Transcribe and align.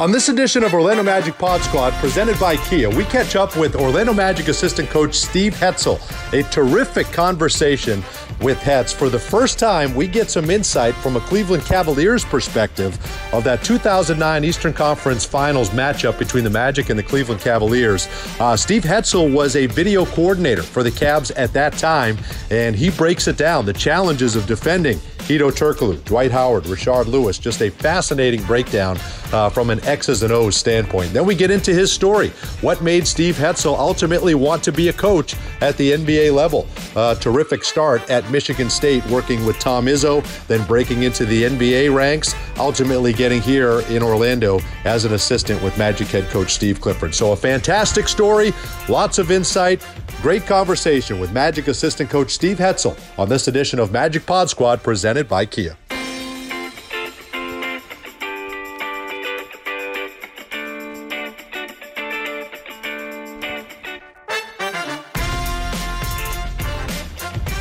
On 0.00 0.12
this 0.12 0.28
edition 0.28 0.62
of 0.62 0.74
Orlando 0.74 1.02
Magic 1.02 1.36
Pod 1.38 1.60
Squad, 1.60 1.92
presented 1.94 2.38
by 2.38 2.56
Kia, 2.56 2.88
we 2.88 3.02
catch 3.06 3.34
up 3.34 3.56
with 3.56 3.74
Orlando 3.74 4.12
Magic 4.12 4.46
assistant 4.46 4.88
coach 4.90 5.12
Steve 5.12 5.54
Hetzel. 5.54 5.98
A 6.32 6.48
terrific 6.52 7.08
conversation 7.08 8.04
with 8.40 8.58
Hetz. 8.58 8.94
For 8.94 9.08
the 9.08 9.18
first 9.18 9.58
time, 9.58 9.96
we 9.96 10.06
get 10.06 10.30
some 10.30 10.50
insight 10.50 10.94
from 10.94 11.16
a 11.16 11.20
Cleveland 11.22 11.64
Cavaliers 11.64 12.24
perspective 12.24 12.96
of 13.34 13.42
that 13.42 13.64
2009 13.64 14.44
Eastern 14.44 14.72
Conference 14.72 15.24
Finals 15.24 15.70
matchup 15.70 16.16
between 16.16 16.44
the 16.44 16.50
Magic 16.50 16.90
and 16.90 16.98
the 16.98 17.02
Cleveland 17.02 17.40
Cavaliers. 17.40 18.06
Uh, 18.38 18.56
Steve 18.56 18.84
Hetzel 18.84 19.34
was 19.34 19.56
a 19.56 19.66
video 19.66 20.06
coordinator 20.06 20.62
for 20.62 20.84
the 20.84 20.92
Cavs 20.92 21.32
at 21.34 21.52
that 21.54 21.72
time, 21.72 22.16
and 22.52 22.76
he 22.76 22.90
breaks 22.90 23.26
it 23.26 23.36
down 23.36 23.66
the 23.66 23.72
challenges 23.72 24.36
of 24.36 24.46
defending 24.46 25.00
Hedo 25.28 25.52
Turkoglu, 25.52 26.02
Dwight 26.06 26.30
Howard, 26.30 26.64
Rashard 26.64 27.04
Lewis. 27.06 27.38
Just 27.38 27.60
a 27.60 27.68
fascinating 27.70 28.42
breakdown 28.44 28.96
uh, 29.30 29.50
from 29.50 29.68
an 29.68 29.78
X's 29.84 30.22
and 30.22 30.32
O's 30.32 30.56
standpoint. 30.56 31.12
Then 31.12 31.26
we 31.26 31.34
get 31.34 31.50
into 31.50 31.74
his 31.74 31.92
story. 31.92 32.30
What 32.62 32.80
made 32.80 33.06
Steve 33.06 33.36
Hetzel 33.36 33.78
ultimately 33.78 34.34
want 34.34 34.62
to 34.64 34.72
be 34.72 34.88
a 34.88 34.92
coach 34.92 35.36
at 35.60 35.76
the 35.76 35.92
NBA 35.92 36.32
level? 36.32 36.66
Uh, 36.96 37.14
terrific 37.16 37.62
start 37.62 38.08
at 38.08 38.30
Michigan 38.30 38.70
State 38.70 39.04
working 39.08 39.44
with 39.44 39.58
Tom 39.58 39.84
Izzo, 39.84 40.24
then 40.46 40.66
breaking 40.66 41.02
into 41.02 41.26
the 41.26 41.42
NBA 41.42 41.94
ranks, 41.94 42.34
ultimately 42.56 43.12
getting 43.12 43.42
here 43.42 43.80
in 43.90 44.02
Orlando 44.02 44.60
as 44.86 45.04
an 45.04 45.12
assistant 45.12 45.62
with 45.62 45.76
Magic 45.76 46.08
head 46.08 46.24
coach 46.30 46.54
Steve 46.54 46.80
Clifford. 46.80 47.14
So 47.14 47.32
a 47.32 47.36
fantastic 47.36 48.08
story, 48.08 48.54
lots 48.88 49.18
of 49.18 49.30
insight, 49.30 49.86
great 50.22 50.46
conversation 50.46 51.20
with 51.20 51.32
Magic 51.32 51.68
assistant 51.68 52.08
coach 52.08 52.30
Steve 52.30 52.56
Hetzel 52.56 52.98
on 53.18 53.28
this 53.28 53.46
edition 53.46 53.78
of 53.78 53.92
Magic 53.92 54.24
Pod 54.24 54.48
Squad 54.48 54.82
presented 54.82 55.17
by 55.22 55.46
Kia. 55.46 55.76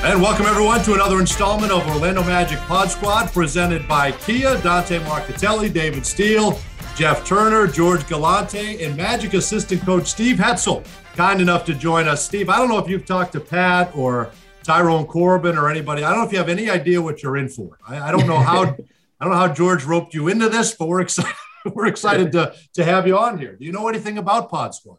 And 0.08 0.22
welcome 0.22 0.46
everyone 0.46 0.82
to 0.84 0.94
another 0.94 1.20
installment 1.20 1.72
of 1.72 1.86
Orlando 1.88 2.24
Magic 2.24 2.60
Pod 2.60 2.90
Squad 2.90 3.28
presented 3.34 3.88
by 3.90 4.14
Kia. 4.14 4.58
Dante 4.62 5.00
Marchitelli, 5.00 5.72
David 5.72 6.06
Steele, 6.06 6.58
Jeff 6.96 7.26
Turner, 7.26 7.68
George 7.68 8.08
Galante, 8.08 8.84
and 8.84 8.96
Magic 8.96 9.34
assistant 9.34 9.82
coach 9.82 10.08
Steve 10.08 10.38
Hetzel. 10.38 10.86
Kind 11.16 11.42
enough 11.42 11.66
to 11.66 11.74
join 11.74 12.08
us. 12.08 12.26
Steve, 12.26 12.50
I 12.50 12.58
don't 12.58 12.70
know 12.70 12.78
if 12.80 12.88
you've 12.88 13.06
talked 13.06 13.34
to 13.34 13.42
Pat 13.42 13.92
or 13.96 14.32
Tyrone 14.68 15.06
Corbin 15.06 15.58
or 15.58 15.70
anybody. 15.70 16.04
I 16.04 16.10
don't 16.10 16.20
know 16.20 16.26
if 16.26 16.34
you 16.34 16.38
have 16.40 16.50
any 16.50 16.70
idea 16.70 17.02
what 17.02 17.24
you're 17.24 17.38
in 17.38 17.48
for. 17.48 17.80
I, 17.88 18.10
I 18.10 18.12
don't 18.12 18.28
know 18.28 18.38
how 18.38 18.64
I 19.20 19.26
don't 19.26 19.32
know 19.32 19.38
how 19.38 19.48
George 19.48 19.86
roped 19.86 20.14
you 20.14 20.28
into 20.28 20.50
this, 20.50 20.76
but 20.76 20.90
we're 20.90 21.00
excited. 21.00 21.34
we're 21.74 21.88
excited 21.88 22.34
to 22.34 22.54
to 22.74 22.84
have 22.84 23.08
you 23.08 23.18
on 23.18 23.38
here. 23.38 23.56
Do 23.56 23.64
you 23.64 23.72
know 23.72 23.88
anything 23.88 24.18
about 24.18 24.50
Pod 24.50 24.76
Squad? 24.76 24.98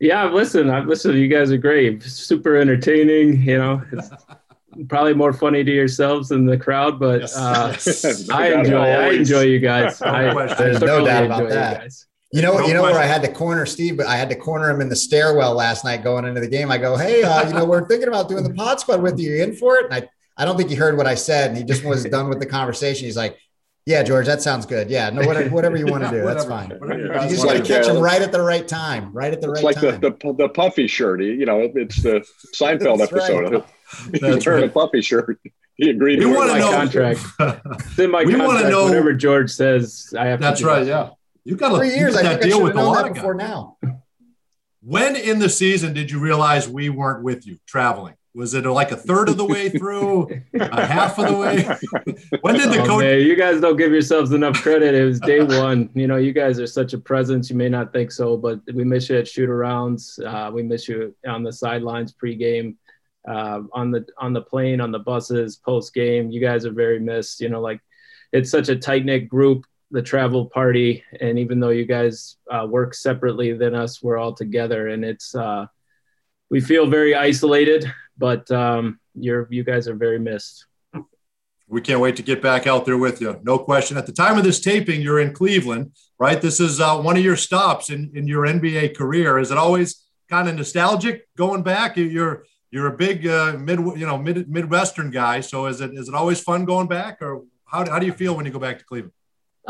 Yeah, 0.00 0.24
I've 0.24 0.32
listened. 0.32 0.72
I've 0.72 0.86
listened. 0.86 1.18
You 1.18 1.28
guys 1.28 1.52
are 1.52 1.58
great. 1.58 2.02
Super 2.02 2.56
entertaining. 2.56 3.42
You 3.42 3.58
know, 3.58 3.82
it's 3.92 4.10
probably 4.88 5.12
more 5.12 5.34
funny 5.34 5.62
to 5.62 5.70
yourselves 5.70 6.30
than 6.30 6.46
the 6.46 6.56
crowd, 6.56 6.98
but 6.98 7.20
yes. 7.20 7.36
Uh, 7.36 7.68
yes. 7.72 8.30
I 8.30 8.46
enjoy. 8.48 8.78
I 8.78 9.10
enjoy 9.10 9.42
you 9.42 9.58
guys. 9.58 10.00
I, 10.00 10.32
There's 10.54 10.80
no 10.80 11.04
doubt 11.04 11.26
about 11.26 11.50
that. 11.50 11.92
You, 12.32 12.40
you 12.40 12.46
know, 12.46 12.58
no 12.58 12.66
you 12.66 12.74
know 12.74 12.80
question. 12.80 12.96
where 12.96 13.04
I 13.04 13.06
had 13.06 13.22
to 13.22 13.32
corner 13.32 13.66
Steve, 13.66 13.96
but 13.96 14.06
I 14.06 14.16
had 14.16 14.28
to 14.30 14.36
corner 14.36 14.70
him 14.70 14.80
in 14.80 14.88
the 14.88 14.96
stairwell 14.96 15.54
last 15.54 15.84
night 15.84 16.04
going 16.04 16.24
into 16.24 16.40
the 16.40 16.48
game. 16.48 16.70
I 16.70 16.78
go, 16.78 16.96
hey, 16.96 17.22
uh, 17.22 17.46
you 17.48 17.54
know, 17.54 17.64
we're 17.64 17.86
thinking 17.88 18.08
about 18.08 18.28
doing 18.28 18.44
the 18.44 18.54
pod 18.54 18.78
squad 18.78 19.02
with 19.02 19.18
you. 19.18 19.32
you 19.32 19.42
in 19.42 19.54
for 19.56 19.76
it? 19.78 19.86
And 19.86 19.94
I, 19.94 20.08
I 20.36 20.44
don't 20.44 20.56
think 20.56 20.70
he 20.70 20.76
heard 20.76 20.96
what 20.96 21.06
I 21.06 21.16
said, 21.16 21.50
and 21.50 21.58
he 21.58 21.64
just 21.64 21.84
was 21.84 22.04
done 22.04 22.28
with 22.28 22.38
the 22.38 22.46
conversation. 22.46 23.06
He's 23.06 23.16
like, 23.16 23.36
yeah, 23.86 24.02
George, 24.02 24.26
that 24.26 24.42
sounds 24.42 24.66
good. 24.66 24.90
Yeah, 24.90 25.10
no, 25.10 25.26
whatever, 25.26 25.50
whatever 25.50 25.76
you 25.76 25.86
want 25.86 26.04
to 26.04 26.10
do, 26.10 26.22
that's 26.24 26.44
fine. 26.44 26.70
You 26.70 27.28
just 27.28 27.44
got 27.44 27.54
to 27.54 27.62
catch 27.62 27.86
him 27.86 27.98
right 27.98 28.22
at 28.22 28.30
the 28.30 28.40
right 28.40 28.66
time, 28.66 29.12
right 29.12 29.32
at 29.32 29.40
the 29.40 29.50
right 29.50 29.64
like 29.64 29.76
time. 29.76 29.84
Like 29.84 30.00
the, 30.00 30.10
the, 30.10 30.32
the 30.34 30.48
puffy 30.48 30.86
shirt. 30.86 31.22
You 31.22 31.46
know, 31.46 31.70
it's 31.74 32.02
the 32.02 32.24
Seinfeld 32.54 33.00
episode. 33.00 33.64
Right. 34.12 34.34
He's 34.34 34.46
wearing 34.46 34.62
right. 34.62 34.70
a 34.70 34.72
puffy 34.72 35.02
shirt. 35.02 35.40
He 35.74 35.90
agreed. 35.90 36.20
We 36.20 36.26
want 36.26 36.52
to 36.52 36.60
know 36.60 36.70
contract. 36.70 37.20
it's 37.40 37.98
in 37.98 38.08
my 38.08 38.22
we 38.22 38.36
contract. 38.36 38.68
Know, 38.68 38.84
whatever 38.84 39.12
George 39.14 39.50
says, 39.50 40.14
I 40.16 40.26
have. 40.26 40.38
To. 40.38 40.44
That's 40.44 40.62
right. 40.62 40.86
Yeah, 40.86 41.10
you 41.50 41.56
got 41.56 41.76
three 41.76 41.94
years. 41.94 42.16
I 42.16 42.22
that 42.22 42.42
deal 42.42 42.62
with 42.62 42.76
a 42.76 42.82
lot 42.82 43.08
of 43.08 43.14
before 43.14 43.34
now. 43.34 43.76
When 44.82 45.14
in 45.14 45.40
the 45.40 45.50
season 45.50 45.92
did 45.92 46.10
you 46.10 46.18
realize 46.20 46.66
we 46.66 46.88
weren't 46.88 47.22
with 47.22 47.46
you 47.46 47.58
traveling? 47.66 48.14
Was 48.34 48.54
it 48.54 48.64
like 48.64 48.92
a 48.92 48.96
third 48.96 49.28
of 49.28 49.36
the 49.36 49.44
way 49.44 49.68
through, 49.68 50.30
a 50.54 50.86
half 50.86 51.18
of 51.18 51.26
the 51.28 51.36
way? 51.36 51.64
when 52.40 52.54
did 52.54 52.70
the 52.70 52.80
oh, 52.80 52.86
coach? 52.86 53.02
Man, 53.02 53.20
you 53.20 53.36
guys 53.36 53.60
don't 53.60 53.76
give 53.76 53.92
yourselves 53.92 54.32
enough 54.32 54.62
credit. 54.62 54.94
It 54.94 55.04
was 55.04 55.20
day 55.20 55.42
one. 55.42 55.90
You 55.94 56.06
know, 56.06 56.16
you 56.16 56.32
guys 56.32 56.58
are 56.58 56.66
such 56.66 56.94
a 56.94 56.98
presence. 56.98 57.50
You 57.50 57.56
may 57.56 57.68
not 57.68 57.92
think 57.92 58.10
so, 58.10 58.38
but 58.38 58.60
we 58.72 58.82
miss 58.82 59.10
you 59.10 59.18
at 59.18 59.28
shoot 59.28 59.50
arounds. 59.50 60.18
Uh, 60.24 60.50
we 60.50 60.62
miss 60.62 60.88
you 60.88 61.14
on 61.28 61.42
the 61.42 61.52
sidelines 61.52 62.14
pregame, 62.14 62.76
uh, 63.28 63.60
on 63.74 63.90
the 63.90 64.06
on 64.16 64.32
the 64.32 64.40
plane, 64.40 64.80
on 64.80 64.92
the 64.92 65.00
buses, 65.00 65.56
post 65.56 65.92
game. 65.92 66.30
You 66.30 66.40
guys 66.40 66.64
are 66.64 66.72
very 66.72 67.00
missed. 67.00 67.42
You 67.42 67.50
know, 67.50 67.60
like 67.60 67.80
it's 68.32 68.50
such 68.50 68.70
a 68.70 68.76
tight 68.76 69.04
knit 69.04 69.28
group. 69.28 69.66
The 69.90 70.02
travel 70.02 70.46
party, 70.46 71.02
and 71.20 71.38
even 71.38 71.58
though 71.58 71.70
you 71.70 71.84
guys 71.84 72.36
uh, 72.50 72.66
work 72.68 72.94
separately 72.94 73.52
than 73.54 73.74
us, 73.74 74.02
we're 74.02 74.18
all 74.18 74.34
together, 74.34 74.88
and 74.88 75.04
it's 75.04 75.34
uh, 75.34 75.66
we 76.48 76.60
feel 76.60 76.86
very 76.86 77.14
isolated 77.14 77.90
but 78.20 78.48
um, 78.50 79.00
you're 79.14 79.48
you 79.50 79.64
guys 79.64 79.88
are 79.88 79.96
very 79.96 80.20
missed. 80.20 80.66
We 81.66 81.80
can't 81.80 82.00
wait 82.00 82.16
to 82.16 82.22
get 82.22 82.42
back 82.42 82.66
out 82.66 82.84
there 82.84 82.98
with 82.98 83.20
you. 83.20 83.40
No 83.42 83.58
question. 83.58 83.96
At 83.96 84.06
the 84.06 84.12
time 84.12 84.36
of 84.36 84.44
this 84.44 84.60
taping, 84.60 85.00
you're 85.00 85.20
in 85.20 85.32
Cleveland, 85.32 85.92
right? 86.18 86.40
This 86.40 86.58
is 86.58 86.80
uh, 86.80 87.00
one 87.00 87.16
of 87.16 87.22
your 87.22 87.36
stops 87.36 87.90
in, 87.90 88.10
in 88.14 88.26
your 88.26 88.44
NBA 88.44 88.96
career. 88.96 89.38
Is 89.38 89.52
it 89.52 89.56
always 89.56 90.04
kind 90.28 90.48
of 90.48 90.56
nostalgic 90.56 91.28
going 91.36 91.62
back? 91.62 91.96
You're 91.96 92.44
you're 92.70 92.88
a 92.88 92.96
big 92.96 93.26
uh, 93.26 93.56
mid 93.58 93.78
you 93.78 94.06
know 94.06 94.18
mid 94.18 94.48
midwestern 94.48 95.10
guy, 95.10 95.40
so 95.40 95.66
is 95.66 95.80
it 95.80 95.92
is 95.94 96.08
it 96.08 96.14
always 96.14 96.40
fun 96.40 96.66
going 96.66 96.88
back, 96.88 97.22
or 97.22 97.42
how, 97.64 97.88
how 97.88 97.98
do 97.98 98.06
you 98.06 98.12
feel 98.12 98.36
when 98.36 98.44
you 98.44 98.52
go 98.52 98.58
back 98.58 98.78
to 98.78 98.84
Cleveland? 98.84 99.12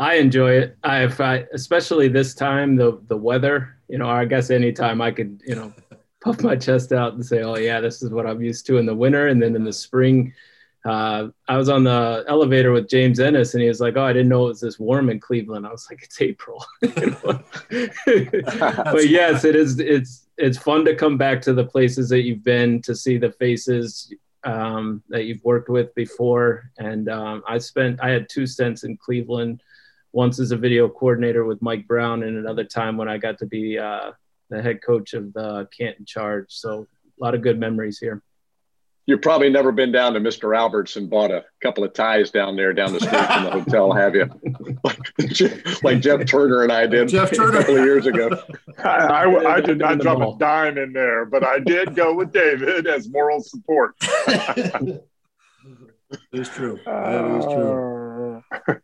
I 0.01 0.15
enjoy 0.15 0.53
it. 0.53 0.77
I've 0.83 1.21
I, 1.21 1.45
especially 1.53 2.07
this 2.07 2.33
time 2.33 2.75
the 2.75 2.99
the 3.07 3.15
weather. 3.15 3.77
You 3.87 3.99
know, 3.99 4.09
I 4.09 4.25
guess 4.25 4.49
anytime 4.49 4.99
I 4.99 5.11
could 5.11 5.43
you 5.45 5.53
know 5.53 5.71
puff 6.23 6.41
my 6.41 6.55
chest 6.55 6.91
out 6.91 7.13
and 7.13 7.23
say, 7.23 7.43
"Oh 7.43 7.55
yeah, 7.55 7.79
this 7.79 8.01
is 8.01 8.09
what 8.09 8.25
I'm 8.25 8.41
used 8.41 8.65
to 8.65 8.79
in 8.79 8.87
the 8.87 8.95
winter." 8.95 9.27
And 9.27 9.39
then 9.39 9.55
in 9.55 9.63
the 9.63 9.71
spring, 9.71 10.33
uh, 10.85 11.27
I 11.47 11.55
was 11.55 11.69
on 11.69 11.83
the 11.83 12.25
elevator 12.27 12.71
with 12.71 12.89
James 12.89 13.19
Ennis, 13.19 13.53
and 13.53 13.61
he 13.61 13.67
was 13.67 13.79
like, 13.79 13.95
"Oh, 13.95 14.03
I 14.03 14.11
didn't 14.11 14.29
know 14.29 14.45
it 14.45 14.49
was 14.49 14.61
this 14.61 14.79
warm 14.79 15.11
in 15.11 15.19
Cleveland." 15.19 15.67
I 15.67 15.71
was 15.71 15.87
like, 15.87 16.01
"It's 16.01 16.19
April." 16.19 16.65
but 16.81 16.97
yes, 19.07 19.45
it 19.45 19.55
is. 19.55 19.79
It's 19.79 20.25
it's 20.39 20.57
fun 20.57 20.83
to 20.85 20.95
come 20.95 21.19
back 21.19 21.43
to 21.43 21.53
the 21.53 21.65
places 21.65 22.09
that 22.09 22.23
you've 22.23 22.43
been 22.43 22.81
to 22.81 22.95
see 22.95 23.19
the 23.19 23.33
faces 23.33 24.11
um, 24.45 25.03
that 25.09 25.25
you've 25.25 25.43
worked 25.43 25.69
with 25.69 25.93
before. 25.93 26.71
And 26.79 27.07
um, 27.07 27.43
I 27.47 27.59
spent 27.59 27.99
I 28.01 28.09
had 28.09 28.29
two 28.29 28.47
stints 28.47 28.83
in 28.83 28.97
Cleveland. 28.97 29.61
Once 30.13 30.39
as 30.39 30.51
a 30.51 30.57
video 30.57 30.89
coordinator 30.89 31.45
with 31.45 31.61
Mike 31.61 31.87
Brown, 31.87 32.23
and 32.23 32.37
another 32.37 32.63
time 32.63 32.97
when 32.97 33.07
I 33.07 33.17
got 33.17 33.37
to 33.39 33.45
be 33.45 33.77
uh, 33.77 34.11
the 34.49 34.61
head 34.61 34.81
coach 34.83 35.13
of 35.13 35.33
the 35.33 35.67
Canton 35.75 36.05
Charge. 36.05 36.47
So 36.49 36.87
a 37.19 37.23
lot 37.23 37.35
of 37.35 37.41
good 37.41 37.59
memories 37.59 37.97
here. 37.97 38.21
You've 39.07 39.21
probably 39.21 39.49
never 39.49 39.71
been 39.71 39.91
down 39.91 40.13
to 40.13 40.19
Mr. 40.19 40.55
Alberts 40.55 40.95
and 40.95 41.09
bought 41.09 41.31
a 41.31 41.43
couple 41.61 41.83
of 41.83 41.91
ties 41.91 42.29
down 42.29 42.55
there 42.55 42.71
down 42.71 42.93
the 42.93 42.99
street 42.99 43.25
from 43.25 43.43
the 43.45 43.51
hotel, 43.51 43.91
have 43.91 44.15
you? 44.15 44.29
like, 44.83 45.83
like 45.83 46.01
Jeff 46.01 46.25
Turner 46.25 46.61
and 46.61 46.71
I 46.71 46.85
did 46.85 47.09
Jeff 47.09 47.31
Turner. 47.31 47.57
a 47.57 47.59
couple 47.59 47.77
of 47.77 47.83
years 47.83 48.05
ago. 48.05 48.29
I, 48.77 48.89
I, 48.89 49.53
I 49.55 49.61
did 49.61 49.79
not 49.79 49.99
drop 49.99 50.19
a 50.19 50.37
dime 50.37 50.77
in 50.77 50.93
there, 50.93 51.25
but 51.25 51.43
I 51.43 51.59
did 51.59 51.95
go 51.95 52.13
with 52.13 52.31
David 52.31 52.85
as 52.85 53.09
moral 53.09 53.41
support. 53.41 53.95
It's 56.33 56.49
true. 56.49 56.77
That 56.85 57.37
is 57.37 57.45
true 57.45 58.00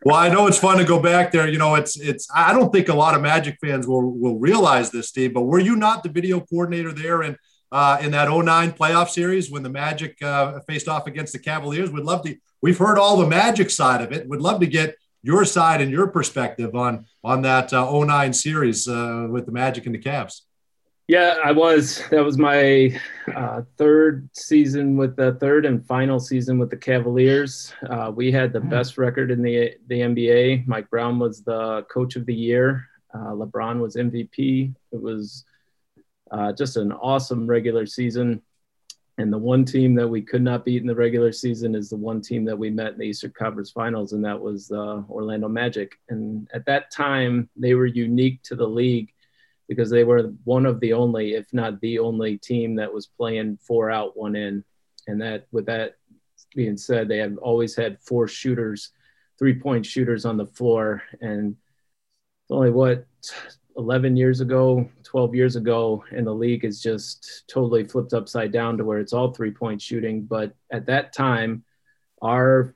well, 0.03 0.15
I 0.15 0.29
know 0.29 0.47
it's 0.47 0.57
fun 0.57 0.77
to 0.77 0.83
go 0.83 1.01
back 1.01 1.31
there. 1.31 1.47
You 1.47 1.57
know, 1.57 1.75
it's 1.75 1.99
it's. 1.99 2.27
I 2.33 2.53
don't 2.53 2.71
think 2.71 2.89
a 2.89 2.93
lot 2.93 3.15
of 3.15 3.21
Magic 3.21 3.57
fans 3.61 3.87
will 3.87 4.11
will 4.11 4.37
realize 4.39 4.91
this, 4.91 5.09
Steve. 5.09 5.33
But 5.33 5.43
were 5.43 5.59
you 5.59 5.75
not 5.75 6.03
the 6.03 6.09
video 6.09 6.39
coordinator 6.39 6.93
there 6.93 7.23
in 7.23 7.37
uh, 7.71 7.97
in 8.01 8.11
that 8.11 8.29
09 8.29 8.71
playoff 8.73 9.09
series 9.09 9.51
when 9.51 9.63
the 9.63 9.69
Magic 9.69 10.21
uh, 10.21 10.59
faced 10.61 10.87
off 10.87 11.07
against 11.07 11.33
the 11.33 11.39
Cavaliers? 11.39 11.91
We'd 11.91 12.05
love 12.05 12.23
to. 12.23 12.35
We've 12.61 12.77
heard 12.77 12.97
all 12.97 13.17
the 13.17 13.27
Magic 13.27 13.69
side 13.69 14.01
of 14.01 14.11
it. 14.11 14.27
We'd 14.27 14.41
love 14.41 14.59
to 14.61 14.67
get 14.67 14.95
your 15.23 15.43
side 15.45 15.81
and 15.81 15.91
your 15.91 16.07
perspective 16.07 16.75
on 16.75 17.05
on 17.23 17.41
that 17.41 17.73
uh, 17.73 17.91
09 17.91 18.33
series 18.33 18.87
uh, 18.87 19.27
with 19.29 19.45
the 19.45 19.51
Magic 19.51 19.85
and 19.85 19.93
the 19.93 19.99
Cavs. 19.99 20.41
Yeah, 21.07 21.37
I 21.41 21.53
was. 21.53 22.03
That 22.11 22.25
was 22.25 22.37
my 22.37 22.99
uh, 23.33 23.61
third 23.77 24.29
season 24.33 24.97
with 24.97 25.15
the 25.15 25.35
third 25.35 25.65
and 25.65 25.85
final 25.85 26.19
season 26.19 26.59
with 26.59 26.69
the 26.69 26.75
Cavaliers. 26.75 27.73
Uh, 27.89 28.11
we 28.13 28.29
had 28.29 28.51
the 28.51 28.59
best 28.59 28.97
record 28.97 29.31
in 29.31 29.41
the 29.41 29.75
the 29.87 30.01
NBA. 30.01 30.67
Mike 30.67 30.89
Brown 30.89 31.17
was 31.17 31.43
the 31.43 31.85
coach 31.89 32.17
of 32.17 32.25
the 32.25 32.33
year. 32.33 32.89
Uh, 33.13 33.31
LeBron 33.31 33.79
was 33.79 33.95
MVP. 33.95 34.75
It 34.91 35.01
was 35.01 35.45
uh, 36.29 36.51
just 36.51 36.75
an 36.75 36.91
awesome 36.91 37.47
regular 37.47 37.85
season. 37.85 38.41
And 39.17 39.31
the 39.31 39.37
one 39.37 39.63
team 39.63 39.95
that 39.95 40.07
we 40.07 40.21
could 40.21 40.41
not 40.41 40.65
beat 40.65 40.81
in 40.81 40.87
the 40.87 40.93
regular 40.93 41.31
season 41.31 41.73
is 41.73 41.89
the 41.89 41.95
one 41.95 42.21
team 42.21 42.43
that 42.45 42.59
we 42.59 42.69
met 42.69 42.93
in 42.93 42.99
the 42.99 43.05
Eastern 43.05 43.31
Conference 43.31 43.71
Finals, 43.71 44.11
and 44.11 44.23
that 44.25 44.39
was 44.39 44.67
the 44.67 45.05
Orlando 45.09 45.47
Magic. 45.47 45.93
And 46.09 46.49
at 46.53 46.65
that 46.65 46.91
time, 46.91 47.49
they 47.55 47.75
were 47.75 47.85
unique 47.85 48.43
to 48.43 48.55
the 48.55 48.67
league 48.67 49.13
because 49.67 49.89
they 49.89 50.03
were 50.03 50.33
one 50.43 50.65
of 50.65 50.79
the 50.79 50.93
only, 50.93 51.33
if 51.33 51.53
not 51.53 51.79
the 51.81 51.99
only 51.99 52.37
team 52.37 52.75
that 52.75 52.93
was 52.93 53.07
playing 53.07 53.57
four 53.61 53.91
out, 53.91 54.17
one 54.17 54.35
in. 54.35 54.63
And 55.07 55.21
that, 55.21 55.47
with 55.51 55.65
that 55.67 55.95
being 56.55 56.77
said, 56.77 57.07
they 57.07 57.17
have 57.17 57.37
always 57.37 57.75
had 57.75 58.01
four 58.01 58.27
shooters, 58.27 58.91
three 59.37 59.59
point 59.59 59.85
shooters 59.85 60.25
on 60.25 60.37
the 60.37 60.45
floor. 60.45 61.03
And 61.21 61.55
it's 62.43 62.51
only 62.51 62.71
what 62.71 63.05
11 63.77 64.17
years 64.17 64.41
ago, 64.41 64.89
12 65.03 65.35
years 65.35 65.55
ago, 65.55 66.03
and 66.11 66.25
the 66.25 66.33
league 66.33 66.65
is 66.65 66.81
just 66.81 67.43
totally 67.47 67.83
flipped 67.83 68.13
upside 68.13 68.51
down 68.51 68.77
to 68.77 68.83
where 68.83 68.99
it's 68.99 69.13
all 69.13 69.33
three 69.33 69.51
point 69.51 69.81
shooting. 69.81 70.23
But 70.23 70.53
at 70.71 70.87
that 70.87 71.13
time, 71.13 71.63
our 72.21 72.73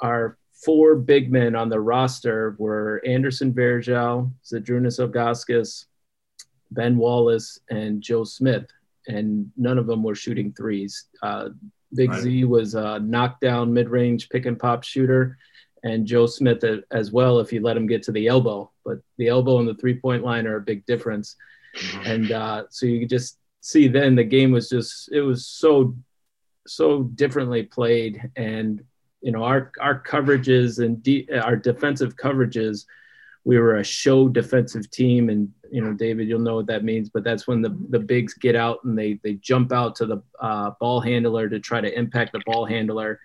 our 0.00 0.38
four 0.52 0.96
big 0.96 1.30
men 1.30 1.54
on 1.54 1.68
the 1.68 1.80
roster 1.80 2.56
were 2.58 3.00
Anderson 3.06 3.52
Varejao, 3.52 4.32
Zydrunas 4.44 4.98
Ilgauskas, 4.98 5.84
Ben 6.74 6.96
Wallace, 6.96 7.58
and 7.70 8.02
Joe 8.02 8.24
Smith, 8.24 8.66
and 9.06 9.50
none 9.56 9.78
of 9.78 9.86
them 9.86 10.02
were 10.02 10.14
shooting 10.14 10.52
threes. 10.52 11.06
Uh, 11.22 11.50
Big 11.94 12.10
right. 12.10 12.22
Z 12.22 12.44
was 12.44 12.74
a 12.74 12.98
knockdown 12.98 13.72
mid 13.72 13.88
range 13.88 14.28
pick 14.28 14.46
and 14.46 14.58
pop 14.58 14.82
shooter 14.82 15.38
and 15.84 16.06
Joe 16.06 16.26
Smith 16.26 16.64
as 16.90 17.12
well 17.12 17.38
if 17.38 17.52
you 17.52 17.60
let 17.60 17.76
him 17.76 17.86
get 17.86 18.02
to 18.04 18.12
the 18.12 18.26
elbow. 18.26 18.70
But 18.84 18.98
the 19.18 19.28
elbow 19.28 19.58
and 19.58 19.68
the 19.68 19.74
three 19.74 19.94
point 19.94 20.24
line 20.24 20.46
are 20.46 20.56
a 20.56 20.60
big 20.60 20.84
difference. 20.86 21.36
Mm-hmm. 21.76 22.10
And 22.10 22.32
uh, 22.32 22.64
so 22.70 22.86
you 22.86 23.06
just 23.06 23.38
see 23.60 23.86
then 23.86 24.14
the 24.14 24.24
game 24.24 24.50
was 24.50 24.68
just 24.68 25.12
it 25.12 25.20
was 25.20 25.46
so 25.46 25.94
so 26.66 27.02
differently 27.02 27.62
played 27.62 28.30
and 28.36 28.82
you 29.20 29.32
know 29.32 29.44
our 29.44 29.70
our 29.80 30.02
coverages 30.02 30.82
and 30.84 31.02
de- 31.02 31.28
our 31.30 31.56
defensive 31.56 32.16
coverages 32.16 32.86
we 33.44 33.58
were 33.58 33.76
a 33.76 33.84
show 33.84 34.28
defensive 34.28 34.90
team 34.90 35.28
and 35.28 35.52
you 35.70 35.80
know 35.80 35.92
david 35.92 36.28
you'll 36.28 36.38
know 36.38 36.56
what 36.56 36.66
that 36.66 36.84
means 36.84 37.08
but 37.08 37.24
that's 37.24 37.46
when 37.46 37.60
the 37.62 37.76
the 37.90 37.98
bigs 37.98 38.34
get 38.34 38.56
out 38.56 38.78
and 38.84 38.98
they 38.98 39.18
they 39.22 39.34
jump 39.34 39.72
out 39.72 39.94
to 39.94 40.06
the 40.06 40.22
uh, 40.40 40.70
ball 40.80 41.00
handler 41.00 41.48
to 41.48 41.60
try 41.60 41.80
to 41.80 41.98
impact 41.98 42.32
the 42.32 42.42
ball 42.46 42.64
handler 42.64 43.20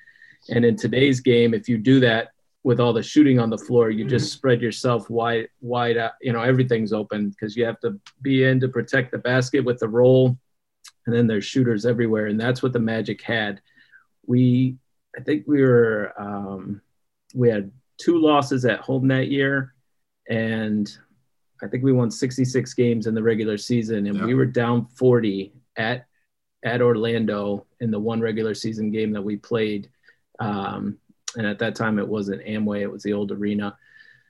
and 0.49 0.65
in 0.65 0.75
today's 0.75 1.19
game 1.19 1.53
if 1.53 1.69
you 1.69 1.77
do 1.77 1.99
that 1.99 2.29
with 2.63 2.79
all 2.79 2.93
the 2.93 3.03
shooting 3.03 3.39
on 3.39 3.49
the 3.49 3.57
floor, 3.57 3.89
you 3.89 4.05
just 4.05 4.25
mm-hmm. 4.25 4.37
spread 4.37 4.61
yourself 4.61 5.09
wide, 5.09 5.47
wide 5.61 5.97
out. 5.97 6.13
You 6.21 6.33
know, 6.33 6.41
everything's 6.41 6.93
open 6.93 7.29
because 7.29 7.55
you 7.55 7.65
have 7.65 7.79
to 7.81 7.99
be 8.21 8.43
in 8.43 8.59
to 8.59 8.67
protect 8.67 9.11
the 9.11 9.17
basket 9.17 9.63
with 9.63 9.79
the 9.79 9.87
roll, 9.87 10.37
and 11.05 11.15
then 11.15 11.27
there's 11.27 11.45
shooters 11.45 11.85
everywhere, 11.85 12.27
and 12.27 12.39
that's 12.39 12.61
what 12.61 12.73
the 12.73 12.79
Magic 12.79 13.21
had. 13.21 13.61
We, 14.27 14.75
I 15.17 15.21
think 15.21 15.45
we 15.47 15.61
were, 15.61 16.13
um, 16.19 16.81
we 17.33 17.49
had 17.49 17.71
two 17.97 18.19
losses 18.19 18.65
at 18.65 18.81
home 18.81 19.07
that 19.07 19.29
year, 19.29 19.73
and 20.29 20.95
I 21.61 21.67
think 21.67 21.83
we 21.83 21.91
won 21.91 22.09
66 22.09 22.73
games 22.73 23.07
in 23.07 23.13
the 23.13 23.23
regular 23.23 23.57
season, 23.57 24.07
and 24.07 24.17
yeah. 24.17 24.25
we 24.25 24.33
were 24.33 24.45
down 24.45 24.85
40 24.95 25.53
at 25.75 26.05
at 26.63 26.81
Orlando 26.81 27.65
in 27.79 27.89
the 27.89 27.99
one 27.99 28.19
regular 28.19 28.53
season 28.53 28.91
game 28.91 29.11
that 29.13 29.21
we 29.21 29.37
played. 29.37 29.89
Um, 30.39 30.97
and 31.37 31.47
at 31.47 31.59
that 31.59 31.75
time 31.75 31.99
it 31.99 32.07
wasn't 32.07 32.45
Amway, 32.45 32.81
it 32.81 32.91
was 32.91 33.03
the 33.03 33.13
old 33.13 33.31
arena. 33.31 33.77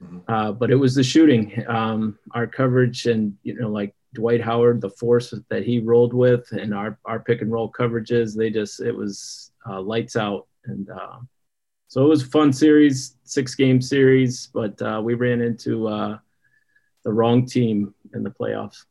Mm-hmm. 0.01 0.31
Uh, 0.31 0.51
but 0.51 0.71
it 0.71 0.75
was 0.75 0.95
the 0.95 1.03
shooting, 1.03 1.63
um, 1.67 2.17
our 2.31 2.47
coverage, 2.47 3.05
and 3.05 3.35
you 3.43 3.59
know, 3.59 3.69
like 3.69 3.93
Dwight 4.13 4.41
Howard, 4.41 4.79
the 4.79 4.89
force 4.89 5.33
that 5.49 5.63
he 5.63 5.79
rolled 5.79 6.13
with, 6.13 6.49
and 6.51 6.73
our 6.73 6.97
our 7.05 7.19
pick 7.19 7.41
and 7.41 7.51
roll 7.51 7.71
coverages, 7.71 8.35
they 8.35 8.49
just 8.49 8.79
it 8.79 8.95
was 8.95 9.51
uh, 9.67 9.81
lights 9.81 10.15
out, 10.15 10.47
and 10.65 10.89
uh, 10.89 11.17
so 11.89 12.05
it 12.05 12.07
was 12.07 12.21
a 12.21 12.27
fun 12.27 12.53
series, 12.53 13.15
six 13.23 13.55
game 13.55 13.81
series, 13.81 14.47
but 14.53 14.79
uh, 14.79 15.01
we 15.03 15.15
ran 15.15 15.41
into 15.41 15.87
uh, 15.87 16.19
the 17.03 17.11
wrong 17.11 17.47
team 17.47 17.95
in 18.13 18.21
the 18.21 18.29
playoffs. 18.29 18.85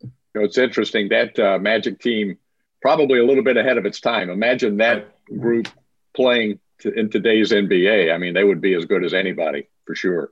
You 0.00 0.10
know, 0.36 0.44
it's 0.44 0.58
interesting 0.58 1.08
that 1.08 1.36
uh, 1.36 1.58
Magic 1.58 1.98
team 1.98 2.38
probably 2.80 3.18
a 3.18 3.24
little 3.24 3.42
bit 3.42 3.56
ahead 3.56 3.78
of 3.78 3.84
its 3.84 4.00
time. 4.00 4.30
Imagine 4.30 4.76
that 4.76 5.08
group 5.36 5.66
playing 6.14 6.60
to, 6.78 6.92
in 6.92 7.10
today's 7.10 7.50
NBA. 7.50 8.14
I 8.14 8.18
mean, 8.18 8.32
they 8.32 8.44
would 8.44 8.60
be 8.60 8.74
as 8.74 8.84
good 8.84 9.04
as 9.04 9.12
anybody 9.12 9.68
for 9.86 9.96
sure. 9.96 10.30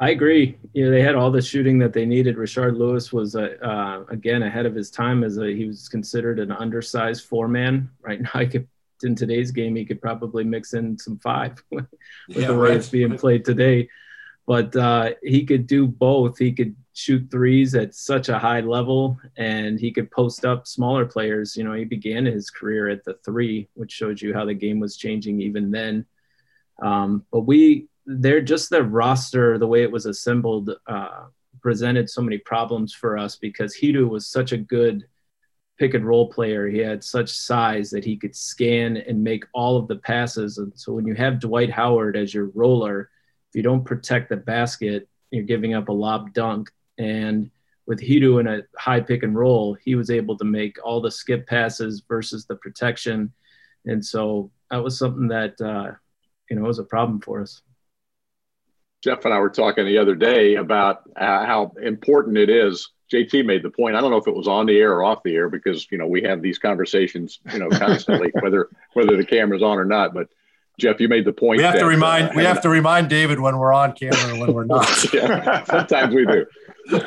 I 0.00 0.10
agree. 0.10 0.58
You 0.72 0.84
know, 0.86 0.90
they 0.90 1.02
had 1.02 1.14
all 1.14 1.30
the 1.30 1.42
shooting 1.42 1.78
that 1.78 1.92
they 1.92 2.06
needed. 2.06 2.36
Rashard 2.36 2.76
Lewis 2.76 3.12
was 3.12 3.36
uh, 3.36 3.54
uh, 3.62 4.04
again 4.08 4.42
ahead 4.42 4.66
of 4.66 4.74
his 4.74 4.90
time 4.90 5.22
as 5.22 5.38
a, 5.38 5.46
he 5.54 5.66
was 5.66 5.88
considered 5.88 6.40
an 6.40 6.50
undersized 6.50 7.26
four 7.26 7.46
man. 7.46 7.88
Right 8.00 8.20
now, 8.20 8.30
I 8.34 8.46
could 8.46 8.66
in 9.04 9.14
today's 9.14 9.50
game 9.50 9.76
he 9.76 9.84
could 9.84 10.00
probably 10.00 10.44
mix 10.44 10.74
in 10.74 10.98
some 10.98 11.18
five 11.18 11.62
with 11.70 11.86
yeah, 12.28 12.48
the 12.48 12.54
way 12.54 12.68
right. 12.68 12.76
it's 12.76 12.88
being 12.88 13.16
played 13.16 13.44
today. 13.44 13.88
But 14.46 14.74
uh, 14.74 15.10
he 15.22 15.44
could 15.44 15.66
do 15.66 15.86
both. 15.86 16.38
He 16.38 16.52
could 16.52 16.74
shoot 16.94 17.30
threes 17.30 17.74
at 17.74 17.94
such 17.94 18.28
a 18.28 18.38
high 18.38 18.60
level 18.60 19.20
and 19.36 19.78
he 19.78 19.92
could 19.92 20.10
post 20.10 20.44
up 20.44 20.66
smaller 20.66 21.04
players. 21.04 21.56
You 21.56 21.64
know, 21.64 21.74
he 21.74 21.84
began 21.84 22.24
his 22.24 22.50
career 22.50 22.88
at 22.88 23.04
the 23.04 23.14
three, 23.24 23.68
which 23.74 23.92
shows 23.92 24.22
you 24.22 24.32
how 24.32 24.46
the 24.46 24.54
game 24.54 24.80
was 24.80 24.96
changing 24.96 25.40
even 25.40 25.70
then. 25.70 26.06
Um, 26.82 27.24
but 27.30 27.42
we, 27.42 27.88
they're 28.06 28.40
just 28.40 28.70
the 28.70 28.82
roster, 28.82 29.58
the 29.58 29.66
way 29.66 29.82
it 29.82 29.92
was 29.92 30.06
assembled, 30.06 30.70
uh, 30.86 31.26
presented 31.60 32.08
so 32.08 32.22
many 32.22 32.38
problems 32.38 32.94
for 32.94 33.18
us 33.18 33.36
because 33.36 33.76
Hedo 33.76 34.08
was 34.08 34.26
such 34.26 34.52
a 34.52 34.56
good 34.56 35.06
pick 35.78 35.94
and 35.94 36.06
roll 36.06 36.28
player. 36.28 36.68
He 36.68 36.78
had 36.78 37.02
such 37.04 37.30
size 37.30 37.90
that 37.90 38.04
he 38.04 38.16
could 38.16 38.34
scan 38.34 38.96
and 38.96 39.22
make 39.22 39.44
all 39.54 39.76
of 39.76 39.88
the 39.88 39.96
passes. 39.96 40.58
And 40.58 40.72
so 40.74 40.92
when 40.92 41.06
you 41.06 41.14
have 41.14 41.40
Dwight 41.40 41.70
Howard 41.70 42.16
as 42.16 42.34
your 42.34 42.46
roller, 42.54 43.10
if 43.48 43.56
you 43.56 43.62
don't 43.62 43.84
protect 43.84 44.28
the 44.28 44.36
basket, 44.36 45.08
you're 45.30 45.44
giving 45.44 45.74
up 45.74 45.88
a 45.88 45.92
lob 45.92 46.32
dunk 46.32 46.70
and 46.98 47.50
with 47.88 48.00
Hedo 48.00 48.38
in 48.38 48.46
a 48.46 48.62
high 48.76 49.00
pick 49.00 49.22
and 49.22 49.34
roll, 49.34 49.74
he 49.82 49.94
was 49.94 50.10
able 50.10 50.36
to 50.36 50.44
make 50.44 50.76
all 50.84 51.00
the 51.00 51.10
skip 51.10 51.46
passes 51.46 52.02
versus 52.06 52.44
the 52.44 52.56
protection. 52.56 53.32
And 53.86 54.04
so 54.04 54.50
that 54.70 54.84
was 54.84 54.98
something 54.98 55.28
that, 55.28 55.58
uh, 55.58 55.92
you 56.50 56.56
know, 56.56 56.62
was 56.64 56.78
a 56.78 56.84
problem 56.84 57.20
for 57.20 57.40
us. 57.40 57.62
Jeff 59.02 59.24
and 59.24 59.32
I 59.32 59.38
were 59.38 59.48
talking 59.48 59.86
the 59.86 59.98
other 59.98 60.14
day 60.14 60.56
about 60.56 61.04
uh, 61.16 61.46
how 61.46 61.72
important 61.82 62.36
it 62.36 62.50
is. 62.50 62.90
JT 63.12 63.44
made 63.46 63.62
the 63.62 63.70
point. 63.70 63.96
I 63.96 64.00
don't 64.00 64.10
know 64.10 64.18
if 64.18 64.26
it 64.26 64.34
was 64.34 64.48
on 64.48 64.66
the 64.66 64.78
air 64.78 64.92
or 64.92 65.04
off 65.04 65.22
the 65.22 65.34
air 65.34 65.48
because 65.48 65.86
you 65.90 65.98
know 65.98 66.06
we 66.06 66.22
have 66.22 66.42
these 66.42 66.58
conversations, 66.58 67.40
you 67.52 67.58
know, 67.58 67.68
constantly, 67.70 68.30
whether 68.40 68.68
whether 68.92 69.16
the 69.16 69.24
camera's 69.24 69.62
on 69.62 69.78
or 69.78 69.84
not. 69.84 70.12
But 70.12 70.28
Jeff, 70.78 71.00
you 71.00 71.08
made 71.08 71.24
the 71.24 71.32
point. 71.32 71.58
We 71.58 71.64
have 71.64 71.74
that, 71.74 71.80
to 71.80 71.86
remind 71.86 72.30
uh, 72.30 72.32
we 72.36 72.44
have 72.44 72.60
to 72.62 72.68
remind 72.68 73.08
David 73.08 73.40
when 73.40 73.58
we're 73.58 73.72
on 73.72 73.92
camera 73.92 74.28
and 74.28 74.40
when 74.40 74.52
we're 74.52 74.64
not. 74.64 75.12
yeah, 75.14 75.64
sometimes 75.64 76.14
we 76.14 76.26
do. 76.26 76.46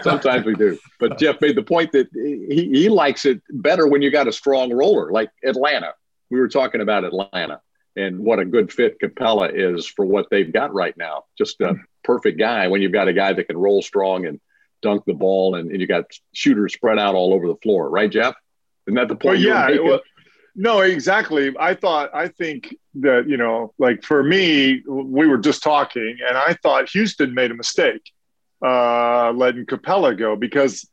Sometimes 0.02 0.46
we 0.46 0.56
do. 0.56 0.78
But 1.00 1.18
Jeff 1.18 1.40
made 1.42 1.56
the 1.56 1.64
point 1.64 1.92
that 1.94 2.08
he, 2.14 2.70
he 2.72 2.90
likes 2.90 3.26
it 3.26 3.42
better 3.50 3.88
when 3.88 4.02
you 4.02 4.12
got 4.12 4.28
a 4.28 4.32
strong 4.32 4.72
roller 4.74 5.12
like 5.12 5.30
Atlanta. 5.44 5.94
We 6.30 6.40
were 6.40 6.50
talking 6.50 6.82
about 6.82 7.04
Atlanta 7.04 7.62
and 7.96 8.20
what 8.20 8.40
a 8.40 8.46
good 8.46 8.72
fit 8.72 9.00
Capela 9.00 9.52
is 9.54 9.86
for 9.86 10.06
what 10.06 10.28
they've 10.30 10.52
got 10.52 10.74
right 10.74 10.96
now. 10.98 11.26
Just 11.38 11.62
a 11.62 11.76
perfect 12.04 12.40
guy 12.40 12.68
when 12.68 12.82
you've 12.82 12.92
got 12.92 13.08
a 13.08 13.14
guy 13.14 13.34
that 13.34 13.48
can 13.48 13.58
roll 13.58 13.82
strong 13.82 14.26
and 14.26 14.40
dunk 14.82 15.04
the 15.06 15.14
ball 15.14 15.56
and, 15.56 15.72
and 15.72 15.80
you 15.80 15.88
got 15.88 16.06
shooters 16.34 16.74
spread 16.74 17.00
out 17.00 17.16
all 17.16 17.34
over 17.34 17.48
the 17.48 17.56
floor, 17.58 17.90
right, 17.90 18.12
Jeff? 18.12 18.36
Isn't 18.88 18.96
that 18.96 19.08
the 19.08 19.16
point? 19.16 19.46
Well, 19.46 19.74
yeah. 19.74 19.98
No, 20.54 20.82
exactly. 20.82 21.56
I 21.58 21.76
thought, 21.76 22.14
I 22.14 22.28
think 22.28 22.76
that, 22.96 23.28
you 23.28 23.38
know, 23.38 23.74
like 23.78 24.04
for 24.04 24.22
me, 24.22 24.84
we 24.86 25.26
were 25.26 25.38
just 25.38 25.64
talking, 25.64 26.18
and 26.28 26.38
I 26.38 26.58
thought 26.62 26.90
Houston 26.90 27.34
made 27.34 27.52
a 27.52 27.54
mistake 27.54 28.12
uh, 28.62 29.32
letting 29.32 29.66
Capela 29.66 30.18
go 30.18 30.36
because, 30.36 30.86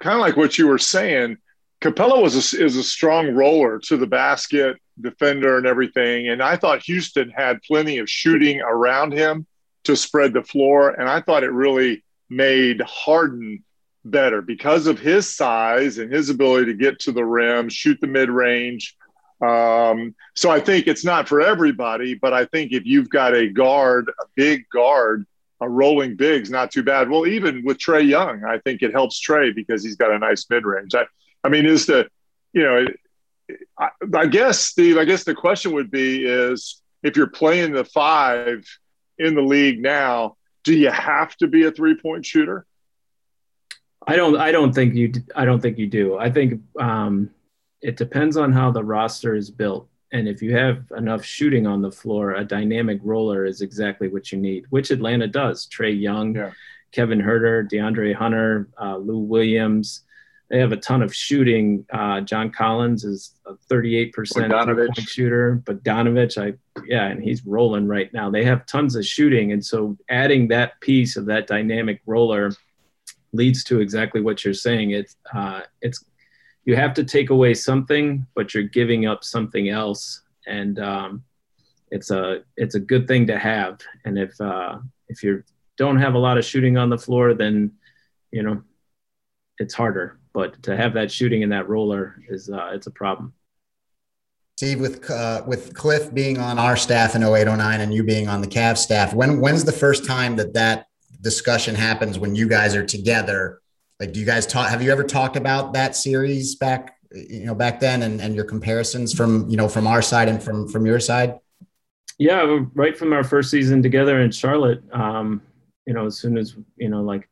kind 0.00 0.14
of 0.14 0.20
like 0.20 0.36
what 0.36 0.58
you 0.58 0.66
were 0.66 0.78
saying, 0.78 1.36
Capela 1.80 2.20
was 2.20 2.34
a, 2.34 2.60
is 2.60 2.76
a 2.76 2.82
strong 2.82 3.34
roller 3.34 3.78
to 3.84 3.96
the 3.96 4.06
basket, 4.06 4.78
defender, 5.00 5.58
and 5.58 5.66
everything. 5.66 6.28
And 6.28 6.42
I 6.42 6.56
thought 6.56 6.82
Houston 6.82 7.30
had 7.30 7.62
plenty 7.62 7.98
of 7.98 8.10
shooting 8.10 8.60
around 8.60 9.12
him 9.12 9.46
to 9.84 9.94
spread 9.94 10.32
the 10.32 10.42
floor. 10.42 10.90
And 10.90 11.08
I 11.08 11.20
thought 11.20 11.44
it 11.44 11.52
really 11.52 12.02
made 12.30 12.80
Harden 12.82 13.64
better 14.04 14.42
because 14.42 14.86
of 14.86 14.98
his 14.98 15.34
size 15.34 15.98
and 15.98 16.12
his 16.12 16.30
ability 16.30 16.66
to 16.66 16.74
get 16.74 16.98
to 17.00 17.12
the 17.12 17.24
rim, 17.24 17.68
shoot 17.68 18.00
the 18.00 18.06
mid 18.06 18.30
range. 18.30 18.96
Um, 19.40 20.14
so 20.34 20.50
I 20.50 20.60
think 20.60 20.86
it's 20.86 21.04
not 21.04 21.28
for 21.28 21.40
everybody, 21.40 22.14
but 22.14 22.32
I 22.32 22.44
think 22.46 22.72
if 22.72 22.84
you've 22.86 23.08
got 23.08 23.34
a 23.34 23.48
guard, 23.48 24.10
a 24.20 24.24
big 24.34 24.68
guard, 24.68 25.26
a 25.60 25.68
rolling 25.68 26.16
big's 26.16 26.50
not 26.50 26.70
too 26.70 26.82
bad. 26.82 27.08
Well, 27.08 27.26
even 27.26 27.64
with 27.64 27.78
Trae 27.78 28.06
Young, 28.06 28.44
I 28.44 28.58
think 28.58 28.82
it 28.82 28.92
helps 28.92 29.20
Trae 29.20 29.54
because 29.54 29.84
he's 29.84 29.96
got 29.96 30.10
a 30.10 30.18
nice 30.18 30.46
mid 30.48 30.64
range. 30.64 30.94
I, 30.94 31.04
I 31.44 31.48
mean, 31.48 31.66
is 31.66 31.86
the, 31.86 32.08
you 32.52 32.62
know, 32.62 32.86
I, 33.78 33.88
I 34.14 34.26
guess 34.26 34.60
Steve, 34.60 34.98
I 34.98 35.04
guess 35.04 35.24
the 35.24 35.34
question 35.34 35.72
would 35.72 35.90
be 35.90 36.24
is 36.24 36.80
if 37.02 37.16
you're 37.16 37.28
playing 37.28 37.72
the 37.72 37.84
five 37.84 38.64
in 39.18 39.34
the 39.34 39.42
league 39.42 39.80
now, 39.80 40.36
do 40.64 40.74
you 40.74 40.90
have 40.90 41.36
to 41.36 41.46
be 41.46 41.64
a 41.64 41.70
three 41.70 41.94
point 41.94 42.24
shooter? 42.26 42.66
I 44.06 44.16
don't. 44.16 44.36
I 44.36 44.52
don't 44.52 44.74
think 44.74 44.94
you. 44.94 45.12
I 45.34 45.44
don't 45.44 45.60
think 45.60 45.78
you 45.78 45.86
do. 45.86 46.18
I 46.18 46.30
think 46.30 46.62
um, 46.80 47.30
it 47.82 47.96
depends 47.96 48.36
on 48.36 48.52
how 48.52 48.70
the 48.70 48.84
roster 48.84 49.34
is 49.34 49.50
built. 49.50 49.88
And 50.12 50.26
if 50.26 50.40
you 50.40 50.56
have 50.56 50.84
enough 50.96 51.22
shooting 51.22 51.66
on 51.66 51.82
the 51.82 51.92
floor, 51.92 52.34
a 52.34 52.44
dynamic 52.44 53.00
roller 53.02 53.44
is 53.44 53.60
exactly 53.60 54.08
what 54.08 54.32
you 54.32 54.38
need, 54.38 54.64
which 54.70 54.90
Atlanta 54.90 55.26
does. 55.26 55.66
Trae 55.66 56.00
Young, 56.00 56.34
yeah. 56.34 56.52
Kevin 56.92 57.20
Huerter, 57.20 57.68
DeAndre 57.70 58.14
Hunter, 58.14 58.68
uh, 58.80 58.96
Lou 58.96 59.18
Williams. 59.18 60.04
They 60.50 60.58
have 60.58 60.72
a 60.72 60.76
ton 60.76 61.02
of 61.02 61.14
shooting. 61.14 61.84
Uh, 61.92 62.22
John 62.22 62.50
Collins 62.50 63.04
is 63.04 63.34
a 63.46 63.54
38% 63.70 64.14
point 64.14 64.98
shooter. 65.08 65.62
Bogdanovich, 65.64 66.38
I 66.42 66.54
yeah, 66.86 67.06
and 67.08 67.22
he's 67.22 67.44
rolling 67.44 67.86
right 67.86 68.12
now. 68.14 68.30
They 68.30 68.44
have 68.44 68.64
tons 68.66 68.96
of 68.96 69.04
shooting, 69.04 69.52
and 69.52 69.64
so 69.64 69.96
adding 70.08 70.48
that 70.48 70.80
piece 70.80 71.16
of 71.16 71.26
that 71.26 71.46
dynamic 71.46 72.00
roller 72.06 72.52
leads 73.32 73.62
to 73.64 73.80
exactly 73.80 74.22
what 74.22 74.44
you're 74.44 74.54
saying. 74.54 74.92
It's 74.92 75.16
uh, 75.34 75.62
it's 75.82 76.02
you 76.64 76.76
have 76.76 76.94
to 76.94 77.04
take 77.04 77.30
away 77.30 77.54
something, 77.54 78.26
but 78.34 78.54
you're 78.54 78.62
giving 78.62 79.06
up 79.06 79.24
something 79.24 79.68
else, 79.68 80.22
and 80.46 80.78
um, 80.78 81.24
it's 81.90 82.10
a 82.10 82.42
it's 82.56 82.74
a 82.74 82.80
good 82.80 83.06
thing 83.06 83.26
to 83.26 83.38
have. 83.38 83.80
And 84.04 84.18
if 84.18 84.40
uh, 84.40 84.78
if 85.08 85.22
you 85.22 85.42
don't 85.76 85.98
have 85.98 86.14
a 86.14 86.18
lot 86.18 86.38
of 86.38 86.44
shooting 86.44 86.76
on 86.76 86.88
the 86.88 86.98
floor, 86.98 87.34
then 87.34 87.72
you 88.30 88.42
know 88.42 88.62
it's 89.58 89.74
harder. 89.74 90.17
But 90.32 90.62
to 90.64 90.76
have 90.76 90.94
that 90.94 91.10
shooting 91.10 91.42
in 91.42 91.48
that 91.50 91.68
roller 91.68 92.22
is 92.28 92.50
uh, 92.50 92.70
it's 92.72 92.86
a 92.86 92.90
problem. 92.90 93.32
Steve, 94.56 94.80
with 94.80 95.08
uh, 95.08 95.42
with 95.46 95.72
Cliff 95.74 96.12
being 96.12 96.38
on 96.38 96.58
our 96.58 96.76
staff 96.76 97.14
in 97.14 97.22
0809 97.22 97.80
and 97.80 97.94
you 97.94 98.02
being 98.02 98.28
on 98.28 98.40
the 98.40 98.46
Cavs 98.48 98.78
staff, 98.78 99.14
when 99.14 99.40
when's 99.40 99.64
the 99.64 99.72
first 99.72 100.04
time 100.04 100.34
that 100.36 100.52
that 100.54 100.86
discussion 101.20 101.74
happens 101.74 102.18
when 102.18 102.34
you 102.34 102.48
guys 102.48 102.74
are 102.74 102.84
together? 102.84 103.60
Like, 104.00 104.12
do 104.12 104.20
you 104.20 104.26
guys 104.26 104.46
talk? 104.46 104.68
Have 104.68 104.82
you 104.82 104.90
ever 104.90 105.04
talked 105.04 105.36
about 105.36 105.72
that 105.74 105.96
series 105.96 106.54
back, 106.54 106.96
you 107.12 107.46
know, 107.46 107.54
back 107.54 107.80
then, 107.80 108.02
and, 108.02 108.20
and 108.20 108.34
your 108.34 108.44
comparisons 108.44 109.14
from 109.14 109.48
you 109.48 109.56
know 109.56 109.68
from 109.68 109.86
our 109.86 110.02
side 110.02 110.28
and 110.28 110.42
from 110.42 110.68
from 110.68 110.86
your 110.86 111.00
side? 111.00 111.38
Yeah, 112.18 112.64
right 112.74 112.98
from 112.98 113.12
our 113.12 113.22
first 113.22 113.50
season 113.50 113.80
together 113.80 114.20
in 114.20 114.32
Charlotte. 114.32 114.82
Um, 114.92 115.40
you 115.86 115.94
know, 115.94 116.06
as 116.06 116.18
soon 116.18 116.36
as 116.36 116.56
you 116.76 116.88
know, 116.88 117.02
like 117.02 117.28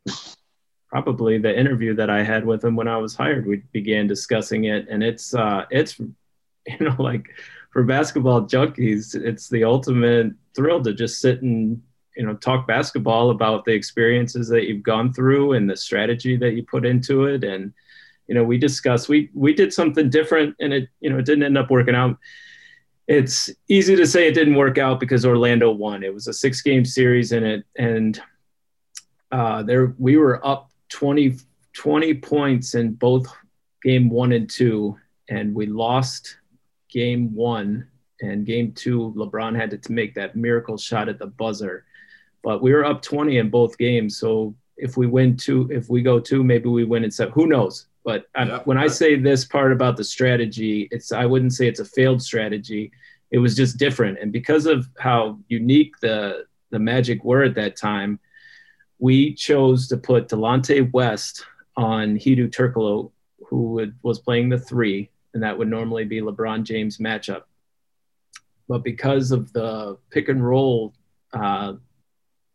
probably 0.88 1.38
the 1.38 1.58
interview 1.58 1.94
that 1.94 2.10
I 2.10 2.22
had 2.22 2.44
with 2.44 2.64
him 2.64 2.76
when 2.76 2.88
I 2.88 2.96
was 2.96 3.14
hired, 3.14 3.46
we 3.46 3.62
began 3.72 4.06
discussing 4.06 4.64
it, 4.64 4.86
and 4.88 5.02
it's 5.02 5.34
uh, 5.34 5.64
it's 5.70 5.98
you 5.98 6.78
know 6.80 6.96
like 6.98 7.28
for 7.70 7.82
basketball 7.82 8.42
junkies, 8.42 9.14
it's 9.14 9.48
the 9.48 9.64
ultimate 9.64 10.32
thrill 10.54 10.82
to 10.82 10.94
just 10.94 11.20
sit 11.20 11.42
and 11.42 11.82
you 12.16 12.24
know 12.24 12.34
talk 12.34 12.66
basketball 12.66 13.30
about 13.30 13.64
the 13.64 13.72
experiences 13.72 14.48
that 14.48 14.66
you've 14.66 14.82
gone 14.82 15.12
through 15.12 15.52
and 15.52 15.68
the 15.68 15.76
strategy 15.76 16.36
that 16.36 16.52
you 16.52 16.62
put 16.62 16.86
into 16.86 17.24
it. 17.24 17.44
And 17.44 17.72
you 18.26 18.34
know 18.34 18.44
we 18.44 18.58
discussed 18.58 19.08
we 19.08 19.30
we 19.34 19.52
did 19.54 19.72
something 19.72 20.10
different 20.10 20.56
and 20.58 20.72
it 20.72 20.88
you 21.00 21.10
know 21.10 21.18
it 21.18 21.24
didn't 21.24 21.44
end 21.44 21.58
up 21.58 21.70
working 21.70 21.94
out. 21.94 22.18
It's 23.06 23.50
easy 23.68 23.94
to 23.94 24.06
say 24.06 24.26
it 24.26 24.34
didn't 24.34 24.56
work 24.56 24.78
out 24.78 24.98
because 24.98 25.24
Orlando 25.24 25.70
won. 25.70 26.02
It 26.02 26.12
was 26.12 26.26
a 26.26 26.32
six 26.32 26.60
game 26.62 26.84
series 26.84 27.32
in 27.32 27.44
it 27.44 27.64
and 27.76 28.20
uh 29.32 29.62
there 29.62 29.94
we 29.98 30.16
were 30.16 30.44
up 30.46 30.70
20 30.88 31.38
20 31.74 32.14
points 32.14 32.74
in 32.74 32.92
both 32.92 33.26
game 33.82 34.08
1 34.08 34.32
and 34.32 34.48
2 34.48 34.96
and 35.28 35.54
we 35.54 35.66
lost 35.66 36.38
game 36.90 37.34
1 37.34 37.86
and 38.22 38.46
game 38.46 38.72
2 38.72 39.14
LeBron 39.16 39.54
had 39.54 39.70
to, 39.70 39.78
to 39.78 39.92
make 39.92 40.14
that 40.14 40.36
miracle 40.36 40.78
shot 40.78 41.08
at 41.08 41.18
the 41.18 41.26
buzzer 41.26 41.84
but 42.46 42.62
we 42.62 42.72
were 42.72 42.84
up 42.84 43.02
20 43.02 43.38
in 43.38 43.50
both 43.50 43.76
games. 43.76 44.18
So 44.18 44.54
if 44.76 44.96
we 44.96 45.08
win 45.08 45.36
two, 45.36 45.68
if 45.68 45.90
we 45.90 46.00
go 46.00 46.20
two, 46.20 46.44
maybe 46.44 46.68
we 46.68 46.84
win 46.84 47.02
in 47.02 47.10
seven. 47.10 47.32
Who 47.32 47.48
knows? 47.48 47.86
But 48.04 48.26
yeah, 48.36 48.60
when 48.64 48.78
I 48.78 48.86
say 48.86 49.16
this 49.16 49.44
part 49.44 49.72
about 49.72 49.96
the 49.96 50.04
strategy, 50.04 50.86
it's 50.92 51.10
I 51.10 51.26
wouldn't 51.26 51.54
say 51.54 51.66
it's 51.66 51.80
a 51.80 51.84
failed 51.84 52.22
strategy. 52.22 52.92
It 53.32 53.38
was 53.38 53.56
just 53.56 53.78
different, 53.78 54.18
and 54.20 54.30
because 54.30 54.66
of 54.66 54.88
how 54.96 55.40
unique 55.48 55.98
the 56.00 56.46
the 56.70 56.78
Magic 56.78 57.24
were 57.24 57.42
at 57.42 57.56
that 57.56 57.74
time, 57.74 58.20
we 58.98 59.34
chose 59.34 59.88
to 59.88 59.96
put 59.96 60.28
Delonte 60.28 60.92
West 60.92 61.44
on 61.76 62.16
Hedo 62.16 62.48
Turkoglu, 62.50 63.10
who 63.46 63.72
would, 63.72 63.94
was 64.02 64.18
playing 64.18 64.48
the 64.48 64.58
three, 64.58 65.10
and 65.34 65.42
that 65.42 65.56
would 65.56 65.68
normally 65.68 66.04
be 66.04 66.20
LeBron 66.20 66.64
James 66.64 66.98
matchup. 66.98 67.42
But 68.68 68.82
because 68.82 69.30
of 69.30 69.52
the 69.52 69.98
pick 70.10 70.28
and 70.28 70.44
roll 70.44 70.94
uh, 71.32 71.74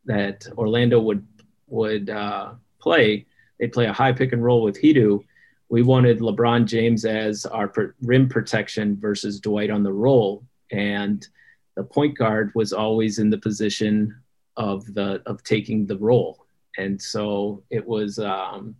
that 0.06 0.48
Orlando 0.58 1.00
would 1.00 1.26
would 1.68 2.10
uh, 2.10 2.54
play. 2.80 3.26
They'd 3.60 3.72
play 3.72 3.86
a 3.86 3.94
high 3.94 4.12
pick 4.12 4.34
and 4.34 4.44
roll 4.44 4.62
with 4.62 4.82
Hedo. 4.82 5.24
We 5.70 5.84
wanted 5.84 6.20
LeBron 6.20 6.66
James 6.66 7.06
as 7.06 7.46
our 7.46 7.72
rim 8.02 8.28
protection 8.28 8.98
versus 9.00 9.40
Dwight 9.40 9.70
on 9.70 9.84
the 9.84 9.94
roll, 9.94 10.44
and 10.72 11.26
the 11.76 11.84
point 11.84 12.18
guard 12.18 12.52
was 12.56 12.74
always 12.74 13.20
in 13.20 13.30
the 13.30 13.38
position 13.38 14.20
of 14.62 14.94
the 14.94 15.22
of 15.26 15.44
taking 15.44 15.88
the 15.88 15.98
roll. 15.98 16.46
And 16.78 17.02
so 17.02 17.64
it 17.70 17.86
was 17.86 18.20
um, 18.20 18.76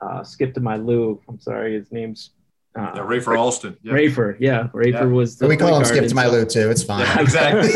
uh, 0.00 0.24
skip 0.24 0.52
to 0.54 0.60
my 0.60 0.76
Lou. 0.76 1.20
I'm 1.28 1.40
sorry, 1.40 1.74
his 1.74 1.92
name's 1.92 2.30
uh, 2.76 2.90
yeah, 2.96 3.02
Rafer 3.02 3.38
Alston. 3.38 3.76
Yeah. 3.82 3.92
Rafer, 3.92 4.36
yeah, 4.40 4.68
Rafer 4.74 4.92
yeah. 4.92 5.04
was. 5.04 5.40
we 5.40 5.56
call 5.56 5.78
him 5.78 5.84
Skip 5.84 6.08
to 6.08 6.14
my 6.14 6.26
Lou 6.26 6.44
too. 6.44 6.70
It's 6.70 6.82
fine. 6.82 7.02
Yeah, 7.02 7.20
exactly. 7.20 7.70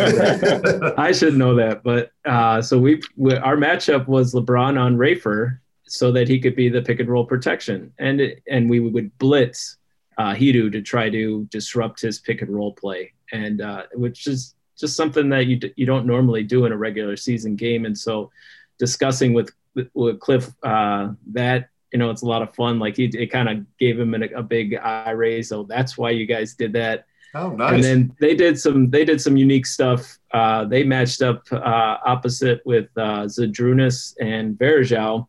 I 0.99 1.13
should 1.13 1.37
know 1.37 1.55
that, 1.55 1.85
but 1.85 2.11
uh, 2.25 2.61
so 2.61 2.77
we, 2.79 3.01
we, 3.17 3.37
our 3.37 3.57
matchup 3.57 4.09
was 4.09 4.35
LeBron 4.35 4.77
on 4.77 4.97
Rafer, 4.97 5.61
so 5.85 6.11
that 6.11 6.27
he 6.27 6.41
could 6.41 6.57
be 6.57 6.69
the 6.69 6.83
pick 6.83 6.99
and 6.99 7.09
roll 7.09 7.25
protection, 7.25 7.93
and 8.01 8.21
and 8.49 8.69
we 8.69 8.81
would 8.81 9.17
blitz 9.19 9.77
uh, 10.19 10.35
Hedo 10.35 10.71
to 10.73 10.83
try 10.83 11.09
to 11.11 11.47
disrupt 11.53 12.01
his 12.01 12.19
pick 12.19 12.43
and 12.43 12.51
roll 12.51 12.73
play, 12.73 13.13
and 13.31 13.61
uh, 13.61 13.85
which 13.95 14.27
is 14.27 14.57
just 14.79 14.97
something 14.97 15.29
that 15.31 15.47
you 15.47 15.59
you 15.77 15.87
don't 15.87 16.07
normally 16.07 16.43
do 16.43 16.65
in 16.65 16.73
a 16.73 16.77
regular 16.77 17.17
season 17.17 17.57
game, 17.57 17.85
and 17.85 17.97
so 17.97 18.31
discussing 18.79 19.33
with 19.33 19.51
with 19.95 20.21
Cliff 20.21 20.51
uh, 20.63 21.13
that 21.33 21.69
you 21.93 21.99
know, 21.99 22.11
it's 22.11 22.23
a 22.23 22.27
lot 22.27 22.43
of 22.43 22.55
fun. 22.55 22.79
Like 22.79 22.97
he, 22.97 23.05
it 23.05 23.29
kind 23.29 23.49
of 23.49 23.79
gave 23.79 23.99
him 23.99 24.15
a, 24.15 24.27
a 24.37 24.43
big 24.43 24.75
eye 24.77 25.11
raise. 25.11 25.49
So 25.49 25.65
that's 25.65 25.97
why 25.97 26.11
you 26.11 26.27
guys 26.27 26.55
did 26.55 26.73
that. 26.75 27.07
Oh, 27.35 27.51
nice. 27.51 27.75
And 27.75 27.85
then 27.85 28.17
they 28.21 28.35
did 28.35 28.59
some, 28.59 28.91
they 28.91 29.05
did 29.05 29.21
some 29.21 29.37
unique 29.37 29.67
stuff. 29.67 30.19
Uh, 30.33 30.65
they 30.65 30.83
matched 30.83 31.23
up 31.23 31.43
uh, 31.53 31.99
opposite 32.05 32.65
with 32.65 32.89
uh, 32.97 33.25
Zydrunas 33.25 34.15
and 34.21 34.59
Varejao. 34.59 35.27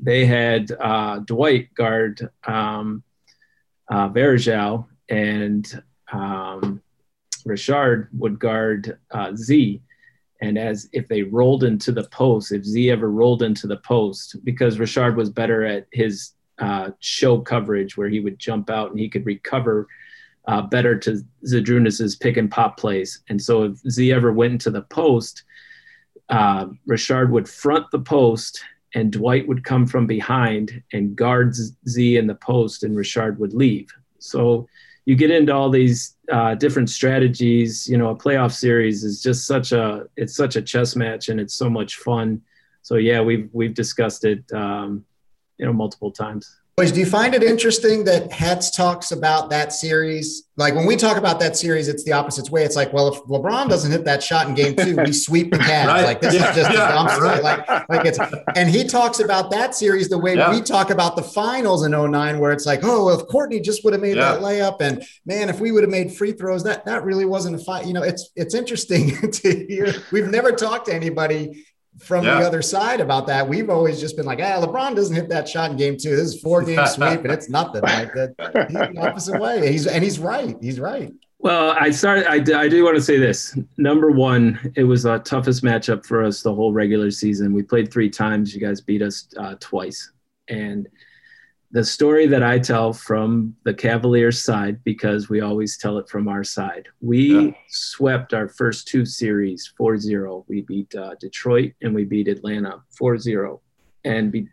They 0.00 0.26
had 0.26 0.70
uh, 0.80 1.20
Dwight 1.20 1.72
guard 1.74 2.28
um, 2.44 3.02
uh, 3.88 4.08
Varejao 4.08 4.86
and 5.08 5.82
um, 6.12 6.82
Richard 7.44 8.08
would 8.12 8.38
guard 8.38 8.98
uh, 9.10 9.34
Z 9.34 9.82
and 10.40 10.58
as 10.58 10.88
if 10.92 11.06
they 11.06 11.22
rolled 11.22 11.62
into 11.62 11.92
the 11.92 12.04
post, 12.04 12.50
if 12.52 12.64
Z 12.64 12.90
ever 12.90 13.10
rolled 13.10 13.42
into 13.42 13.66
the 13.66 13.76
post, 13.76 14.36
because 14.44 14.78
Richard 14.78 15.16
was 15.16 15.30
better 15.30 15.64
at 15.64 15.86
his 15.92 16.32
uh, 16.58 16.90
show 16.98 17.38
coverage 17.38 17.96
where 17.96 18.08
he 18.08 18.20
would 18.20 18.38
jump 18.38 18.68
out 18.68 18.90
and 18.90 18.98
he 18.98 19.08
could 19.08 19.24
recover 19.24 19.86
uh, 20.46 20.62
better 20.62 20.98
to 20.98 21.22
Zydrunas's 21.46 22.16
pick 22.16 22.36
and 22.36 22.50
pop 22.50 22.76
plays. 22.76 23.20
And 23.28 23.40
so 23.40 23.64
if 23.64 23.78
Z 23.88 24.12
ever 24.12 24.32
went 24.32 24.54
into 24.54 24.70
the 24.70 24.82
post, 24.82 25.44
uh, 26.28 26.66
Richard 26.86 27.30
would 27.30 27.48
front 27.48 27.86
the 27.92 28.00
post 28.00 28.62
and 28.94 29.12
Dwight 29.12 29.46
would 29.46 29.64
come 29.64 29.86
from 29.86 30.06
behind 30.06 30.82
and 30.92 31.16
guard 31.16 31.54
Z 31.54 32.16
in 32.16 32.26
the 32.26 32.34
post 32.34 32.82
and 32.82 32.96
Richard 32.96 33.38
would 33.38 33.54
leave. 33.54 33.90
So 34.18 34.68
you 35.04 35.16
get 35.16 35.30
into 35.30 35.52
all 35.52 35.70
these 35.70 36.16
uh, 36.30 36.54
different 36.54 36.88
strategies. 36.90 37.88
You 37.88 37.98
know, 37.98 38.10
a 38.10 38.16
playoff 38.16 38.52
series 38.52 39.04
is 39.04 39.22
just 39.22 39.46
such 39.46 39.72
a 39.72 40.06
it's 40.16 40.36
such 40.36 40.56
a 40.56 40.62
chess 40.62 40.94
match, 40.96 41.28
and 41.28 41.40
it's 41.40 41.54
so 41.54 41.68
much 41.68 41.96
fun. 41.96 42.42
So 42.82 42.96
yeah, 42.96 43.20
we've 43.20 43.48
we've 43.52 43.74
discussed 43.74 44.24
it, 44.24 44.44
um, 44.52 45.04
you 45.58 45.66
know, 45.66 45.72
multiple 45.72 46.10
times. 46.10 46.61
Boys, 46.74 46.90
do 46.90 47.00
you 47.00 47.06
find 47.06 47.34
it 47.34 47.42
interesting 47.42 48.04
that 48.04 48.30
Hetz 48.30 48.74
talks 48.74 49.12
about 49.12 49.50
that 49.50 49.74
series? 49.74 50.48
Like 50.56 50.74
when 50.74 50.86
we 50.86 50.96
talk 50.96 51.18
about 51.18 51.38
that 51.40 51.54
series, 51.54 51.86
it's 51.86 52.02
the 52.04 52.12
opposite 52.12 52.48
way. 52.48 52.64
It's 52.64 52.76
like, 52.76 52.94
well, 52.94 53.08
if 53.08 53.22
LeBron 53.24 53.68
doesn't 53.68 53.90
hit 53.90 54.06
that 54.06 54.22
shot 54.22 54.48
in 54.48 54.54
game 54.54 54.74
two, 54.74 54.96
we 54.96 55.12
sweep 55.12 55.50
the 55.50 55.58
Cavs. 55.58 55.86
right. 55.86 56.02
Like 56.02 56.22
this 56.22 56.32
yeah, 56.32 56.48
is 56.48 56.56
just 56.56 56.70
yeah, 56.72 56.88
a 56.88 56.92
dumpster. 56.92 57.20
Right. 57.20 57.42
Like, 57.42 57.88
like 57.90 58.06
it's 58.06 58.18
and 58.56 58.70
he 58.70 58.84
talks 58.84 59.20
about 59.20 59.50
that 59.50 59.74
series 59.74 60.08
the 60.08 60.16
way 60.16 60.34
yeah. 60.34 60.50
we 60.50 60.62
talk 60.62 60.88
about 60.88 61.14
the 61.14 61.22
finals 61.22 61.84
in 61.84 61.92
09, 61.92 62.38
where 62.38 62.52
it's 62.52 62.64
like, 62.64 62.80
oh, 62.84 63.04
well, 63.04 63.20
if 63.20 63.26
Courtney 63.26 63.60
just 63.60 63.84
would 63.84 63.92
have 63.92 64.00
made 64.00 64.16
that 64.16 64.40
layup, 64.40 64.80
and 64.80 65.04
man, 65.26 65.50
if 65.50 65.60
we 65.60 65.72
would 65.72 65.82
have 65.82 65.90
made 65.90 66.10
free 66.10 66.32
throws, 66.32 66.64
that 66.64 66.86
that 66.86 67.04
really 67.04 67.26
wasn't 67.26 67.54
a 67.54 67.58
fight. 67.58 67.86
You 67.86 67.92
know, 67.92 68.02
it's 68.02 68.30
it's 68.34 68.54
interesting 68.54 69.10
to 69.30 69.66
hear. 69.66 69.92
We've 70.10 70.30
never 70.30 70.52
talked 70.52 70.86
to 70.86 70.94
anybody 70.94 71.66
from 71.98 72.24
yeah. 72.24 72.40
the 72.40 72.46
other 72.46 72.62
side 72.62 73.00
about 73.00 73.26
that. 73.26 73.46
We've 73.46 73.70
always 73.70 74.00
just 74.00 74.16
been 74.16 74.26
like, 74.26 74.40
ah, 74.40 74.64
LeBron 74.64 74.96
doesn't 74.96 75.14
hit 75.14 75.28
that 75.28 75.48
shot 75.48 75.70
in 75.70 75.76
game 75.76 75.96
two. 75.96 76.16
This 76.16 76.34
is 76.34 76.40
four 76.40 76.62
game 76.64 76.84
sweep, 76.86 77.20
and 77.20 77.30
it's 77.30 77.48
nothing 77.48 77.82
like 77.82 78.12
that. 78.14 78.34
He's 78.68 78.78
the 78.78 79.00
opposite 79.08 79.40
way. 79.40 79.70
He's 79.70 79.86
and 79.86 80.02
he's 80.02 80.18
right. 80.18 80.56
He's 80.60 80.80
right. 80.80 81.12
Well, 81.38 81.76
I 81.78 81.90
started. 81.90 82.26
I, 82.26 82.60
I 82.60 82.68
do 82.68 82.84
want 82.84 82.96
to 82.96 83.02
say 83.02 83.18
this. 83.18 83.58
Number 83.76 84.10
one, 84.10 84.72
it 84.76 84.84
was 84.84 85.02
the 85.02 85.18
toughest 85.18 85.64
matchup 85.64 86.06
for 86.06 86.22
us 86.22 86.40
the 86.40 86.54
whole 86.54 86.72
regular 86.72 87.10
season. 87.10 87.52
We 87.52 87.62
played 87.62 87.92
three 87.92 88.08
times. 88.08 88.54
You 88.54 88.60
guys 88.60 88.80
beat 88.80 89.02
us 89.02 89.28
uh, 89.36 89.56
twice, 89.58 90.12
and 90.48 90.88
the 91.72 91.82
story 91.82 92.26
that 92.26 92.42
I 92.42 92.58
tell 92.58 92.92
from 92.92 93.56
the 93.64 93.72
Cavaliers 93.72 94.42
side, 94.42 94.84
because 94.84 95.30
we 95.30 95.40
always 95.40 95.78
tell 95.78 95.96
it 95.96 96.08
from 96.08 96.28
our 96.28 96.44
side, 96.44 96.86
we 97.00 97.46
yeah. 97.46 97.50
swept 97.68 98.34
our 98.34 98.46
first 98.46 98.86
two 98.86 99.06
series 99.06 99.72
4 99.78 99.96
0. 99.96 100.44
We 100.48 100.60
beat 100.60 100.94
uh, 100.94 101.14
Detroit 101.18 101.72
and 101.80 101.94
we 101.94 102.04
beat 102.04 102.28
Atlanta 102.28 102.82
4 102.98 103.16
0. 103.16 103.62
And, 104.04 104.30
be, 104.30 104.48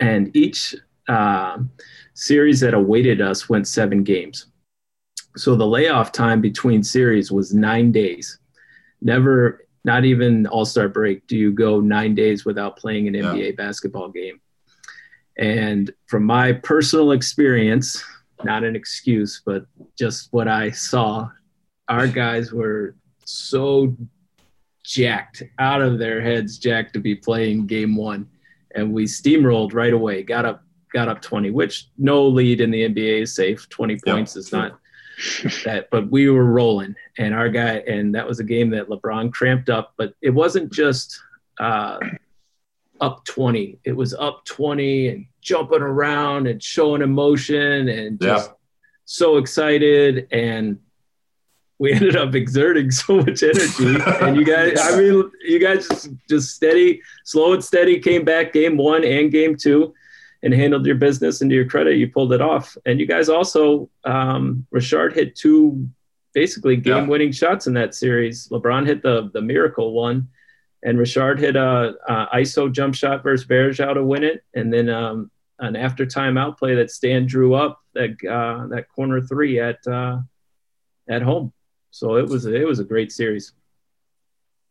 and 0.00 0.34
each 0.34 0.74
uh, 1.06 1.58
series 2.14 2.60
that 2.60 2.72
awaited 2.72 3.20
us 3.20 3.46
went 3.46 3.68
seven 3.68 4.02
games. 4.02 4.46
So 5.36 5.56
the 5.56 5.66
layoff 5.66 6.12
time 6.12 6.40
between 6.40 6.82
series 6.82 7.30
was 7.30 7.52
nine 7.52 7.92
days. 7.92 8.38
Never, 9.02 9.66
not 9.84 10.06
even 10.06 10.46
All 10.46 10.64
Star 10.64 10.88
break, 10.88 11.26
do 11.26 11.36
you 11.36 11.52
go 11.52 11.80
nine 11.80 12.14
days 12.14 12.46
without 12.46 12.78
playing 12.78 13.06
an 13.08 13.14
yeah. 13.14 13.24
NBA 13.24 13.58
basketball 13.58 14.08
game. 14.08 14.40
And 15.38 15.92
from 16.06 16.24
my 16.24 16.52
personal 16.52 17.12
experience, 17.12 18.02
not 18.44 18.64
an 18.64 18.76
excuse, 18.76 19.42
but 19.44 19.66
just 19.98 20.32
what 20.32 20.48
I 20.48 20.70
saw, 20.70 21.28
our 21.88 22.06
guys 22.06 22.52
were 22.52 22.94
so 23.24 23.96
jacked 24.84 25.42
out 25.58 25.80
of 25.80 25.98
their 25.98 26.20
heads, 26.20 26.58
jacked 26.58 26.92
to 26.94 27.00
be 27.00 27.14
playing 27.14 27.66
game 27.66 27.96
one. 27.96 28.28
And 28.74 28.92
we 28.92 29.04
steamrolled 29.04 29.74
right 29.74 29.92
away, 29.92 30.22
got 30.22 30.44
up, 30.44 30.62
got 30.92 31.08
up 31.08 31.22
20, 31.22 31.50
which 31.50 31.88
no 31.98 32.26
lead 32.26 32.60
in 32.60 32.70
the 32.70 32.88
NBA 32.88 33.22
is 33.22 33.34
safe. 33.34 33.68
20 33.68 33.98
points 34.04 34.36
is 34.36 34.52
not 34.52 34.78
that, 35.64 35.88
but 35.90 36.10
we 36.10 36.28
were 36.28 36.44
rolling 36.44 36.94
and 37.18 37.34
our 37.34 37.48
guy, 37.48 37.76
and 37.86 38.14
that 38.14 38.26
was 38.26 38.40
a 38.40 38.44
game 38.44 38.70
that 38.70 38.88
LeBron 38.88 39.32
cramped 39.32 39.70
up, 39.70 39.94
but 39.96 40.14
it 40.22 40.30
wasn't 40.30 40.72
just, 40.72 41.20
uh, 41.60 41.98
up 43.04 43.22
20. 43.26 43.78
It 43.84 43.92
was 43.92 44.14
up 44.14 44.46
20 44.46 45.08
and 45.08 45.26
jumping 45.42 45.82
around 45.82 46.46
and 46.46 46.62
showing 46.62 47.02
emotion 47.02 47.88
and 47.88 48.18
just 48.18 48.48
yeah. 48.48 48.54
so 49.04 49.36
excited. 49.36 50.26
And 50.32 50.78
we 51.78 51.92
ended 51.96 52.16
up 52.16 52.34
exerting 52.34 52.90
so 52.90 53.16
much 53.16 53.42
energy. 53.42 53.96
and 54.22 54.36
you 54.36 54.44
guys, 54.44 54.78
I 54.80 54.96
mean, 54.98 55.30
you 55.42 55.58
guys 55.58 55.86
just, 55.86 56.08
just 56.30 56.54
steady, 56.54 57.02
slow 57.24 57.52
and 57.52 57.62
steady 57.62 58.00
came 58.00 58.24
back 58.24 58.54
game 58.54 58.78
one 58.78 59.04
and 59.04 59.30
game 59.30 59.54
two 59.54 59.92
and 60.42 60.54
handled 60.54 60.86
your 60.86 60.96
business. 60.96 61.42
And 61.42 61.50
to 61.50 61.54
your 61.54 61.68
credit, 61.68 61.98
you 61.98 62.08
pulled 62.08 62.32
it 62.32 62.40
off. 62.40 62.74
And 62.86 62.98
you 62.98 63.06
guys 63.06 63.28
also, 63.28 63.90
um, 64.04 64.66
Richard 64.70 65.12
hit 65.12 65.36
two 65.36 65.86
basically 66.32 66.76
game 66.76 67.06
winning 67.06 67.28
yeah. 67.28 67.34
shots 67.34 67.66
in 67.66 67.74
that 67.74 67.94
series. 67.94 68.48
LeBron 68.48 68.86
hit 68.86 69.02
the, 69.02 69.30
the 69.34 69.42
miracle 69.42 69.92
one 69.92 70.28
and 70.84 70.98
Richard 70.98 71.40
hit 71.40 71.56
a, 71.56 71.94
a 72.06 72.28
ISO 72.36 72.70
jump 72.70 72.94
shot 72.94 73.22
versus 73.22 73.46
Varejao 73.46 73.94
to 73.94 74.04
win 74.04 74.22
it, 74.22 74.44
and 74.54 74.72
then 74.72 74.90
um, 74.90 75.30
an 75.58 75.76
after 75.76 76.04
timeout 76.04 76.58
play 76.58 76.74
that 76.74 76.90
Stan 76.90 77.26
drew 77.26 77.54
up 77.54 77.80
that 77.94 78.10
uh, 78.28 78.66
that 78.68 78.88
corner 78.88 79.20
three 79.20 79.58
at 79.58 79.84
uh, 79.86 80.18
at 81.08 81.22
home. 81.22 81.52
So 81.90 82.16
it 82.16 82.26
was 82.26 82.44
it 82.44 82.66
was 82.66 82.80
a 82.80 82.84
great 82.84 83.12
series. 83.12 83.52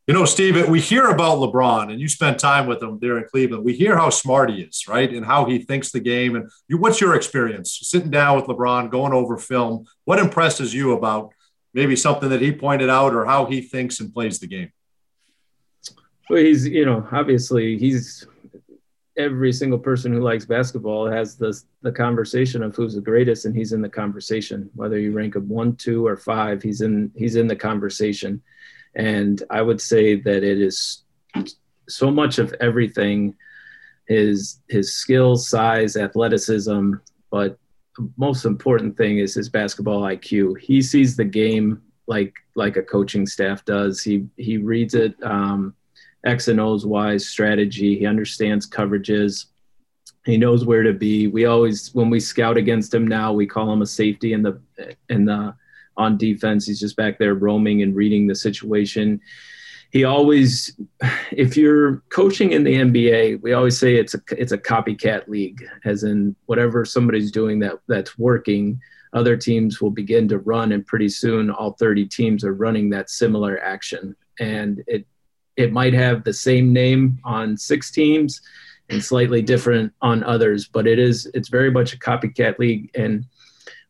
You 0.06 0.14
know, 0.14 0.26
Steve, 0.26 0.68
we 0.68 0.82
hear 0.82 1.08
about 1.08 1.38
LeBron, 1.38 1.90
and 1.90 2.00
you 2.00 2.10
spent 2.10 2.38
time 2.38 2.68
with 2.68 2.84
him 2.84 3.00
there 3.00 3.18
in 3.18 3.24
Cleveland. 3.24 3.64
We 3.64 3.74
hear 3.74 3.96
how 3.96 4.10
smart 4.10 4.52
he 4.52 4.60
is, 4.62 4.86
right, 4.86 5.10
and 5.10 5.26
how 5.26 5.46
he 5.46 5.60
thinks 5.60 5.92
the 5.92 6.02
game. 6.02 6.36
And 6.36 6.52
you, 6.68 6.78
what's 6.78 7.00
your 7.00 7.16
experience 7.16 7.80
sitting 7.84 8.12
down 8.12 8.36
with 8.36 8.46
LeBron, 8.46 8.92
going 8.92 9.14
over 9.14 9.38
film? 9.38 9.86
What 10.04 10.20
impresses 10.20 10.74
you 10.74 10.92
about 10.92 11.34
maybe 11.74 11.96
something 11.96 12.30
that 12.30 12.42
he 12.42 12.52
pointed 12.52 12.90
out, 12.90 13.16
or 13.16 13.26
how 13.26 13.46
he 13.46 13.62
thinks 13.62 14.02
and 14.02 14.14
plays 14.14 14.40
the 14.40 14.48
game? 14.48 14.74
Well, 16.30 16.40
he's 16.42 16.68
you 16.68 16.86
know 16.86 17.08
obviously 17.12 17.78
he's 17.78 18.26
every 19.18 19.54
single 19.54 19.78
person 19.78 20.12
who 20.12 20.20
likes 20.20 20.46
basketball 20.46 21.10
has 21.10 21.36
the 21.36 21.60
the 21.82 21.92
conversation 21.92 22.64
of 22.64 22.76
who's 22.76 22.96
the 22.96 23.02
greatest, 23.02 23.46
and 23.46 23.56
he's 23.56 23.74
in 23.74 23.82
the 23.82 23.90
conversation. 23.90 24.70
Whether 24.76 25.00
you 25.00 25.12
rank 25.12 25.36
him 25.36 25.48
one, 25.50 25.76
two, 25.76 26.06
or 26.06 26.18
five, 26.18 26.62
he's 26.62 26.82
in 26.82 27.12
he's 27.16 27.36
in 27.36 27.48
the 27.48 27.56
conversation. 27.56 28.42
And 28.96 29.42
I 29.50 29.62
would 29.62 29.82
say 29.82 30.16
that 30.16 30.44
it 30.44 30.62
is 30.62 31.04
so 31.90 32.12
much 32.12 32.38
of 32.40 32.54
everything 32.60 33.36
his 34.08 34.60
his 34.68 34.94
skills, 34.94 35.48
size, 35.48 35.96
athleticism, 35.96 36.94
but 37.32 37.58
most 38.18 38.46
important 38.46 38.98
thing 38.98 39.20
is 39.20 39.34
his 39.34 39.50
basketball 39.50 40.02
IQ. 40.02 40.60
He 40.60 40.82
sees 40.82 41.16
the 41.16 41.26
game 41.26 41.82
like 42.08 42.34
like 42.56 42.78
a 42.78 42.84
coaching 42.84 43.26
staff 43.26 43.64
does. 43.66 44.02
He 44.02 44.28
he 44.38 44.58
reads 44.58 44.96
it. 44.96 45.16
Um, 45.24 45.76
X 46.26 46.48
and 46.48 46.60
O's 46.60 46.86
wise 46.86 47.28
strategy. 47.28 47.98
He 47.98 48.06
understands 48.06 48.70
coverages. 48.70 49.46
He 50.26 50.38
knows 50.38 50.66
where 50.66 50.84
to 50.84 50.94
be. 50.94 51.28
We 51.28 51.46
always, 51.46 51.94
when 51.94 52.10
we 52.10 52.20
scout 52.20 52.58
against 52.58 52.94
him 52.94 53.08
now, 53.08 53.34
we 53.34 53.46
call 53.46 53.72
him 53.72 53.82
a 53.82 53.86
safety 53.86 54.34
in 54.34 54.42
the 54.42 54.62
in 55.10 55.26
the 55.26 55.56
on 55.98 56.18
defense. 56.18 56.66
He's 56.66 56.80
just 56.80 56.96
back 56.96 57.20
there 57.20 57.36
roaming 57.36 57.82
and 57.82 57.96
reading 57.96 58.28
the 58.28 58.36
situation. 58.36 59.20
He 59.92 60.06
always, 60.06 60.80
if 61.32 61.56
you're 61.56 61.98
coaching 62.10 62.54
in 62.54 62.64
the 62.64 62.76
NBA, 62.76 63.42
we 63.42 63.54
always 63.54 63.78
say 63.78 63.96
it's 63.96 64.16
a 64.16 64.22
it's 64.32 64.54
a 64.54 64.58
copycat 64.58 65.28
league, 65.28 65.64
as 65.86 66.04
in 66.04 66.36
whatever 66.46 66.86
somebody's 66.86 67.32
doing 67.32 67.60
that 67.60 67.80
that's 67.88 68.18
working, 68.18 68.80
other 69.14 69.38
teams 69.38 69.82
will 69.82 69.92
begin 69.92 70.28
to 70.30 70.40
run, 70.40 70.72
and 70.72 70.86
pretty 70.86 71.10
soon 71.10 71.52
all 71.52 71.74
30 71.74 72.08
teams 72.08 72.44
are 72.44 72.54
running 72.54 72.90
that 72.90 73.10
similar 73.10 73.62
action, 73.64 74.16
and 74.40 74.84
it 74.88 75.06
it 75.56 75.72
might 75.72 75.94
have 75.94 76.24
the 76.24 76.34
same 76.34 76.74
name 76.74 77.20
on 77.24 77.58
six 77.58 77.92
teams 77.92 78.42
and 78.90 79.04
slightly 79.04 79.42
different 79.42 79.94
on 80.02 80.24
others, 80.24 80.68
but 80.68 80.88
it 80.88 81.00
is 81.00 81.30
it's 81.34 81.50
very 81.50 81.72
much 81.72 81.94
a 81.94 82.00
copycat 82.00 82.60
league. 82.60 82.90
And 82.96 83.26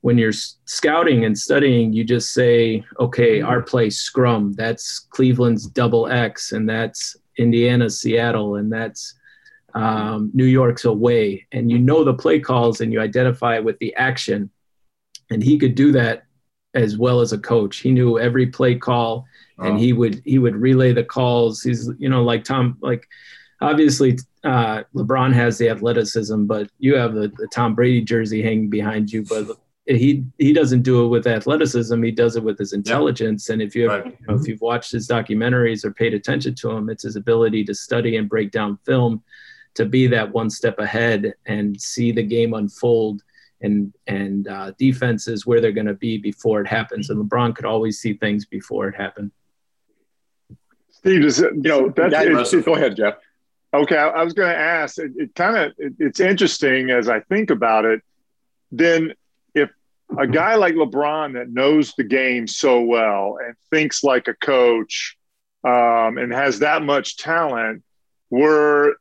when 0.01 0.17
you're 0.17 0.33
scouting 0.33 1.25
and 1.25 1.37
studying, 1.37 1.93
you 1.93 2.03
just 2.03 2.33
say, 2.33 2.83
okay, 2.99 3.41
our 3.41 3.61
play 3.61 3.89
scrum, 3.89 4.53
that's 4.53 4.99
Cleveland's 4.99 5.65
double 5.67 6.07
X, 6.07 6.51
and 6.51 6.69
that's 6.69 7.15
Indiana's 7.37 7.99
Seattle, 7.99 8.55
and 8.55 8.71
that's 8.71 9.15
um, 9.73 10.29
New 10.33 10.45
York's 10.45 10.85
away, 10.85 11.47
and 11.51 11.71
you 11.71 11.79
know 11.79 12.03
the 12.03 12.13
play 12.13 12.39
calls 12.39 12.81
and 12.81 12.93
you 12.93 12.99
identify 12.99 13.59
with 13.59 13.79
the 13.79 13.95
action. 13.95 14.49
And 15.31 15.41
he 15.41 15.57
could 15.57 15.73
do 15.73 15.91
that 15.93 16.25
as 16.73 16.97
well 16.97 17.21
as 17.21 17.33
a 17.33 17.37
coach. 17.37 17.77
He 17.77 17.91
knew 17.91 18.19
every 18.19 18.47
play 18.47 18.75
call 18.75 19.25
and 19.59 19.75
oh. 19.75 19.77
he 19.77 19.93
would 19.93 20.21
he 20.25 20.39
would 20.39 20.55
relay 20.55 20.93
the 20.93 21.03
calls. 21.03 21.61
He's 21.61 21.89
you 21.97 22.09
know 22.09 22.23
like 22.23 22.43
Tom 22.43 22.77
like 22.81 23.07
obviously 23.61 24.17
uh, 24.43 24.83
LeBron 24.93 25.33
has 25.33 25.57
the 25.57 25.69
athleticism, 25.69 26.45
but 26.45 26.69
you 26.79 26.95
have 26.95 27.13
the, 27.13 27.29
the 27.37 27.47
Tom 27.47 27.75
Brady 27.75 28.01
jersey 28.01 28.41
hanging 28.41 28.69
behind 28.69 29.11
you, 29.11 29.23
but 29.23 29.57
he 29.85 30.25
he 30.37 30.53
doesn't 30.53 30.83
do 30.83 31.05
it 31.05 31.09
with 31.09 31.27
athleticism. 31.27 32.01
He 32.01 32.11
does 32.11 32.35
it 32.35 32.43
with 32.43 32.57
his 32.57 32.73
intelligence. 32.73 33.49
And 33.49 33.61
if 33.61 33.75
you, 33.75 33.89
have, 33.89 34.05
right. 34.05 34.17
you 34.19 34.27
know, 34.27 34.35
if 34.35 34.47
you've 34.47 34.61
watched 34.61 34.91
his 34.91 35.07
documentaries 35.07 35.83
or 35.83 35.91
paid 35.91 36.13
attention 36.13 36.55
to 36.55 36.71
him, 36.71 36.89
it's 36.89 37.03
his 37.03 37.15
ability 37.15 37.63
to 37.65 37.75
study 37.75 38.17
and 38.17 38.29
break 38.29 38.51
down 38.51 38.77
film, 38.85 39.23
to 39.75 39.85
be 39.85 40.07
that 40.07 40.31
one 40.31 40.49
step 40.49 40.79
ahead 40.79 41.33
and 41.45 41.79
see 41.81 42.11
the 42.11 42.23
game 42.23 42.53
unfold 42.53 43.23
and 43.61 43.93
and 44.07 44.47
uh, 44.47 44.71
defenses 44.77 45.45
where 45.45 45.59
they're 45.59 45.71
going 45.71 45.87
to 45.87 45.93
be 45.93 46.17
before 46.17 46.61
it 46.61 46.67
happens. 46.67 47.09
And 47.09 47.23
LeBron 47.23 47.55
could 47.55 47.65
always 47.65 47.99
see 47.99 48.13
things 48.13 48.45
before 48.45 48.87
it 48.87 48.95
happened. 48.95 49.31
Steve, 51.03 51.21
does 51.21 51.39
it, 51.41 51.53
you 51.55 51.61
know, 51.63 51.89
that's, 51.89 52.53
it, 52.53 52.63
go 52.63 52.75
ahead, 52.75 52.95
Jeff. 52.95 53.15
Okay, 53.73 53.97
I, 53.97 54.07
I 54.07 54.23
was 54.23 54.31
going 54.31 54.49
to 54.49 54.57
ask. 54.57 54.97
It, 54.97 55.11
it 55.17 55.35
kind 55.35 55.57
of 55.57 55.73
it, 55.77 55.93
it's 55.99 56.21
interesting 56.21 56.91
as 56.91 57.09
I 57.09 57.19
think 57.19 57.49
about 57.49 57.83
it. 57.83 58.01
Then, 58.71 59.13
if 59.53 59.69
a 60.17 60.25
guy 60.25 60.55
like 60.55 60.75
LeBron 60.75 61.33
that 61.33 61.49
knows 61.49 61.93
the 61.97 62.05
game 62.05 62.47
so 62.47 62.81
well 62.81 63.37
and 63.45 63.55
thinks 63.69 64.01
like 64.01 64.29
a 64.29 64.33
coach 64.33 65.17
um, 65.65 66.17
and 66.17 66.31
has 66.31 66.59
that 66.59 66.83
much 66.83 67.17
talent, 67.17 67.83
were 68.29 68.95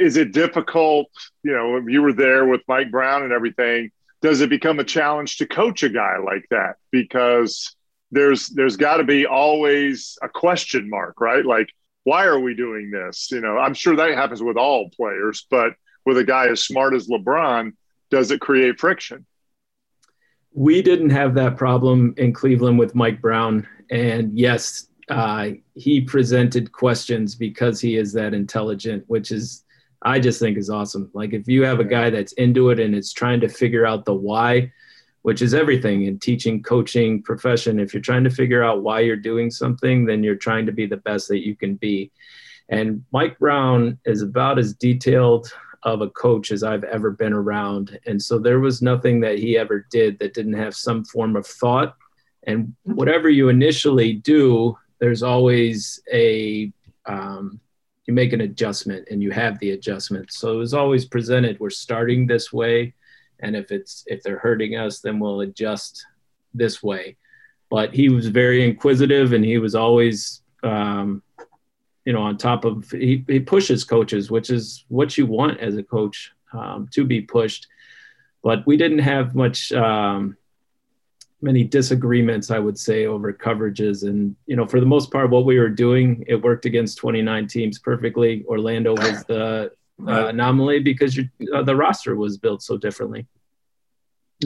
is 0.00 0.16
it 0.16 0.32
difficult? 0.32 1.08
You 1.42 1.52
know, 1.52 1.76
if 1.76 1.84
you 1.86 2.00
were 2.00 2.14
there 2.14 2.46
with 2.46 2.62
Mike 2.66 2.90
Brown 2.90 3.24
and 3.24 3.32
everything. 3.32 3.90
Does 4.22 4.40
it 4.40 4.50
become 4.50 4.78
a 4.78 4.84
challenge 4.84 5.38
to 5.38 5.46
coach 5.46 5.82
a 5.82 5.88
guy 5.88 6.18
like 6.18 6.46
that 6.50 6.76
because 6.92 7.74
there's 8.12 8.48
there's 8.48 8.76
got 8.76 8.98
to 8.98 9.04
be 9.04 9.26
always 9.26 10.18
a 10.22 10.28
question 10.28 10.88
mark, 10.88 11.20
right? 11.20 11.44
Like, 11.44 11.68
why 12.04 12.26
are 12.26 12.38
we 12.38 12.54
doing 12.54 12.90
this? 12.90 13.30
You 13.32 13.40
know, 13.40 13.58
I'm 13.58 13.74
sure 13.74 13.96
that 13.96 14.14
happens 14.14 14.42
with 14.42 14.56
all 14.56 14.90
players, 14.90 15.46
but 15.50 15.72
with 16.04 16.18
a 16.18 16.24
guy 16.24 16.48
as 16.48 16.62
smart 16.62 16.94
as 16.94 17.08
LeBron, 17.08 17.72
does 18.10 18.30
it 18.30 18.40
create 18.40 18.78
friction? 18.78 19.26
We 20.54 20.82
didn't 20.82 21.10
have 21.10 21.34
that 21.34 21.56
problem 21.56 22.14
in 22.18 22.34
Cleveland 22.34 22.78
with 22.78 22.94
Mike 22.94 23.22
Brown, 23.22 23.66
and 23.90 24.38
yes, 24.38 24.88
uh, 25.08 25.50
he 25.74 26.02
presented 26.02 26.70
questions 26.70 27.34
because 27.34 27.80
he 27.80 27.96
is 27.96 28.12
that 28.12 28.34
intelligent, 28.34 29.04
which 29.06 29.32
is 29.32 29.64
I 30.02 30.18
just 30.18 30.38
think 30.38 30.58
is 30.58 30.68
awesome. 30.68 31.10
Like 31.14 31.32
if 31.32 31.48
you 31.48 31.64
have 31.64 31.80
a 31.80 31.84
guy 31.84 32.10
that's 32.10 32.32
into 32.34 32.70
it 32.70 32.78
and 32.78 32.94
it's 32.94 33.12
trying 33.12 33.40
to 33.40 33.48
figure 33.48 33.86
out 33.86 34.04
the 34.04 34.14
why, 34.14 34.72
which 35.22 35.40
is 35.40 35.54
everything 35.54 36.04
in 36.04 36.18
teaching, 36.18 36.62
coaching, 36.62 37.22
profession. 37.22 37.78
If 37.78 37.94
you're 37.94 38.02
trying 38.02 38.24
to 38.24 38.30
figure 38.30 38.62
out 38.62 38.82
why 38.82 39.00
you're 39.00 39.16
doing 39.16 39.50
something, 39.50 40.04
then 40.04 40.22
you're 40.22 40.34
trying 40.34 40.66
to 40.66 40.72
be 40.72 40.86
the 40.86 40.96
best 40.98 41.28
that 41.28 41.46
you 41.46 41.56
can 41.56 41.76
be. 41.76 42.10
And 42.68 43.04
Mike 43.12 43.38
Brown 43.38 43.98
is 44.04 44.22
about 44.22 44.58
as 44.58 44.74
detailed 44.74 45.52
of 45.84 46.00
a 46.00 46.10
coach 46.10 46.52
as 46.52 46.62
I've 46.62 46.84
ever 46.84 47.10
been 47.10 47.32
around. 47.32 47.98
And 48.06 48.20
so 48.20 48.38
there 48.38 48.60
was 48.60 48.82
nothing 48.82 49.20
that 49.20 49.38
he 49.38 49.58
ever 49.58 49.86
did 49.90 50.18
that 50.18 50.34
didn't 50.34 50.52
have 50.54 50.74
some 50.74 51.04
form 51.04 51.36
of 51.36 51.46
thought. 51.46 51.96
And 52.44 52.74
whatever 52.84 53.28
you 53.28 53.48
initially 53.48 54.14
do, 54.14 54.76
there's 55.00 55.22
always 55.22 56.00
a, 56.12 56.72
um, 57.06 57.60
you 58.06 58.14
make 58.14 58.32
an 58.32 58.40
adjustment 58.40 59.08
and 59.10 59.22
you 59.22 59.30
have 59.32 59.58
the 59.58 59.72
adjustment. 59.72 60.32
So 60.32 60.52
it 60.52 60.58
was 60.58 60.74
always 60.74 61.04
presented, 61.04 61.58
we're 61.58 61.70
starting 61.70 62.26
this 62.26 62.52
way. 62.52 62.94
And 63.42 63.56
if 63.56 63.70
it's, 63.70 64.04
if 64.06 64.22
they're 64.22 64.38
hurting 64.38 64.76
us, 64.76 65.00
then 65.00 65.18
we'll 65.18 65.40
adjust 65.40 66.06
this 66.54 66.82
way. 66.82 67.16
But 67.70 67.94
he 67.94 68.08
was 68.08 68.28
very 68.28 68.64
inquisitive 68.64 69.32
and 69.32 69.44
he 69.44 69.58
was 69.58 69.74
always, 69.74 70.42
um, 70.62 71.22
you 72.04 72.12
know, 72.12 72.22
on 72.22 72.36
top 72.36 72.64
of 72.64 72.90
he, 72.90 73.24
he 73.26 73.40
pushes 73.40 73.84
coaches, 73.84 74.30
which 74.30 74.50
is 74.50 74.84
what 74.88 75.16
you 75.16 75.26
want 75.26 75.60
as 75.60 75.76
a 75.76 75.82
coach 75.82 76.32
um, 76.52 76.88
to 76.92 77.04
be 77.04 77.20
pushed. 77.20 77.66
But 78.42 78.66
we 78.66 78.76
didn't 78.76 78.98
have 78.98 79.34
much 79.34 79.72
um, 79.72 80.36
many 81.40 81.64
disagreements, 81.64 82.50
I 82.50 82.58
would 82.58 82.78
say, 82.78 83.06
over 83.06 83.32
coverages. 83.32 84.02
And 84.02 84.36
you 84.46 84.56
know, 84.56 84.66
for 84.66 84.80
the 84.80 84.86
most 84.86 85.10
part, 85.10 85.30
what 85.30 85.44
we 85.44 85.58
were 85.58 85.68
doing 85.68 86.24
it 86.28 86.36
worked 86.36 86.64
against 86.64 86.98
29 86.98 87.46
teams 87.48 87.78
perfectly. 87.78 88.44
Orlando 88.46 88.92
was 88.94 89.24
the 89.24 89.72
uh, 90.06 90.28
anomaly 90.28 90.80
because 90.80 91.18
uh, 91.54 91.62
the 91.62 91.76
roster 91.76 92.16
was 92.16 92.38
built 92.38 92.62
so 92.62 92.76
differently. 92.76 93.26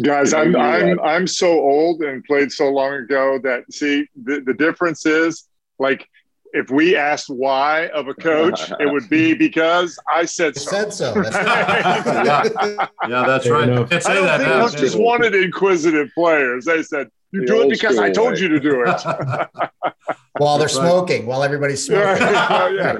Guys, 0.03 0.35
I'm 0.35 0.55
I'm 0.57 1.01
I'm 1.01 1.27
so 1.27 1.49
old 1.49 2.03
and 2.03 2.23
played 2.25 2.53
so 2.53 2.69
long 2.69 2.93
ago 2.95 3.39
that 3.43 3.73
see 3.73 4.07
the, 4.25 4.41
the 4.41 4.53
difference 4.53 5.07
is 5.07 5.49
like 5.79 6.07
if 6.53 6.71
we 6.71 6.97
asked 6.97 7.29
why 7.29 7.89
of 7.89 8.09
a 8.09 8.15
coach, 8.15 8.71
it 8.81 8.91
would 8.91 9.09
be 9.09 9.35
because 9.35 9.99
I 10.13 10.25
said 10.25 10.57
so. 10.57 10.71
Said 10.71 10.93
so. 10.93 11.15
Right. 11.17 11.33
yeah. 11.35 12.89
yeah, 13.09 13.27
that's 13.27 13.49
right. 13.49 13.65
I 13.65 13.75
don't 13.75 13.89
think 13.89 14.03
that 14.05 14.41
coaches 14.41 14.97
wanted 14.97 15.35
inquisitive 15.35 16.09
players. 16.15 16.65
They 16.67 16.83
said, 16.83 17.09
"You 17.33 17.41
the 17.41 17.47
do 17.47 17.63
it 17.63 17.71
because 17.71 17.99
I 17.99 18.11
told 18.11 18.35
way. 18.35 18.41
you 18.41 18.49
to 18.49 18.61
do 18.61 18.85
it." 18.87 19.01
while 20.39 20.59
they're 20.59 20.69
smoking, 20.69 21.27
while 21.27 21.43
everybody's 21.43 21.85
smoking. 21.85 22.23
yeah. 22.23 22.97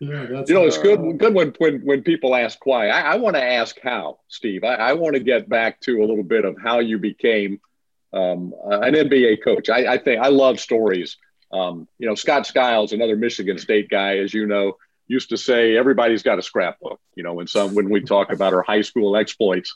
Yeah, 0.00 0.42
you 0.46 0.54
know, 0.54 0.64
it's 0.64 0.78
good 0.78 1.18
good 1.18 1.34
when 1.34 1.54
when 1.58 1.80
when 1.80 2.02
people 2.02 2.34
ask 2.34 2.64
why. 2.64 2.88
I, 2.88 3.12
I 3.12 3.16
want 3.16 3.36
to 3.36 3.42
ask 3.42 3.78
how, 3.82 4.20
Steve. 4.28 4.64
I, 4.64 4.74
I 4.74 4.92
want 4.94 5.14
to 5.14 5.20
get 5.20 5.48
back 5.48 5.78
to 5.82 5.98
a 5.98 6.06
little 6.06 6.24
bit 6.24 6.46
of 6.46 6.56
how 6.60 6.78
you 6.78 6.98
became 6.98 7.60
um, 8.14 8.54
an 8.64 8.94
NBA 8.94 9.44
coach. 9.44 9.68
I, 9.68 9.94
I 9.94 9.98
think 9.98 10.22
I 10.22 10.28
love 10.28 10.58
stories 10.58 11.18
um, 11.52 11.88
you 11.98 12.06
know, 12.06 12.14
Scott 12.14 12.46
Skiles, 12.46 12.92
another 12.92 13.16
Michigan 13.16 13.58
State 13.58 13.88
guy, 13.88 14.18
as 14.18 14.32
you 14.32 14.46
know, 14.46 14.76
used 15.08 15.30
to 15.30 15.36
say 15.36 15.76
everybody's 15.76 16.22
got 16.22 16.38
a 16.38 16.42
scrapbook. 16.42 17.00
You 17.16 17.22
know, 17.22 17.34
when 17.34 17.46
some 17.46 17.74
when 17.74 17.90
we 17.90 18.00
talk 18.00 18.32
about 18.32 18.54
our 18.54 18.62
high 18.62 18.82
school 18.82 19.16
exploits, 19.16 19.74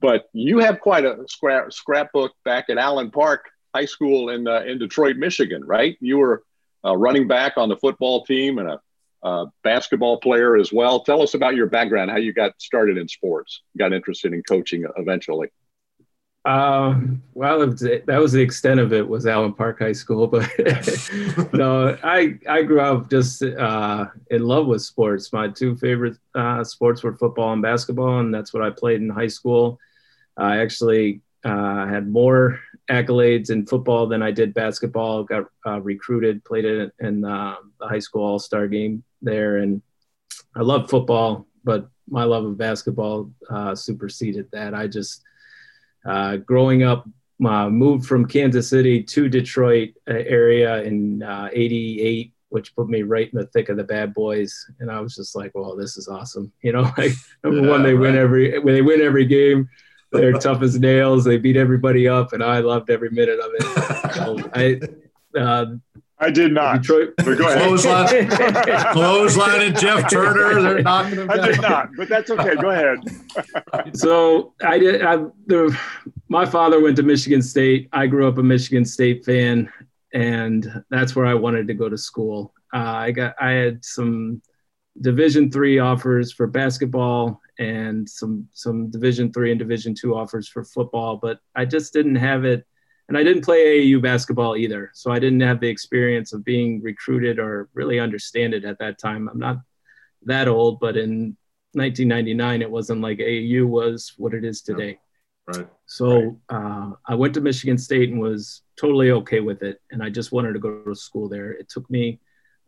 but 0.00 0.28
you 0.32 0.58
have 0.58 0.80
quite 0.80 1.04
a 1.04 1.24
scrap 1.28 1.72
scrapbook 1.72 2.32
back 2.44 2.70
at 2.70 2.78
Allen 2.78 3.10
Park 3.10 3.46
High 3.74 3.86
School 3.86 4.30
in 4.30 4.46
uh, 4.46 4.60
in 4.60 4.78
Detroit, 4.78 5.16
Michigan, 5.16 5.64
right? 5.64 5.96
You 6.00 6.18
were 6.18 6.44
uh, 6.84 6.96
running 6.96 7.26
back 7.26 7.54
on 7.56 7.68
the 7.68 7.76
football 7.76 8.24
team 8.24 8.58
and 8.58 8.68
a 8.68 8.80
uh, 9.26 9.46
basketball 9.64 10.18
player 10.18 10.56
as 10.56 10.72
well. 10.72 11.00
Tell 11.00 11.20
us 11.20 11.34
about 11.34 11.56
your 11.56 11.66
background, 11.66 12.12
how 12.12 12.16
you 12.16 12.32
got 12.32 12.52
started 12.58 12.96
in 12.96 13.08
sports, 13.08 13.62
got 13.76 13.92
interested 13.92 14.32
in 14.32 14.42
coaching 14.44 14.86
eventually. 14.96 15.48
Um, 16.44 17.24
well, 17.34 17.58
that 17.58 18.18
was 18.20 18.32
the 18.32 18.40
extent 18.40 18.78
of 18.78 18.92
it 18.92 19.06
was 19.06 19.26
Allen 19.26 19.52
Park 19.52 19.80
High 19.80 19.90
School, 19.90 20.26
but 20.34 20.48
no, 21.52 21.98
I 22.04 22.38
I 22.48 22.62
grew 22.62 22.80
up 22.80 23.10
just 23.10 23.42
uh, 23.42 24.06
in 24.30 24.44
love 24.44 24.68
with 24.68 24.82
sports. 24.82 25.32
My 25.32 25.48
two 25.48 25.76
favorite 25.76 26.18
uh, 26.36 26.62
sports 26.62 27.02
were 27.02 27.16
football 27.16 27.52
and 27.52 27.62
basketball, 27.62 28.20
and 28.20 28.32
that's 28.32 28.54
what 28.54 28.62
I 28.62 28.70
played 28.70 29.00
in 29.00 29.08
high 29.08 29.26
school. 29.26 29.80
I 30.36 30.58
actually 30.58 31.20
uh, 31.44 31.86
had 31.86 32.08
more 32.08 32.60
accolades 32.88 33.50
in 33.50 33.66
football 33.66 34.06
than 34.06 34.22
I 34.22 34.30
did 34.30 34.54
basketball. 34.54 35.24
Got 35.24 35.46
uh, 35.66 35.80
recruited, 35.80 36.44
played 36.44 36.64
in, 36.64 36.92
in 37.00 37.24
uh, 37.24 37.56
the 37.80 37.88
high 37.88 37.98
school 37.98 38.22
All 38.22 38.38
Star 38.38 38.68
game 38.68 39.02
there, 39.22 39.58
and 39.58 39.82
I 40.54 40.62
love 40.62 40.90
football, 40.90 41.46
but 41.64 41.88
my 42.08 42.24
love 42.24 42.44
of 42.44 42.56
basketball 42.56 43.30
uh, 43.50 43.74
superseded 43.74 44.48
that. 44.52 44.74
I 44.74 44.86
just 44.86 45.22
uh, 46.04 46.36
growing 46.36 46.82
up, 46.82 47.08
uh, 47.44 47.68
moved 47.68 48.06
from 48.06 48.26
Kansas 48.26 48.68
City 48.68 49.02
to 49.02 49.28
Detroit 49.28 49.90
uh, 50.08 50.14
area 50.14 50.82
in 50.82 51.22
'88, 51.22 52.26
uh, 52.26 52.30
which 52.48 52.74
put 52.74 52.88
me 52.88 53.02
right 53.02 53.30
in 53.30 53.38
the 53.38 53.46
thick 53.48 53.68
of 53.68 53.76
the 53.76 53.84
bad 53.84 54.14
boys, 54.14 54.54
and 54.80 54.90
I 54.90 55.00
was 55.00 55.14
just 55.14 55.36
like, 55.36 55.52
"Well, 55.54 55.76
this 55.76 55.96
is 55.96 56.08
awesome." 56.08 56.52
You 56.62 56.72
know, 56.72 56.90
like 56.96 57.12
number 57.44 57.62
yeah, 57.62 57.70
one, 57.70 57.82
they 57.82 57.94
right. 57.94 58.00
win 58.00 58.16
every 58.16 58.58
when 58.58 58.74
they 58.74 58.82
win 58.82 59.00
every 59.00 59.26
game. 59.26 59.68
They're 60.12 60.32
tough 60.32 60.62
as 60.62 60.78
nails. 60.78 61.24
They 61.24 61.36
beat 61.36 61.56
everybody 61.56 62.08
up, 62.08 62.32
and 62.32 62.42
I 62.42 62.60
loved 62.60 62.90
every 62.90 63.10
minute 63.10 63.40
of 63.40 63.50
it. 63.54 63.92
So 64.16 64.50
I, 64.54 64.80
uh, 65.38 65.66
I 66.18 66.30
did 66.30 66.52
not. 66.52 66.82
Detroit. 66.82 67.14
But 67.18 67.36
go 67.36 67.46
ahead. 67.46 67.62
Clothesline, 67.62 68.28
clothesline 68.92 69.60
and 69.62 69.78
Jeff 69.78 70.10
Turner. 70.10 70.62
They're 70.62 70.82
knocking 70.82 71.18
him 71.18 71.30
I 71.30 71.36
did 71.36 71.60
not, 71.60 71.90
but 71.96 72.08
that's 72.08 72.30
okay. 72.30 72.56
Go 72.56 72.70
ahead. 72.70 72.98
so 73.96 74.54
I 74.64 74.78
did. 74.78 75.02
I, 75.02 75.16
the, 75.46 75.78
my 76.28 76.46
father 76.46 76.80
went 76.80 76.96
to 76.96 77.02
Michigan 77.02 77.42
State. 77.42 77.88
I 77.92 78.06
grew 78.06 78.26
up 78.26 78.38
a 78.38 78.42
Michigan 78.42 78.84
State 78.84 79.24
fan, 79.26 79.70
and 80.14 80.82
that's 80.90 81.14
where 81.14 81.26
I 81.26 81.34
wanted 81.34 81.66
to 81.68 81.74
go 81.74 81.88
to 81.88 81.98
school. 81.98 82.54
Uh, 82.72 82.78
I 82.78 83.10
got. 83.10 83.34
I 83.38 83.50
had 83.50 83.84
some 83.84 84.40
Division 85.00 85.50
three 85.50 85.78
offers 85.78 86.32
for 86.32 86.46
basketball 86.46 87.42
and 87.58 88.08
some 88.08 88.48
some 88.54 88.90
Division 88.90 89.32
three 89.32 89.50
and 89.50 89.58
Division 89.58 89.94
two 89.94 90.16
offers 90.16 90.48
for 90.48 90.64
football, 90.64 91.18
but 91.18 91.40
I 91.54 91.66
just 91.66 91.92
didn't 91.92 92.16
have 92.16 92.46
it 92.46 92.66
and 93.08 93.16
I 93.16 93.22
didn't 93.22 93.44
play 93.44 93.80
AAU 93.80 94.02
basketball 94.02 94.56
either. 94.56 94.90
So 94.94 95.12
I 95.12 95.18
didn't 95.18 95.40
have 95.40 95.60
the 95.60 95.68
experience 95.68 96.32
of 96.32 96.44
being 96.44 96.82
recruited 96.82 97.38
or 97.38 97.68
really 97.72 98.00
understand 98.00 98.52
it 98.52 98.64
at 98.64 98.78
that 98.80 98.98
time. 98.98 99.28
I'm 99.28 99.38
not 99.38 99.58
that 100.24 100.48
old, 100.48 100.80
but 100.80 100.96
in 100.96 101.36
1999, 101.72 102.62
it 102.62 102.70
wasn't 102.70 103.00
like 103.00 103.18
AAU 103.18 103.66
was 103.66 104.12
what 104.16 104.34
it 104.34 104.44
is 104.44 104.60
today. 104.60 104.98
Right. 105.46 105.68
So 105.86 106.40
uh, 106.48 106.92
I 107.06 107.14
went 107.14 107.34
to 107.34 107.40
Michigan 107.40 107.78
State 107.78 108.10
and 108.10 108.20
was 108.20 108.62
totally 108.76 109.12
okay 109.12 109.38
with 109.38 109.62
it. 109.62 109.80
And 109.92 110.02
I 110.02 110.10
just 110.10 110.32
wanted 110.32 110.54
to 110.54 110.58
go 110.58 110.82
to 110.82 110.94
school 110.94 111.28
there. 111.28 111.52
It 111.52 111.68
took 111.68 111.88
me 111.88 112.18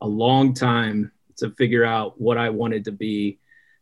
a 0.00 0.06
long 0.06 0.54
time 0.54 1.10
to 1.38 1.50
figure 1.50 1.84
out 1.84 2.20
what 2.20 2.38
I 2.38 2.50
wanted 2.50 2.84
to 2.84 2.92
be. 2.92 3.40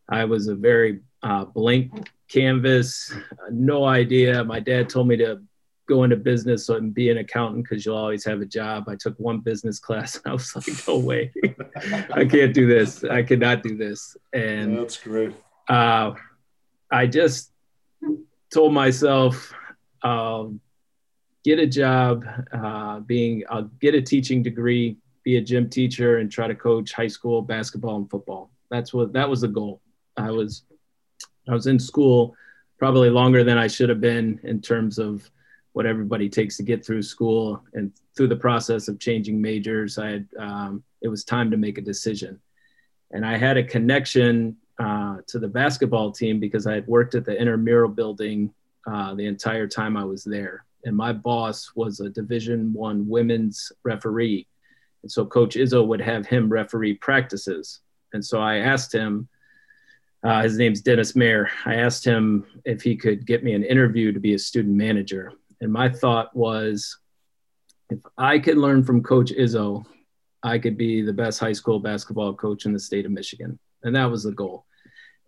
I 0.08 0.24
was 0.24 0.48
a 0.48 0.54
very 0.54 1.00
uh, 1.22 1.44
blank 1.44 2.10
canvas, 2.28 3.12
no 3.50 3.84
idea. 3.84 4.42
My 4.44 4.60
dad 4.60 4.88
told 4.88 5.08
me 5.08 5.16
to 5.18 5.42
go 5.86 6.02
into 6.02 6.16
business 6.16 6.68
and 6.68 6.92
be 6.92 7.10
an 7.10 7.18
accountant 7.18 7.64
because 7.64 7.86
you'll 7.86 7.96
always 7.96 8.24
have 8.24 8.40
a 8.40 8.46
job. 8.46 8.88
I 8.88 8.96
took 8.96 9.16
one 9.18 9.40
business 9.40 9.78
class 9.78 10.16
and 10.16 10.24
I 10.26 10.32
was 10.32 10.54
like, 10.54 10.66
no 10.88 10.98
way, 10.98 11.32
I 12.12 12.24
can't 12.24 12.52
do 12.52 12.66
this. 12.66 13.04
I 13.04 13.22
cannot 13.22 13.62
do 13.62 13.76
this. 13.76 14.16
And 14.32 14.78
that's 14.78 14.98
great. 14.98 15.32
Uh, 15.68 16.12
I 16.90 17.06
just 17.06 17.52
told 18.52 18.72
myself, 18.72 19.52
I'll 20.02 20.54
get 21.44 21.58
a 21.58 21.66
job, 21.66 22.24
uh, 22.52 23.00
being, 23.00 23.44
I'll 23.48 23.70
get 23.80 23.94
a 23.94 24.02
teaching 24.02 24.42
degree, 24.42 24.96
be 25.24 25.36
a 25.36 25.40
gym 25.40 25.68
teacher, 25.68 26.18
and 26.18 26.30
try 26.30 26.48
to 26.48 26.54
coach 26.54 26.92
high 26.92 27.08
school 27.08 27.42
basketball 27.42 27.96
and 27.96 28.10
football. 28.10 28.50
That's 28.70 28.92
what 28.92 29.12
that 29.12 29.28
was 29.28 29.40
the 29.40 29.48
goal. 29.48 29.80
I 30.16 30.30
was, 30.30 30.62
I 31.48 31.54
was 31.54 31.66
in 31.66 31.78
school 31.78 32.34
probably 32.78 33.10
longer 33.10 33.44
than 33.44 33.58
I 33.58 33.68
should 33.68 33.88
have 33.88 34.00
been 34.00 34.40
in 34.42 34.60
terms 34.60 34.98
of 34.98 35.30
what 35.76 35.84
everybody 35.84 36.26
takes 36.26 36.56
to 36.56 36.62
get 36.62 36.82
through 36.82 37.02
school 37.02 37.62
and 37.74 37.92
through 38.16 38.28
the 38.28 38.34
process 38.34 38.88
of 38.88 38.98
changing 38.98 39.42
majors 39.42 39.98
i 39.98 40.08
had 40.08 40.26
um, 40.38 40.82
it 41.02 41.08
was 41.08 41.22
time 41.22 41.50
to 41.50 41.58
make 41.58 41.76
a 41.76 41.82
decision. 41.82 42.40
And 43.10 43.26
i 43.26 43.36
had 43.36 43.58
a 43.58 43.62
connection 43.62 44.56
uh, 44.78 45.18
to 45.26 45.38
the 45.38 45.48
basketball 45.48 46.12
team 46.12 46.40
because 46.40 46.66
i 46.66 46.72
had 46.72 46.86
worked 46.86 47.14
at 47.14 47.26
the 47.26 47.38
intramural 47.38 47.90
building 47.90 48.54
uh, 48.90 49.14
the 49.16 49.26
entire 49.26 49.66
time 49.66 49.98
i 49.98 50.04
was 50.04 50.24
there. 50.24 50.64
And 50.86 50.96
my 50.96 51.12
boss 51.12 51.72
was 51.74 52.00
a 52.00 52.08
division 52.08 52.72
one 52.72 53.06
women's 53.06 53.70
referee. 53.84 54.46
And 55.02 55.12
so 55.12 55.26
coach 55.26 55.56
izzo 55.56 55.86
would 55.86 56.00
have 56.00 56.24
him 56.26 56.48
referee 56.48 56.94
practices. 56.94 57.80
And 58.14 58.24
so 58.24 58.40
i 58.40 58.56
asked 58.56 58.94
him 58.94 59.28
uh, 60.24 60.40
his 60.42 60.56
name's 60.56 60.80
dennis 60.80 61.14
mayer. 61.14 61.50
I 61.66 61.74
asked 61.74 62.02
him 62.02 62.46
if 62.64 62.80
he 62.80 62.96
could 62.96 63.26
get 63.26 63.44
me 63.44 63.52
an 63.52 63.62
interview 63.62 64.10
to 64.12 64.20
be 64.20 64.32
a 64.32 64.38
student 64.38 64.74
manager 64.74 65.34
and 65.60 65.72
my 65.72 65.88
thought 65.88 66.34
was 66.36 66.98
if 67.90 67.98
I 68.18 68.38
could 68.38 68.58
learn 68.58 68.84
from 68.84 69.02
Coach 69.02 69.32
Izzo, 69.32 69.84
I 70.42 70.58
could 70.58 70.76
be 70.76 71.02
the 71.02 71.12
best 71.12 71.40
high 71.40 71.52
school 71.52 71.80
basketball 71.80 72.34
coach 72.34 72.66
in 72.66 72.72
the 72.72 72.78
state 72.78 73.06
of 73.06 73.12
Michigan. 73.12 73.58
And 73.82 73.94
that 73.94 74.10
was 74.10 74.24
the 74.24 74.32
goal. 74.32 74.64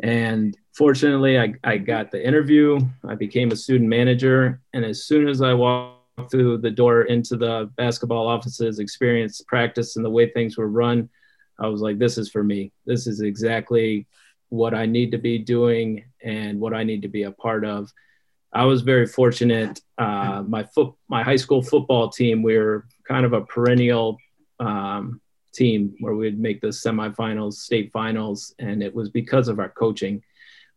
And 0.00 0.56
fortunately, 0.76 1.38
I, 1.38 1.54
I 1.64 1.78
got 1.78 2.10
the 2.10 2.24
interview. 2.24 2.78
I 3.06 3.14
became 3.14 3.50
a 3.50 3.56
student 3.56 3.88
manager. 3.88 4.60
And 4.72 4.84
as 4.84 5.04
soon 5.04 5.28
as 5.28 5.42
I 5.42 5.54
walked 5.54 6.30
through 6.30 6.58
the 6.58 6.70
door 6.70 7.02
into 7.02 7.36
the 7.36 7.70
basketball 7.76 8.26
offices, 8.26 8.78
experience 8.78 9.40
practice 9.46 9.96
and 9.96 10.04
the 10.04 10.10
way 10.10 10.30
things 10.30 10.56
were 10.56 10.68
run, 10.68 11.08
I 11.58 11.66
was 11.66 11.80
like, 11.80 11.98
this 11.98 12.18
is 12.18 12.30
for 12.30 12.44
me. 12.44 12.72
This 12.86 13.06
is 13.06 13.20
exactly 13.20 14.06
what 14.50 14.74
I 14.74 14.86
need 14.86 15.10
to 15.12 15.18
be 15.18 15.38
doing 15.38 16.04
and 16.22 16.60
what 16.60 16.74
I 16.74 16.84
need 16.84 17.02
to 17.02 17.08
be 17.08 17.24
a 17.24 17.32
part 17.32 17.64
of. 17.64 17.92
I 18.52 18.64
was 18.64 18.82
very 18.82 19.06
fortunate. 19.06 19.80
Uh, 19.98 20.42
my 20.46 20.64
foot, 20.64 20.94
my 21.08 21.22
high 21.22 21.36
school 21.36 21.62
football 21.62 22.08
team, 22.08 22.42
we 22.42 22.56
were 22.56 22.86
kind 23.06 23.26
of 23.26 23.32
a 23.32 23.42
perennial 23.42 24.18
um, 24.60 25.20
team 25.52 25.94
where 26.00 26.14
we'd 26.14 26.38
make 26.38 26.60
the 26.60 26.68
semifinals, 26.68 27.54
state 27.54 27.92
finals, 27.92 28.54
and 28.58 28.82
it 28.82 28.94
was 28.94 29.10
because 29.10 29.48
of 29.48 29.58
our 29.58 29.68
coaching. 29.68 30.22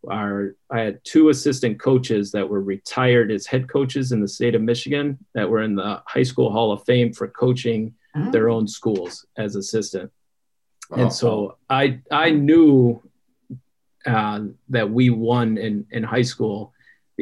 Our 0.09 0.55
I 0.69 0.79
had 0.79 0.99
two 1.03 1.29
assistant 1.29 1.79
coaches 1.79 2.31
that 2.31 2.49
were 2.49 2.61
retired 2.61 3.31
as 3.31 3.45
head 3.45 3.69
coaches 3.69 4.11
in 4.11 4.19
the 4.19 4.27
state 4.27 4.55
of 4.55 4.61
Michigan 4.61 5.19
that 5.35 5.49
were 5.49 5.61
in 5.61 5.75
the 5.75 6.01
high 6.07 6.23
school 6.23 6.51
Hall 6.51 6.71
of 6.71 6.83
Fame 6.85 7.13
for 7.13 7.27
coaching 7.27 7.93
mm-hmm. 8.15 8.31
their 8.31 8.49
own 8.49 8.67
schools 8.67 9.25
as 9.37 9.55
assistant. 9.55 10.11
Oh. 10.91 11.01
And 11.01 11.13
so 11.13 11.57
I 11.69 11.99
I 12.11 12.31
knew 12.31 13.01
uh, 14.05 14.39
that 14.69 14.89
we 14.89 15.11
won 15.11 15.57
in 15.59 15.85
in 15.91 16.03
high 16.03 16.23
school 16.23 16.73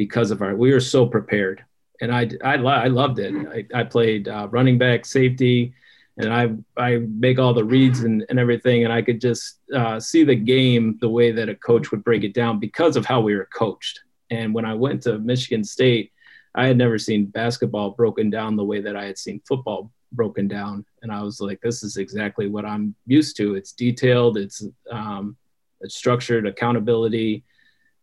because 0.04 0.30
of 0.30 0.40
our 0.40 0.54
we 0.56 0.72
were 0.72 0.86
so 0.94 1.04
prepared 1.04 1.58
and 2.00 2.12
I 2.12 2.30
I, 2.42 2.54
I 2.54 2.86
loved 2.88 3.18
it. 3.18 3.34
I, 3.74 3.80
I 3.80 3.84
played 3.84 4.28
uh, 4.28 4.48
running 4.50 4.78
back, 4.78 5.04
safety, 5.04 5.74
and 6.16 6.32
I 6.32 6.50
I 6.76 6.98
make 6.98 7.38
all 7.38 7.54
the 7.54 7.64
reads 7.64 8.00
and, 8.00 8.24
and 8.28 8.38
everything, 8.38 8.84
and 8.84 8.92
I 8.92 9.02
could 9.02 9.20
just 9.20 9.60
uh, 9.74 10.00
see 10.00 10.24
the 10.24 10.34
game 10.34 10.98
the 11.00 11.08
way 11.08 11.32
that 11.32 11.48
a 11.48 11.54
coach 11.54 11.90
would 11.90 12.04
break 12.04 12.24
it 12.24 12.34
down 12.34 12.58
because 12.58 12.96
of 12.96 13.04
how 13.04 13.20
we 13.20 13.36
were 13.36 13.48
coached. 13.54 14.00
And 14.30 14.54
when 14.54 14.64
I 14.64 14.74
went 14.74 15.02
to 15.02 15.18
Michigan 15.18 15.64
State, 15.64 16.12
I 16.54 16.66
had 16.66 16.76
never 16.76 16.98
seen 16.98 17.26
basketball 17.26 17.90
broken 17.90 18.30
down 18.30 18.56
the 18.56 18.64
way 18.64 18.80
that 18.80 18.96
I 18.96 19.04
had 19.04 19.18
seen 19.18 19.42
football 19.46 19.90
broken 20.12 20.48
down, 20.48 20.84
and 21.02 21.12
I 21.12 21.22
was 21.22 21.40
like, 21.40 21.60
this 21.60 21.82
is 21.82 21.96
exactly 21.96 22.48
what 22.48 22.64
I'm 22.64 22.94
used 23.06 23.36
to. 23.36 23.54
It's 23.54 23.72
detailed, 23.72 24.38
it's 24.38 24.64
um, 24.90 25.36
it's 25.82 25.96
structured, 25.96 26.46
accountability. 26.46 27.44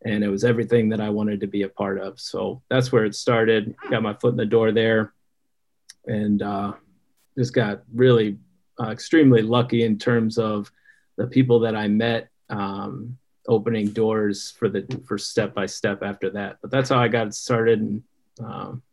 And 0.05 0.23
it 0.23 0.29
was 0.29 0.43
everything 0.43 0.89
that 0.89 1.01
I 1.01 1.09
wanted 1.09 1.41
to 1.41 1.47
be 1.47 1.63
a 1.63 1.69
part 1.69 1.99
of. 1.99 2.19
So 2.19 2.61
that's 2.69 2.91
where 2.91 3.05
it 3.05 3.15
started. 3.15 3.75
Got 3.89 4.03
my 4.03 4.13
foot 4.13 4.31
in 4.31 4.37
the 4.37 4.45
door 4.45 4.71
there. 4.71 5.13
And 6.05 6.41
uh, 6.41 6.73
just 7.37 7.53
got 7.53 7.83
really 7.93 8.37
uh, 8.79 8.89
extremely 8.89 9.41
lucky 9.41 9.83
in 9.83 9.97
terms 9.97 10.37
of 10.37 10.71
the 11.17 11.27
people 11.27 11.59
that 11.61 11.75
I 11.75 11.87
met 11.87 12.29
um, 12.49 13.17
opening 13.47 13.87
doors 13.87 14.51
for 14.51 14.69
the 14.69 14.85
for 15.05 15.17
step 15.17 15.53
by 15.53 15.65
step 15.65 16.03
after 16.03 16.29
that. 16.31 16.57
But 16.61 16.71
that's 16.71 16.89
how 16.89 16.99
I 16.99 17.07
got 17.07 17.33
started. 17.33 17.79
And 17.79 18.03
um, 18.39 18.83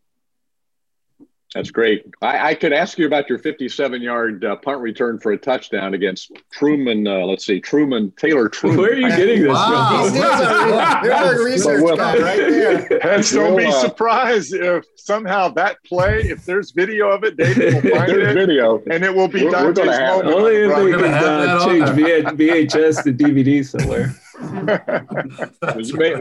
that's 1.55 1.71
great. 1.71 2.05
I, 2.21 2.51
I, 2.51 2.55
could 2.55 2.73
ask 2.73 2.99
you 2.99 3.07
about 3.07 3.29
your 3.29 3.39
57 3.39 4.03
yard 4.03 4.45
uh, 4.45 4.57
punt 4.57 4.81
return 4.81 5.21
for 5.21 5.33
a 5.33 5.39
touchdown 5.39 5.95
against 5.95 6.33
Truman. 6.53 7.07
Uh, 7.07 7.27
let's 7.27 7.47
see, 7.47 7.61
Truman, 7.61 8.13
Taylor 8.17 8.49
Truman. 8.49 8.81
Where 8.81 8.91
are 8.91 8.97
you 8.97 9.09
getting 9.09 9.43
this 9.43 9.53
wow. 9.53 10.05
from? 10.05 10.15
There's 10.15 11.15
our 11.15 11.45
research 11.45 11.97
guy 11.97 12.19
right 12.19 12.37
there. 12.39 13.15
And 13.15 13.25
don't 13.31 13.57
be 13.57 13.67
uh, 13.67 13.73
surprised 13.73 14.53
if 14.53 14.85
somehow 14.97 15.49
that 15.51 15.83
play, 15.85 16.23
if 16.23 16.45
there's 16.45 16.73
video 16.73 17.11
of 17.11 17.23
it, 17.23 17.37
David 17.37 17.85
will 17.85 17.97
find 17.97 18.11
it. 18.11 18.35
Video. 18.35 18.83
And 18.91 19.05
it 19.05 19.15
will 19.15 19.29
be 19.29 19.49
done. 19.49 19.75
Dante's 19.75 20.01
moment. 20.01 20.35
Only 20.35 20.57
if 20.57 20.75
they 20.75 20.91
can 20.91 21.05
uh, 21.05 21.65
change 21.65 21.85
VHS 21.85 23.05
to 23.05 23.13
DVD 23.13 23.65
somewhere. 23.65 24.13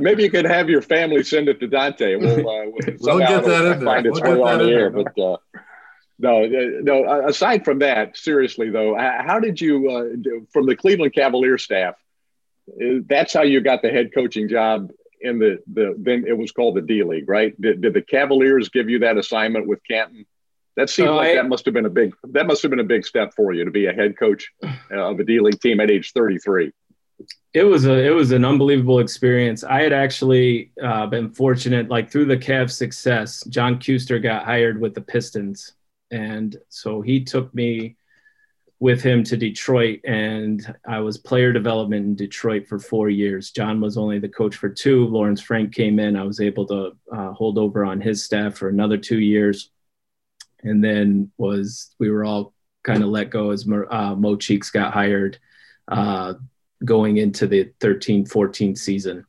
Maybe 0.02 0.24
you 0.24 0.32
could 0.32 0.46
have 0.46 0.70
your 0.70 0.82
family 0.82 1.24
send 1.24 1.50
it 1.50 1.60
to 1.60 1.68
Dante. 1.68 2.16
We'll, 2.16 2.40
uh, 2.40 2.66
we'll, 2.66 2.98
we'll 3.00 3.20
get 3.20 3.44
that 3.46 3.78
in 3.78 3.86
find 3.86 4.06
its 4.06 4.22
we'll 4.22 4.42
way 4.42 4.52
on 4.52 4.60
the 4.60 4.72
air. 4.72 4.90
But 4.90 5.18
uh, 5.20 5.38
no, 6.20 6.44
uh, 6.44 6.82
no. 6.82 7.28
Aside 7.28 7.66
from 7.66 7.80
that, 7.80 8.16
seriously 8.18 8.70
though, 8.70 8.96
how 8.96 9.40
did 9.40 9.60
you, 9.60 9.90
uh, 9.90 10.06
from 10.52 10.66
the 10.66 10.76
Cleveland 10.76 11.14
Cavalier 11.14 11.58
staff? 11.58 11.96
Uh, 12.70 13.00
that's 13.08 13.34
how 13.34 13.42
you 13.42 13.62
got 13.62 13.82
the 13.82 13.90
head 13.90 14.12
coaching 14.14 14.48
job 14.48 14.92
in 15.22 15.40
the 15.40 15.60
the 15.74 15.96
then 15.98 16.26
it 16.28 16.38
was 16.38 16.52
called 16.52 16.76
the 16.76 16.82
D 16.82 17.04
League, 17.04 17.28
right? 17.28 17.60
Did, 17.60 17.82
did 17.82 17.94
the 17.94 18.02
Cavaliers 18.02 18.70
give 18.70 18.90
you 18.90 19.00
that 19.00 19.18
assignment 19.18 19.68
with 19.68 19.80
Canton? 19.90 20.26
That 20.76 20.90
seems 20.90 21.10
like 21.10 21.32
I, 21.32 21.36
that 21.36 21.48
must 21.48 21.66
have 21.66 21.74
been 21.74 21.86
a 21.86 21.90
big 21.90 22.16
that 22.32 22.48
must 22.48 22.62
have 22.64 22.72
been 22.72 22.80
a 22.80 22.86
big 22.86 23.06
step 23.06 23.34
for 23.36 23.54
you 23.54 23.66
to 23.66 23.72
be 23.72 23.86
a 23.86 23.94
head 23.94 24.18
coach 24.18 24.52
of 24.92 25.20
a 25.20 25.24
D 25.24 25.40
League 25.40 25.60
team 25.60 25.80
at 25.80 25.92
age 25.92 26.12
33 26.14 26.72
it 27.54 27.64
was 27.64 27.86
a 27.86 28.04
it 28.04 28.10
was 28.10 28.32
an 28.32 28.44
unbelievable 28.44 29.00
experience. 29.00 29.64
I 29.64 29.82
had 29.82 29.94
actually 29.94 30.72
uh, 30.84 31.06
been 31.08 31.30
fortunate, 31.30 31.88
like 31.88 32.12
through 32.12 32.26
the 32.26 32.38
Cavs' 32.38 32.72
success, 32.72 33.44
John 33.46 33.80
Kuester 33.80 34.22
got 34.22 34.46
hired 34.46 34.82
with 34.82 34.96
the 34.96 35.02
Pistons, 35.02 35.74
and 36.10 36.58
so 36.70 37.02
he 37.02 37.24
took 37.24 37.54
me 37.54 37.96
with 38.80 39.02
him 39.02 39.24
to 39.24 39.38
Detroit, 39.38 40.02
and 40.04 40.76
I 40.86 41.00
was 41.00 41.18
player 41.18 41.54
development 41.54 42.06
in 42.06 42.16
Detroit 42.16 42.68
for 42.68 42.80
four 42.80 43.08
years. 43.10 43.52
John 43.52 43.80
was 43.80 43.98
only 43.98 44.20
the 44.20 44.28
coach 44.28 44.56
for 44.56 44.68
two. 44.68 45.06
Lawrence 45.08 45.40
Frank 45.40 45.74
came 45.74 46.00
in. 46.00 46.18
I 46.18 46.24
was 46.24 46.42
able 46.42 46.66
to 46.68 46.92
uh, 47.10 47.32
hold 47.34 47.58
over 47.60 47.86
on 47.86 48.02
his 48.02 48.24
staff 48.24 48.56
for 48.56 48.68
another 48.68 48.98
two 48.98 49.20
years, 49.20 49.70
and 50.64 50.84
then 50.84 51.32
was 51.38 51.96
we 52.00 52.10
were 52.10 52.26
all 52.26 52.54
kind 52.84 53.04
of 53.04 53.10
let 53.10 53.30
go 53.30 53.52
as 53.52 53.68
uh, 53.68 54.16
Mo 54.16 54.36
Cheeks 54.38 54.72
got 54.72 54.92
hired. 54.92 55.38
Uh, 55.88 56.34
going 56.86 57.18
into 57.18 57.48
the 57.48 57.72
13 57.80 58.26
14 58.26 58.76
season. 58.76 59.26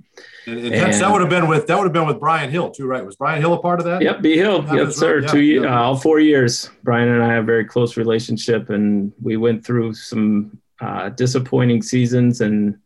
And, 0.47 0.59
and, 0.59 0.75
and 0.75 0.95
that 0.95 1.11
would 1.11 1.21
have 1.21 1.31
been 1.31 1.49
with 1.49 1.67
that 1.67 1.77
would 1.77 1.85
have 1.85 1.93
been 1.93 2.07
with 2.07 2.21
Brian 2.21 2.51
Hill 2.51 2.71
too, 2.71 2.87
right? 2.87 3.05
Was 3.05 3.17
Brian 3.17 3.41
Hill 3.41 3.55
a 3.55 3.59
part 3.61 3.81
of 3.81 3.87
that? 3.87 4.03
Yep, 4.03 4.23
B 4.23 4.37
Hill. 4.37 4.63
That 4.63 4.77
yep, 4.77 4.93
sir. 4.93 5.21
Right. 5.21 5.31
Two 5.31 5.41
years, 5.41 5.65
uh, 5.65 5.71
all 5.71 5.97
four 5.97 6.21
years. 6.21 6.71
Brian 6.83 7.09
and 7.09 7.23
I 7.23 7.33
have 7.33 7.45
a 7.45 7.47
very 7.47 7.65
close 7.65 7.97
relationship, 7.97 8.71
and 8.71 9.13
we 9.23 9.37
went 9.37 9.65
through 9.65 9.95
some 9.95 10.61
uh, 10.81 11.09
disappointing 11.11 11.83
seasons 11.83 12.43
and 12.43 12.79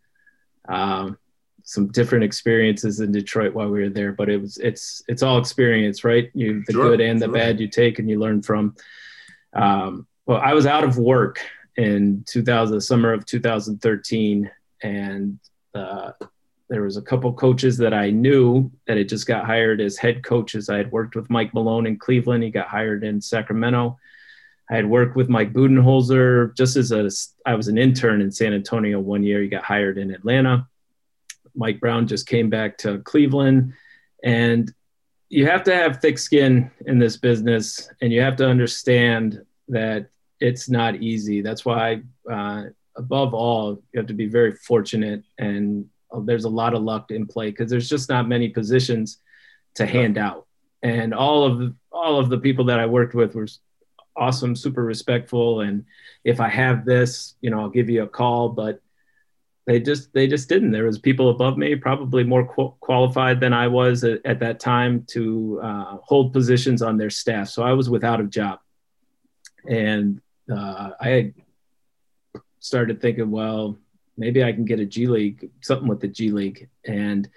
um, 0.69 1.19
some 1.65 1.89
different 1.89 2.25
experiences 2.25 3.01
in 3.01 3.13
Detroit 3.13 3.55
while 3.55 3.69
we 3.69 3.81
were 3.81 3.89
there. 3.89 4.13
But 4.13 4.29
it 4.29 4.41
was 4.41 4.59
it's 4.59 5.03
it's 5.09 5.23
all 5.23 5.39
experience, 5.39 6.05
right? 6.05 6.31
You 6.35 6.63
the 6.67 6.73
sure, 6.73 6.91
good 6.91 7.01
and 7.01 7.21
the 7.21 7.27
sure. 7.27 7.35
bad 7.35 7.59
you 7.61 7.69
take 7.69 7.99
and 7.99 8.09
you 8.09 8.21
learn 8.21 8.43
from. 8.43 8.77
Um, 9.53 10.07
well, 10.27 10.41
I 10.41 10.53
was 10.53 10.67
out 10.67 10.85
of 10.85 10.99
work 10.99 11.41
in 11.77 12.25
2000, 12.27 12.81
summer 12.81 13.13
of 13.13 13.25
2013, 13.25 14.51
and 14.83 15.39
uh, 15.75 16.13
there 16.69 16.83
was 16.83 16.97
a 16.97 17.03
couple 17.03 17.33
coaches 17.33 17.79
that 17.79 17.95
I 17.95 18.11
knew 18.11 18.71
that 18.87 18.97
had 18.97 19.09
just 19.09 19.27
got 19.27 19.47
hired 19.47 19.81
as 19.81 19.97
head 19.97 20.23
coaches. 20.23 20.69
I 20.69 20.77
had 20.77 20.93
worked 20.93 21.17
with 21.17 21.31
Mike 21.31 21.55
Malone 21.55 21.87
in 21.87 21.99
Cleveland. 21.99 22.45
He 22.45 22.51
got 22.51 22.69
hired 22.69 23.05
in 23.05 23.21
Sacramento. 23.21 23.99
I 24.71 24.77
had 24.77 24.87
worked 24.87 25.17
with 25.17 25.31
Mike 25.31 25.55
Budenholzer 25.55 26.55
just 26.55 26.77
as 26.77 26.93
a 26.93 27.09
I 27.47 27.55
was 27.55 27.69
an 27.69 27.79
intern 27.79 28.21
in 28.21 28.31
San 28.31 28.53
Antonio 28.53 29.01
one 29.01 29.23
year. 29.23 29.41
He 29.41 29.49
got 29.49 29.65
hired 29.65 29.97
in 29.97 30.11
Atlanta. 30.11 30.69
Mike 31.55 31.81
Brown 31.81 32.07
just 32.07 32.27
came 32.27 32.51
back 32.51 32.77
to 32.79 32.99
Cleveland, 32.99 33.73
and 34.23 34.73
you 35.31 35.47
have 35.47 35.65
to 35.65 35.75
have 35.75 36.01
thick 36.01 36.19
skin 36.19 36.71
in 36.87 36.99
this 36.99 37.17
business, 37.17 37.91
and 38.03 38.13
you 38.13 38.21
have 38.21 38.37
to 38.37 38.47
understand 38.47 39.43
that 39.69 40.11
it's 40.39 40.69
not 40.69 40.97
easy. 40.97 41.41
That's 41.41 41.65
why 41.65 42.03
uh, 42.31 42.65
above 42.99 43.33
all, 43.33 43.83
you 43.93 43.99
have 43.99 44.07
to 44.09 44.15
be 44.15 44.27
very 44.27 44.53
fortunate 44.53 45.25
and 45.39 45.87
uh, 46.13 46.21
there's 46.21 46.45
a 46.45 46.49
lot 46.49 46.75
of 46.75 46.83
luck 46.83 47.11
in 47.11 47.27
play 47.27 47.51
because 47.51 47.71
there's 47.71 47.89
just 47.89 48.09
not 48.09 48.29
many 48.29 48.49
positions 48.49 49.19
to 49.75 49.87
hand 49.87 50.19
out. 50.19 50.47
And 50.83 51.15
all 51.15 51.45
of 51.45 51.75
all 51.91 52.19
of 52.19 52.29
the 52.29 52.39
people 52.39 52.67
that 52.67 52.79
I 52.79 52.87
worked 52.87 53.15
with 53.15 53.35
were 53.35 53.49
awesome, 54.17 54.55
super 54.55 54.85
respectful. 54.85 55.61
And 55.61 55.85
if 56.25 56.41
I 56.41 56.49
have 56.49 56.85
this, 56.85 57.35
you 57.41 57.51
know, 57.51 57.61
I'll 57.61 57.69
give 57.69 57.89
you 57.89 58.03
a 58.03 58.09
call. 58.09 58.51
But 58.51 58.81
they 59.67 59.81
just 59.81 60.13
they 60.13 60.27
just 60.27 60.49
didn't. 60.49 60.71
There 60.71 60.85
was 60.87 60.99
people 60.99 61.31
above 61.31 61.59
me, 61.59 61.75
probably 61.77 62.25
more 62.25 62.47
qu- 62.47 62.75
qualified 62.81 63.41
than 63.41 63.53
I 63.53 63.69
was 63.69 64.05
at, 64.05 64.25
at 64.25 64.41
that 64.41 64.61
time 64.61 65.05
to 65.09 65.61
uh, 65.63 65.99
hold 66.03 66.33
positions 66.33 66.81
on 66.81 66.97
their 66.97 67.11
staff. 67.11 67.49
So 67.49 67.63
I 67.63 67.73
was 67.73 67.91
without 67.91 68.21
a 68.21 68.25
job, 68.25 68.61
and 69.69 70.21
uh, 70.51 70.91
I 71.01 71.09
had 71.09 71.35
started 72.61 73.01
thinking, 73.01 73.31
well, 73.31 73.77
maybe 74.17 74.43
I 74.43 74.53
can 74.53 74.65
get 74.65 74.81
a 74.81 74.87
G 74.87 75.07
League, 75.07 75.51
something 75.61 75.89
with 75.89 76.01
the 76.01 76.09
G 76.09 76.31
League. 76.31 76.69
And 76.85 77.29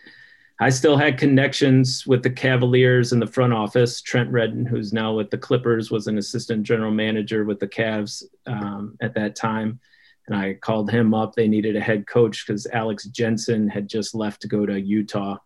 I 0.60 0.70
still 0.70 0.96
had 0.96 1.18
connections 1.18 2.06
with 2.06 2.22
the 2.22 2.30
Cavaliers 2.30 3.14
in 3.14 3.20
the 3.20 3.28
front 3.28 3.52
office. 3.54 4.02
Trent 4.02 4.30
Redden, 4.32 4.66
who's 4.66 4.94
now 4.94 5.14
with 5.14 5.32
the 5.32 5.38
Clippers, 5.38 5.90
was 5.90 6.08
an 6.08 6.18
assistant 6.18 6.64
general 6.64 6.92
manager 6.92 7.46
with 7.46 7.60
the 7.60 7.68
Cavs 7.68 8.24
um, 8.46 8.96
at 9.02 9.16
that 9.16 9.36
time. 9.36 9.80
And 10.28 10.36
I 10.36 10.54
called 10.54 10.92
him 10.92 11.14
up. 11.14 11.34
They 11.34 11.48
needed 11.48 11.76
a 11.76 11.82
head 11.82 12.06
coach 12.06 12.46
because 12.46 12.68
Alex 12.68 13.06
Jensen 13.06 13.68
had 13.68 13.88
just 13.88 14.14
left 14.14 14.42
to 14.42 14.48
go 14.48 14.66
to 14.66 14.80
Utah 14.80 15.38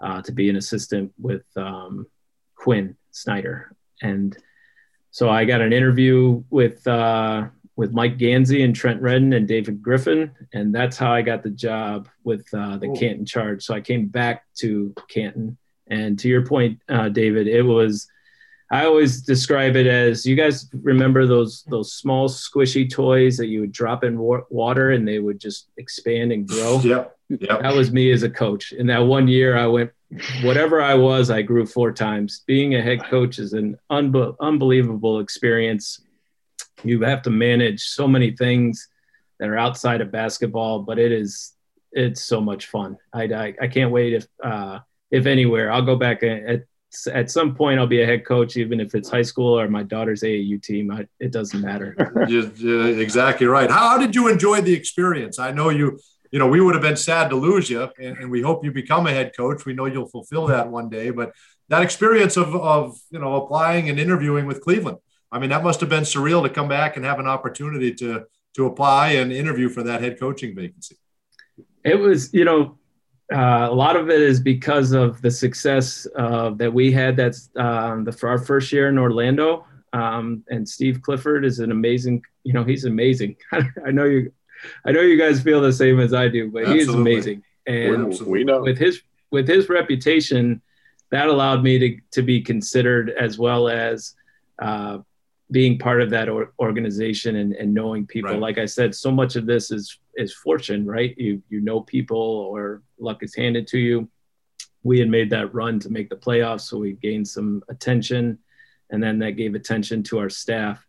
uh, 0.00 0.20
to 0.22 0.32
be 0.32 0.50
an 0.50 0.56
assistant 0.56 1.12
with 1.18 1.44
um, 1.56 2.06
Quin 2.54 2.96
Snyder. 3.12 3.74
And 4.02 4.36
so 5.10 5.30
I 5.30 5.46
got 5.46 5.62
an 5.62 5.72
interview 5.72 6.44
with 6.50 6.86
uh, 6.86 7.46
with 7.76 7.92
Mike 7.92 8.18
Gansey 8.18 8.62
and 8.62 8.74
Trent 8.74 9.00
Redden 9.00 9.32
and 9.32 9.48
David 9.48 9.82
Griffin, 9.82 10.30
and 10.52 10.74
that's 10.74 10.98
how 10.98 11.12
I 11.12 11.22
got 11.22 11.42
the 11.42 11.50
job 11.50 12.08
with 12.24 12.46
uh, 12.52 12.76
the 12.76 12.88
Canton 12.98 13.24
Charge. 13.24 13.62
So 13.64 13.74
I 13.74 13.80
came 13.80 14.06
back 14.06 14.44
to 14.58 14.94
Canton, 15.08 15.56
and 15.86 16.18
to 16.18 16.28
your 16.28 16.44
point, 16.44 16.80
uh, 16.88 17.08
David, 17.08 17.46
it 17.46 17.62
was 17.62 18.06
I 18.72 18.84
always 18.84 19.22
describe 19.22 19.74
it 19.74 19.86
as 19.88 20.24
you 20.24 20.36
guys 20.36 20.68
remember 20.82 21.26
those 21.26 21.64
those 21.64 21.92
small 21.92 22.28
squishy 22.28 22.88
toys 22.88 23.36
that 23.38 23.46
you 23.48 23.60
would 23.60 23.72
drop 23.72 24.04
in 24.04 24.18
wa- 24.18 24.42
water 24.48 24.92
and 24.92 25.06
they 25.06 25.18
would 25.18 25.40
just 25.40 25.68
expand 25.76 26.30
and 26.30 26.46
grow. 26.46 26.80
Yep. 26.80 27.16
Yep. 27.30 27.62
That 27.62 27.74
was 27.74 27.90
me 27.92 28.12
as 28.12 28.22
a 28.22 28.30
coach. 28.30 28.72
In 28.72 28.86
that 28.88 29.00
one 29.00 29.26
year, 29.26 29.56
I 29.56 29.66
went 29.66 29.90
whatever 30.42 30.80
I 30.82 30.94
was, 30.94 31.30
I 31.30 31.42
grew 31.42 31.66
four 31.66 31.92
times. 31.92 32.42
Being 32.46 32.74
a 32.74 32.82
head 32.82 33.04
coach 33.04 33.38
is 33.38 33.52
an 33.52 33.76
unbe- 33.90 34.36
unbelievable 34.40 35.20
experience. 35.20 36.00
You 36.84 37.02
have 37.02 37.22
to 37.22 37.30
manage 37.30 37.82
so 37.82 38.06
many 38.08 38.32
things 38.32 38.88
that 39.38 39.48
are 39.48 39.58
outside 39.58 40.00
of 40.00 40.10
basketball, 40.10 40.80
but 40.80 40.98
it 40.98 41.12
is 41.12 41.52
it's 41.92 42.22
so 42.22 42.40
much 42.40 42.66
fun. 42.66 42.96
I 43.12 43.24
I, 43.24 43.54
I 43.62 43.68
can't 43.68 43.90
wait 43.90 44.14
if 44.14 44.26
uh, 44.42 44.80
if 45.10 45.26
anywhere 45.26 45.72
I'll 45.72 45.82
go 45.82 45.96
back 45.96 46.22
at 46.22 46.64
at 47.12 47.30
some 47.30 47.54
point 47.54 47.78
I'll 47.78 47.86
be 47.86 48.02
a 48.02 48.06
head 48.06 48.26
coach, 48.26 48.56
even 48.56 48.80
if 48.80 48.94
it's 48.94 49.08
high 49.08 49.22
school 49.22 49.58
or 49.58 49.68
my 49.68 49.82
daughter's 49.82 50.22
AAU 50.22 50.60
team. 50.62 50.90
I, 50.90 51.06
it 51.20 51.30
doesn't 51.30 51.60
matter. 51.60 51.94
You're, 52.28 53.00
exactly 53.00 53.46
right. 53.46 53.70
How, 53.70 53.90
how, 53.90 53.98
did 53.98 54.14
you 54.14 54.28
enjoy 54.28 54.60
the 54.60 54.74
experience? 54.74 55.38
I 55.38 55.52
know 55.52 55.70
you. 55.70 55.98
You 56.32 56.38
know, 56.38 56.46
we 56.46 56.60
would 56.60 56.74
have 56.76 56.82
been 56.82 56.96
sad 56.96 57.28
to 57.30 57.34
lose 57.34 57.68
you, 57.68 57.88
and, 57.98 58.16
and, 58.18 58.30
we 58.30 58.40
hope 58.40 58.64
you 58.64 58.70
become 58.70 59.08
a 59.08 59.10
head 59.10 59.32
coach. 59.36 59.66
We 59.66 59.72
know 59.72 59.86
you'll 59.86 60.06
fulfill 60.06 60.46
that 60.46 60.68
one 60.68 60.88
day. 60.88 61.10
But 61.10 61.32
that 61.70 61.82
experience 61.82 62.36
of 62.36 62.54
of 62.54 63.00
you 63.10 63.18
know 63.18 63.34
applying 63.34 63.90
and 63.90 63.98
interviewing 63.98 64.46
with 64.46 64.60
Cleveland, 64.60 64.98
I 65.32 65.38
mean, 65.38 65.50
that 65.50 65.62
must 65.62 65.80
have 65.80 65.88
been 65.88 66.02
surreal 66.02 66.42
to 66.42 66.48
come 66.48 66.68
back 66.68 66.96
and 66.96 67.04
have 67.04 67.18
an 67.18 67.26
opportunity 67.26 67.94
to 67.94 68.26
to 68.54 68.66
apply 68.66 69.10
and 69.12 69.32
interview 69.32 69.68
for 69.68 69.82
that 69.84 70.00
head 70.00 70.18
coaching 70.18 70.54
vacancy. 70.54 70.96
It 71.84 71.98
was, 71.98 72.34
you 72.34 72.44
know, 72.44 72.78
uh, 73.32 73.68
a 73.70 73.72
lot 73.72 73.94
of 73.94 74.10
it 74.10 74.20
is 74.20 74.40
because 74.40 74.92
of 74.92 75.22
the 75.22 75.30
success 75.30 76.06
uh, 76.16 76.50
that 76.50 76.72
we 76.72 76.90
had. 76.90 77.16
That's 77.16 77.48
um, 77.56 78.04
the, 78.04 78.12
for 78.12 78.28
our 78.28 78.38
first 78.38 78.72
year 78.72 78.88
in 78.88 78.98
Orlando. 78.98 79.66
Um, 79.92 80.44
and 80.48 80.68
Steve 80.68 81.00
Clifford 81.02 81.44
is 81.44 81.60
an 81.60 81.70
amazing, 81.70 82.22
you 82.42 82.52
know, 82.52 82.64
he's 82.64 82.84
amazing. 82.84 83.36
I 83.52 83.90
know 83.92 84.04
you, 84.04 84.32
I 84.84 84.92
know 84.92 85.00
you 85.00 85.16
guys 85.18 85.40
feel 85.40 85.60
the 85.60 85.72
same 85.72 86.00
as 86.00 86.12
I 86.12 86.28
do, 86.28 86.50
but 86.50 86.68
he's 86.68 86.88
amazing. 86.88 87.42
And 87.66 88.18
we 88.20 88.42
know 88.44 88.62
with 88.62 88.78
his 88.78 89.02
with 89.30 89.46
his 89.46 89.68
reputation, 89.68 90.60
that 91.10 91.28
allowed 91.28 91.62
me 91.62 91.78
to 91.78 91.96
to 92.12 92.22
be 92.22 92.40
considered 92.40 93.10
as 93.10 93.38
well 93.38 93.68
as 93.68 94.14
uh, 94.60 94.98
being 95.50 95.78
part 95.78 96.00
of 96.00 96.10
that 96.10 96.28
or, 96.28 96.52
organization 96.60 97.36
and, 97.36 97.54
and 97.54 97.74
knowing 97.74 98.06
people. 98.06 98.32
Right. 98.32 98.40
Like 98.40 98.58
I 98.58 98.66
said, 98.66 98.94
so 98.94 99.10
much 99.10 99.36
of 99.36 99.46
this 99.46 99.70
is 99.70 99.98
is 100.16 100.34
fortune, 100.34 100.86
right? 100.86 101.14
You 101.18 101.42
you 101.48 101.60
know 101.60 101.80
people 101.80 102.18
or 102.18 102.82
luck 102.98 103.22
is 103.22 103.34
handed 103.34 103.66
to 103.68 103.78
you. 103.78 104.08
We 104.82 104.98
had 104.98 105.08
made 105.08 105.30
that 105.30 105.52
run 105.54 105.78
to 105.80 105.90
make 105.90 106.08
the 106.08 106.16
playoffs, 106.16 106.62
so 106.62 106.78
we 106.78 106.92
gained 106.92 107.28
some 107.28 107.62
attention, 107.68 108.38
and 108.90 109.02
then 109.02 109.18
that 109.18 109.32
gave 109.32 109.54
attention 109.54 110.02
to 110.04 110.18
our 110.18 110.30
staff, 110.30 110.84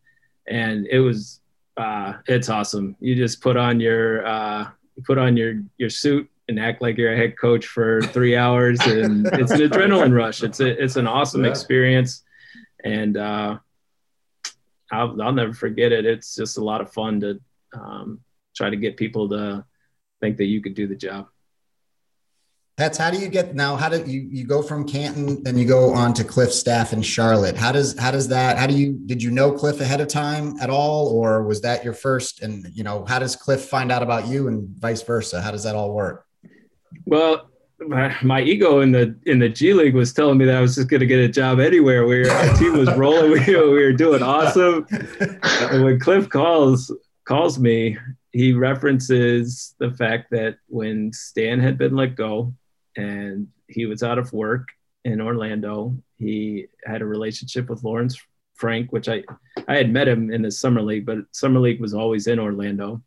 and 0.48 0.86
it 0.88 1.00
was 1.00 1.42
uh, 1.78 2.14
it's 2.28 2.50
awesome. 2.50 2.96
You 3.00 3.16
just 3.16 3.42
put 3.42 3.58
on 3.58 3.80
your 3.80 4.26
uh, 4.26 4.70
you 4.96 5.04
put 5.04 5.18
on 5.18 5.36
your 5.36 5.64
your 5.78 5.90
suit 5.90 6.30
and 6.48 6.60
act 6.60 6.82
like 6.82 6.98
you're 6.98 7.14
a 7.14 7.18
head 7.18 7.38
coach 7.38 7.68
for 7.68 8.02
three 8.02 8.36
hours, 8.36 8.80
and 8.82 9.28
it's 9.34 9.52
an 9.52 9.62
adrenaline 9.62 10.14
rush. 10.14 10.44
It's 10.44 10.60
a, 10.60 10.82
it's 10.82 10.96
an 10.96 11.08
awesome 11.08 11.44
yeah. 11.44 11.50
experience, 11.50 12.24
and 12.84 13.18
uh, 13.18 13.58
I'll, 14.92 15.22
I'll 15.22 15.32
never 15.32 15.54
forget 15.54 15.92
it. 15.92 16.06
It's 16.06 16.36
just 16.36 16.58
a 16.58 16.64
lot 16.64 16.82
of 16.82 16.92
fun 16.92 17.20
to 17.22 17.40
um, 17.74 18.20
try 18.56 18.70
to 18.70 18.78
get 18.78 18.98
people 18.98 19.30
to 19.30 19.66
think 20.20 20.38
that 20.38 20.46
you 20.46 20.62
could 20.62 20.76
do 20.76 20.88
the 20.88 20.96
job. 20.96 21.28
That's 22.78 22.98
how 22.98 23.12
do 23.12 23.20
you 23.20 23.28
get 23.28 23.54
now? 23.54 23.76
How 23.76 23.90
do 23.90 24.04
you 24.10 24.28
you 24.32 24.44
go 24.44 24.64
from 24.64 24.88
Canton, 24.88 25.44
and 25.46 25.60
you 25.60 25.66
go 25.66 25.94
on 25.94 26.14
to 26.16 26.24
Cliff 26.24 26.52
staff 26.52 26.94
in 26.94 27.02
Charlotte? 27.04 27.56
How 27.56 27.72
does 27.72 28.00
how 28.00 28.10
does 28.10 28.30
that? 28.30 28.58
How 28.58 28.66
do 28.66 28.74
you 28.74 28.94
did 29.06 29.22
you 29.22 29.30
know 29.30 29.52
Cliff 29.52 29.82
ahead 29.82 30.02
of 30.02 30.08
time 30.08 30.56
at 30.60 30.72
all, 30.72 31.10
or 31.10 31.44
was 31.44 31.62
that 31.62 31.84
your 31.84 31.94
first? 31.94 32.42
And 32.42 32.66
you 32.74 32.84
know, 32.84 33.06
how 33.06 33.20
does 33.20 33.36
Cliff 33.36 33.66
find 33.66 33.92
out 33.92 34.02
about 34.02 34.28
you, 34.28 34.48
and 34.48 34.68
vice 34.80 35.04
versa? 35.04 35.42
How 35.42 35.52
does 35.52 35.64
that 35.64 35.76
all 35.76 35.94
work? 35.94 36.26
Well, 37.06 37.51
my, 37.88 38.16
my 38.22 38.42
ego 38.42 38.82
in 38.82 38.92
the 38.92 39.16
in 39.26 39.40
the 39.40 39.50
G 39.50 39.74
League 39.74 39.96
was 39.96 40.14
telling 40.14 40.38
me 40.38 40.46
that 40.46 40.58
I 40.58 40.62
was 40.62 40.76
just 40.76 40.90
going 40.90 41.00
to 41.00 41.06
get 41.06 41.20
a 41.20 41.28
job 41.28 41.60
anywhere. 41.60 42.06
Where 42.06 42.30
our 42.30 42.58
team 42.58 42.78
was 42.78 42.92
rolling. 42.96 43.32
We, 43.32 43.56
we 43.56 43.84
were 43.84 43.94
doing 43.94 44.22
awesome. 44.22 44.86
And 44.92 45.84
when 45.84 46.00
Cliff 46.00 46.30
calls 46.30 46.92
calls 47.26 47.60
me, 47.60 47.98
he 48.32 48.54
references 48.54 49.76
the 49.80 49.92
fact 49.92 50.32
that 50.32 50.58
when 50.68 51.14
Stan 51.14 51.60
had 51.60 51.78
been 51.78 51.96
let 51.96 52.16
go 52.16 52.54
and 52.96 53.48
he 53.68 53.86
was 53.86 54.04
out 54.04 54.18
of 54.18 54.34
work 54.34 54.68
in 55.06 55.22
Orlando, 55.22 55.96
he 56.18 56.68
had 56.86 57.02
a 57.02 57.06
relationship 57.06 57.70
with 57.70 57.84
Lawrence 57.84 58.20
Frank, 58.56 58.92
which 58.92 59.10
I 59.10 59.24
I 59.68 59.76
had 59.76 59.92
met 59.92 60.08
him 60.08 60.32
in 60.32 60.42
the 60.42 60.52
summer 60.52 60.82
league, 60.82 61.06
but 61.06 61.20
summer 61.32 61.60
league 61.60 61.82
was 61.82 61.94
always 61.94 62.28
in 62.28 62.40
Orlando. 62.40 63.02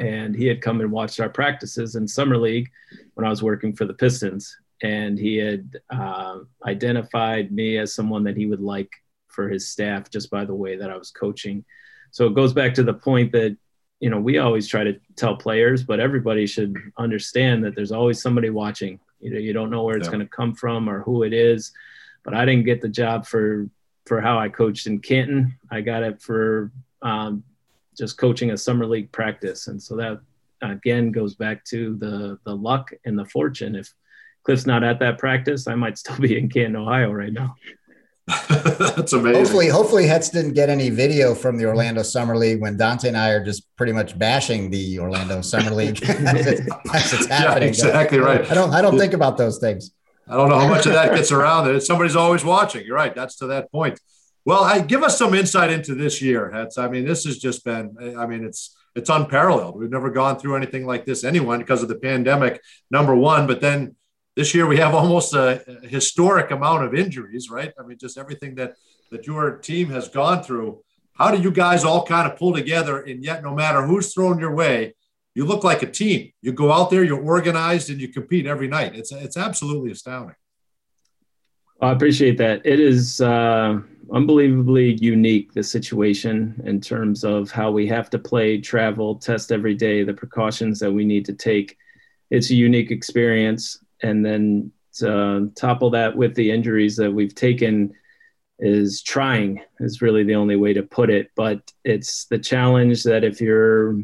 And 0.00 0.34
he 0.34 0.46
had 0.46 0.62
come 0.62 0.80
and 0.80 0.90
watched 0.90 1.20
our 1.20 1.28
practices 1.28 1.94
in 1.94 2.08
summer 2.08 2.36
league 2.36 2.70
when 3.14 3.26
I 3.26 3.30
was 3.30 3.42
working 3.42 3.74
for 3.74 3.84
the 3.84 3.94
Pistons, 3.94 4.56
and 4.82 5.18
he 5.18 5.36
had 5.36 5.80
uh, 5.90 6.38
identified 6.64 7.52
me 7.52 7.78
as 7.78 7.94
someone 7.94 8.24
that 8.24 8.36
he 8.36 8.46
would 8.46 8.60
like 8.60 8.90
for 9.28 9.48
his 9.48 9.68
staff 9.68 10.10
just 10.10 10.30
by 10.30 10.44
the 10.44 10.54
way 10.54 10.76
that 10.76 10.90
I 10.90 10.96
was 10.96 11.10
coaching. 11.10 11.64
So 12.10 12.26
it 12.26 12.34
goes 12.34 12.52
back 12.52 12.74
to 12.74 12.82
the 12.82 12.94
point 12.94 13.32
that 13.32 13.56
you 14.00 14.10
know 14.10 14.20
we 14.20 14.38
always 14.38 14.68
try 14.68 14.84
to 14.84 14.98
tell 15.16 15.36
players, 15.36 15.82
but 15.82 16.00
everybody 16.00 16.46
should 16.46 16.76
understand 16.98 17.64
that 17.64 17.74
there's 17.74 17.92
always 17.92 18.20
somebody 18.20 18.50
watching. 18.50 19.00
You 19.20 19.30
know, 19.32 19.38
you 19.38 19.52
don't 19.52 19.70
know 19.70 19.84
where 19.84 19.96
it's 19.96 20.06
yeah. 20.06 20.12
going 20.12 20.26
to 20.26 20.36
come 20.36 20.54
from 20.54 20.88
or 20.88 21.02
who 21.02 21.22
it 21.22 21.32
is. 21.32 21.72
But 22.24 22.34
I 22.34 22.44
didn't 22.44 22.64
get 22.64 22.80
the 22.80 22.88
job 22.88 23.26
for 23.26 23.68
for 24.06 24.20
how 24.20 24.38
I 24.38 24.48
coached 24.48 24.86
in 24.86 25.00
Canton. 25.00 25.58
I 25.70 25.80
got 25.80 26.02
it 26.02 26.20
for 26.20 26.72
um, 27.02 27.44
just 27.96 28.18
coaching 28.18 28.50
a 28.50 28.56
summer 28.56 28.86
league 28.86 29.12
practice, 29.12 29.66
and 29.68 29.82
so 29.82 29.96
that 29.96 30.20
again 30.62 31.12
goes 31.12 31.34
back 31.34 31.64
to 31.66 31.96
the 31.96 32.38
the 32.44 32.54
luck 32.54 32.90
and 33.04 33.18
the 33.18 33.24
fortune. 33.26 33.74
If 33.74 33.92
Cliff's 34.44 34.66
not 34.66 34.82
at 34.82 34.98
that 35.00 35.18
practice, 35.18 35.66
I 35.66 35.74
might 35.74 35.98
still 36.02 36.18
be 36.18 36.38
in 36.38 36.48
Canton, 36.48 36.76
Ohio 36.76 37.10
right 37.12 37.32
now. 37.32 37.54
That's 38.48 39.12
amazing. 39.12 39.40
Hopefully, 39.40 39.68
hopefully 39.68 40.04
Hetz 40.04 40.30
didn't 40.30 40.52
get 40.52 40.68
any 40.70 40.90
video 40.90 41.34
from 41.34 41.58
the 41.58 41.66
Orlando 41.66 42.02
Summer 42.02 42.36
League 42.36 42.60
when 42.60 42.76
Dante 42.76 43.08
and 43.08 43.16
I 43.16 43.30
are 43.30 43.44
just 43.44 43.74
pretty 43.76 43.92
much 43.92 44.16
bashing 44.16 44.70
the 44.70 45.00
Orlando 45.00 45.40
Summer 45.40 45.72
League 45.72 46.00
as, 46.04 46.46
it's, 46.46 46.60
as 46.94 47.12
it's 47.12 47.26
happening. 47.26 47.62
Yeah, 47.62 47.68
exactly 47.68 48.18
right. 48.18 48.48
I 48.48 48.54
don't 48.54 48.72
I 48.72 48.80
don't 48.80 48.96
think 48.96 49.12
about 49.12 49.38
those 49.38 49.58
things. 49.58 49.90
I 50.28 50.36
don't 50.36 50.48
know 50.48 50.58
how 50.58 50.68
much 50.68 50.86
of 50.86 50.92
that 50.92 51.12
gets 51.12 51.32
around. 51.32 51.68
It 51.68 51.80
somebody's 51.80 52.14
always 52.14 52.44
watching. 52.44 52.86
You're 52.86 52.96
right. 52.96 53.14
That's 53.14 53.36
to 53.38 53.48
that 53.48 53.72
point. 53.72 53.98
Well, 54.44 54.64
I, 54.64 54.80
give 54.80 55.02
us 55.02 55.18
some 55.18 55.34
insight 55.34 55.70
into 55.70 55.94
this 55.94 56.20
year, 56.20 56.50
Hetz. 56.52 56.76
I 56.76 56.88
mean, 56.88 57.04
this 57.04 57.24
has 57.24 57.38
just 57.38 57.64
been. 57.64 57.96
I 58.18 58.26
mean, 58.26 58.44
it's 58.44 58.76
it's 58.94 59.08
unparalleled. 59.08 59.78
We've 59.78 59.90
never 59.90 60.10
gone 60.10 60.38
through 60.38 60.56
anything 60.56 60.84
like 60.84 61.06
this, 61.06 61.24
anyone, 61.24 61.60
because 61.60 61.82
of 61.82 61.88
the 61.88 61.94
pandemic. 61.94 62.60
Number 62.90 63.14
one, 63.14 63.46
but 63.46 63.60
then 63.60 63.96
this 64.36 64.54
year 64.54 64.66
we 64.66 64.78
have 64.78 64.94
almost 64.94 65.34
a 65.34 65.62
historic 65.84 66.50
amount 66.50 66.84
of 66.84 66.94
injuries, 66.94 67.50
right? 67.50 67.72
I 67.78 67.84
mean, 67.84 67.98
just 67.98 68.18
everything 68.18 68.54
that 68.56 68.74
that 69.10 69.26
your 69.26 69.58
team 69.58 69.90
has 69.90 70.08
gone 70.08 70.42
through. 70.42 70.82
How 71.14 71.30
do 71.30 71.40
you 71.40 71.50
guys 71.50 71.84
all 71.84 72.04
kind 72.04 72.30
of 72.30 72.38
pull 72.38 72.54
together? 72.54 73.00
And 73.02 73.22
yet, 73.22 73.42
no 73.42 73.54
matter 73.54 73.86
who's 73.86 74.12
thrown 74.12 74.38
your 74.38 74.54
way, 74.54 74.94
you 75.34 75.44
look 75.44 75.62
like 75.62 75.82
a 75.82 75.90
team. 75.90 76.32
You 76.40 76.52
go 76.52 76.72
out 76.72 76.90
there, 76.90 77.04
you're 77.04 77.22
organized, 77.22 77.90
and 77.90 78.00
you 78.00 78.08
compete 78.08 78.46
every 78.46 78.68
night. 78.68 78.96
It's 78.96 79.12
it's 79.12 79.36
absolutely 79.36 79.92
astounding. 79.92 80.36
I 81.80 81.90
appreciate 81.90 82.38
that. 82.38 82.64
It 82.64 82.78
is 82.80 83.20
uh, 83.20 83.80
unbelievably 84.12 84.94
unique 84.94 85.52
the 85.52 85.62
situation 85.62 86.60
in 86.64 86.80
terms 86.80 87.24
of 87.24 87.50
how 87.50 87.70
we 87.70 87.86
have 87.86 88.10
to 88.10 88.18
play, 88.18 88.60
travel, 88.60 89.16
test 89.16 89.50
every 89.50 89.74
day, 89.74 90.04
the 90.04 90.12
precautions 90.12 90.78
that 90.78 90.92
we 90.92 91.04
need 91.04 91.24
to 91.24 91.32
take. 91.32 91.78
It's 92.30 92.50
a 92.50 92.54
unique 92.54 92.90
experience 92.90 93.82
and 94.02 94.24
then 94.24 94.72
uh, 95.00 95.04
to 95.04 95.52
topple 95.54 95.90
that 95.90 96.16
with 96.16 96.34
the 96.34 96.50
injuries 96.50 96.96
that 96.96 97.10
we've 97.10 97.34
taken 97.34 97.92
is 98.58 99.02
trying 99.02 99.60
is 99.80 100.02
really 100.02 100.22
the 100.22 100.34
only 100.34 100.56
way 100.56 100.72
to 100.74 100.82
put 100.82 101.08
it 101.08 101.30
but 101.34 101.72
it's 101.84 102.26
the 102.26 102.38
challenge 102.38 103.02
that 103.02 103.24
if 103.24 103.40
you're 103.40 103.94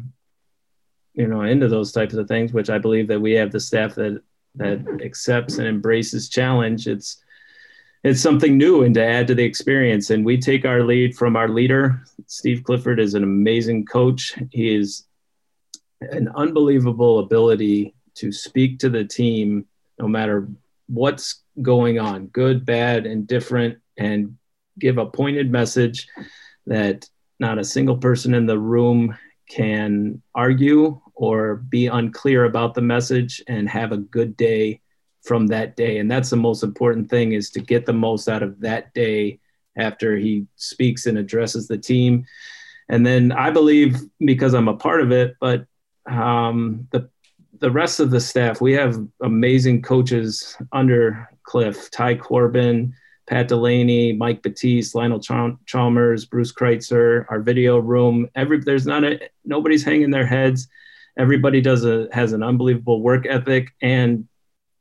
you 1.13 1.27
know 1.27 1.43
into 1.43 1.67
those 1.67 1.91
types 1.91 2.15
of 2.15 2.27
things 2.27 2.51
which 2.51 2.69
i 2.69 2.77
believe 2.77 3.07
that 3.07 3.21
we 3.21 3.31
have 3.33 3.51
the 3.51 3.59
staff 3.59 3.95
that 3.95 4.21
that 4.55 4.79
accepts 5.01 5.59
and 5.59 5.67
embraces 5.67 6.27
challenge 6.27 6.87
it's 6.87 7.23
it's 8.03 8.21
something 8.21 8.57
new 8.57 8.83
and 8.83 8.95
to 8.95 9.03
add 9.03 9.27
to 9.27 9.35
the 9.35 9.43
experience. 9.43 10.09
And 10.09 10.25
we 10.25 10.37
take 10.37 10.65
our 10.65 10.83
lead 10.83 11.17
from 11.17 11.35
our 11.35 11.49
leader. 11.49 12.03
Steve 12.27 12.63
clifford 12.63 12.99
is 12.99 13.13
an 13.13 13.23
amazing 13.23 13.85
coach. 13.85 14.35
He 14.51 14.75
is 14.75 15.05
an 16.01 16.29
unbelievable 16.35 17.19
ability 17.19 17.93
to 18.15 18.31
speak 18.31 18.79
to 18.79 18.89
the 18.89 19.03
team 19.03 19.65
no 19.99 20.07
matter 20.07 20.47
what's 20.87 21.43
going 21.61 21.99
on, 21.99 22.27
good, 22.27 22.65
bad, 22.65 23.05
and 23.05 23.27
different, 23.27 23.77
and 23.97 24.37
give 24.79 24.97
a 24.97 25.05
pointed 25.05 25.51
message 25.51 26.07
that 26.65 27.07
not 27.39 27.59
a 27.59 27.63
single 27.63 27.97
person 27.97 28.33
in 28.33 28.45
the 28.45 28.57
room 28.57 29.17
can 29.49 30.21
argue 30.33 30.99
or 31.15 31.55
be 31.55 31.87
unclear 31.87 32.45
about 32.45 32.73
the 32.73 32.81
message 32.81 33.43
and 33.47 33.67
have 33.67 33.91
a 33.91 33.97
good 33.97 34.37
day 34.37 34.79
from 35.29 35.45
that 35.45 35.75
day 35.75 35.99
and 35.99 36.09
that's 36.09 36.31
the 36.31 36.35
most 36.35 36.63
important 36.63 37.07
thing 37.07 37.33
is 37.33 37.51
to 37.51 37.59
get 37.59 37.85
the 37.85 37.93
most 37.93 38.27
out 38.27 38.41
of 38.41 38.59
that 38.61 38.91
day 38.95 39.39
after 39.77 40.17
he 40.17 40.47
speaks 40.55 41.05
and 41.05 41.17
addresses 41.17 41.67
the 41.67 41.77
team. 41.77 42.25
And 42.89 43.05
then 43.05 43.31
I 43.31 43.51
believe 43.51 43.99
because 44.19 44.55
I'm 44.55 44.67
a 44.67 44.75
part 44.75 45.01
of 45.01 45.11
it, 45.11 45.35
but 45.39 45.65
um, 46.09 46.87
the 46.91 47.09
the 47.59 47.69
rest 47.69 47.99
of 47.99 48.09
the 48.09 48.21
staff, 48.21 48.61
we 48.61 48.73
have 48.73 48.97
amazing 49.21 49.81
coaches 49.81 50.55
under 50.71 51.29
Cliff, 51.43 51.91
Ty 51.91 52.15
Corbin, 52.15 52.93
Pat 53.27 53.49
Delaney, 53.49 54.13
Mike 54.13 54.41
Batiste, 54.41 54.95
Lionel 54.95 55.19
Chalmers, 55.65 56.25
Bruce 56.25 56.53
Kreutzer, 56.53 57.25
our 57.29 57.41
video 57.41 57.77
room. 57.77 58.27
Every 58.33 58.59
there's 58.59 58.87
not 58.87 59.03
a 59.03 59.19
nobody's 59.45 59.83
hanging 59.83 60.09
their 60.09 60.25
heads. 60.25 60.67
Everybody 61.17 61.61
does 61.61 61.85
a 61.85 62.07
has 62.11 62.33
an 62.33 62.41
unbelievable 62.41 63.01
work 63.01 63.27
ethic, 63.27 63.75
and 63.81 64.27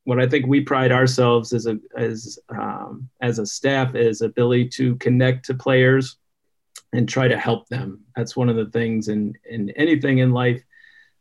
what 0.08 0.18
I 0.18 0.26
think 0.26 0.46
we 0.46 0.62
pride 0.62 0.90
ourselves 0.90 1.52
as 1.52 1.66
a 1.66 1.78
as 1.94 2.38
um, 2.48 3.10
as 3.20 3.38
a 3.38 3.44
staff 3.44 3.94
is 3.94 4.22
ability 4.22 4.70
to 4.70 4.96
connect 4.96 5.44
to 5.44 5.54
players 5.54 6.16
and 6.94 7.06
try 7.06 7.28
to 7.28 7.36
help 7.36 7.68
them. 7.68 8.00
That's 8.16 8.34
one 8.34 8.48
of 8.48 8.56
the 8.56 8.70
things 8.70 9.08
in 9.08 9.34
in 9.44 9.68
anything 9.76 10.16
in 10.16 10.32
life, 10.32 10.62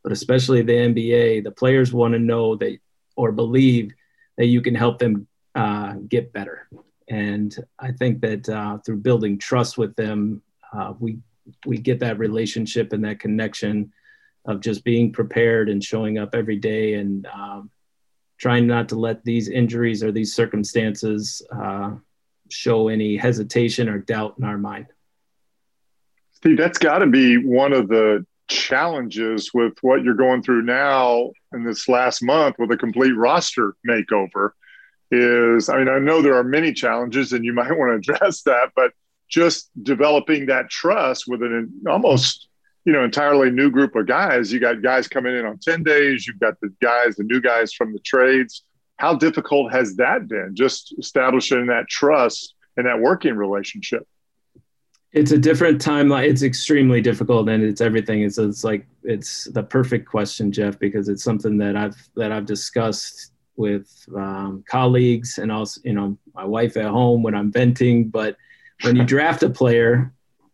but 0.04 0.14
especially 0.14 0.62
the 0.62 0.72
NBA. 0.72 1.44
The 1.44 1.52
players 1.52 1.92
want 1.92 2.14
to 2.14 2.20
know 2.20 2.56
that 2.56 2.80
or 3.18 3.34
believe 3.34 3.92
that 4.38 4.46
you 4.46 4.62
can 4.62 4.74
help 4.74 5.00
them 5.00 5.28
uh, 5.54 5.96
get 6.08 6.32
better. 6.32 6.70
And 7.10 7.54
I 7.78 7.92
think 7.92 8.22
that 8.22 8.48
uh, 8.48 8.78
through 8.86 9.00
building 9.00 9.38
trust 9.38 9.78
with 9.78 9.98
them, 9.98 10.42
uh, 10.72 10.94
we 10.98 11.18
we 11.66 11.78
get 11.78 12.00
that 12.00 12.20
relationship 12.20 12.94
and 12.94 13.04
that 13.04 13.20
connection 13.20 13.92
of 14.46 14.62
just 14.62 14.86
being 14.86 15.12
prepared 15.12 15.68
and 15.68 15.84
showing 15.84 16.18
up 16.18 16.34
every 16.34 16.56
day 16.56 16.94
and 16.94 17.28
um, 17.28 17.70
trying 18.38 18.68
not 18.68 18.90
to 18.90 18.96
let 18.96 19.24
these 19.24 19.50
injuries 19.50 20.04
or 20.04 20.12
these 20.12 20.34
circumstances 20.34 21.42
uh, 21.52 21.96
show 22.50 22.88
any 22.88 23.18
hesitation 23.18 23.90
or 23.90 24.00
doubt 24.00 24.36
in 24.38 24.44
our 24.44 24.58
mind. 24.58 24.88
Steve, 26.34 26.58
that's 26.58 26.78
got 26.78 27.00
to 27.00 27.08
be 27.08 27.38
one 27.38 27.74
of 27.74 27.88
the 27.88 28.26
challenges 28.48 29.54
with 29.54 29.74
what 29.82 30.04
you're 30.04 30.14
going 30.14 30.42
through 30.42 30.62
now 30.62 31.32
in 31.54 31.64
this 31.64 31.90
last 31.90 32.24
month 32.24 32.56
with 32.60 32.72
a 32.72 32.78
complete 32.78 33.12
roster 33.12 33.76
makeover. 33.88 34.52
Is 35.10 35.70
I 35.70 35.78
mean, 35.78 35.90
I 35.90 36.00
know 36.00 36.22
there 36.22 36.36
are 36.36 36.44
many 36.44 36.74
challenges, 36.74 37.34
and 37.34 37.44
you 37.44 37.54
might 37.54 37.72
want 37.78 38.04
to 38.04 38.14
address 38.14 38.44
that, 38.44 38.72
but 38.76 38.92
just 39.30 39.70
developing 39.84 40.46
that 40.46 40.70
trust 40.70 41.26
with 41.28 41.42
an 41.42 41.72
almost 41.90 42.47
you 42.88 42.94
know, 42.94 43.04
entirely 43.04 43.52
new 43.52 43.70
group 43.70 43.98
of 43.98 44.06
guys. 44.06 44.54
You 44.54 44.62
got 44.62 44.82
guys 44.82 45.10
coming 45.10 45.36
in 45.36 45.46
on 45.46 45.58
10 45.58 45.84
days, 45.84 46.26
you've 46.26 46.40
got 46.40 46.58
the 46.62 46.74
guys, 46.82 47.18
the 47.18 47.26
new 47.26 47.42
guys 47.42 47.74
from 47.74 47.92
the 47.92 48.00
trades. 48.00 48.64
How 48.96 49.14
difficult 49.14 49.74
has 49.74 49.98
that 49.98 50.30
been 50.30 50.56
just 50.56 50.96
establishing 50.98 51.68
that 51.68 51.90
trust 51.90 52.56
and 52.78 52.88
that 52.88 53.02
working 53.02 53.36
relationship? 53.36 54.08
It's 55.12 55.32
a 55.32 55.38
different 55.38 55.84
timeline. 55.84 56.30
It's 56.30 56.44
extremely 56.44 57.02
difficult, 57.02 57.50
and 57.50 57.62
it's 57.62 57.82
everything. 57.82 58.22
It's, 58.22 58.38
it's 58.38 58.64
like 58.64 58.88
it's 59.04 59.46
the 59.52 59.64
perfect 59.64 60.08
question, 60.08 60.50
Jeff, 60.50 60.80
because 60.80 61.10
it's 61.10 61.26
something 61.26 61.58
that 61.58 61.76
I've 61.76 61.98
that 62.16 62.32
I've 62.32 62.46
discussed 62.46 63.34
with 63.58 63.92
um, 64.16 64.64
colleagues 64.66 65.40
and 65.40 65.52
also, 65.52 65.82
you 65.84 65.94
know, 65.94 66.18
my 66.34 66.46
wife 66.46 66.78
at 66.78 66.86
home 66.86 67.22
when 67.22 67.36
I'm 67.36 67.52
venting. 67.52 68.08
But 68.08 68.38
when 68.84 68.96
you 68.96 69.04
draft 69.16 69.44
a 69.44 69.50
player, 69.50 70.14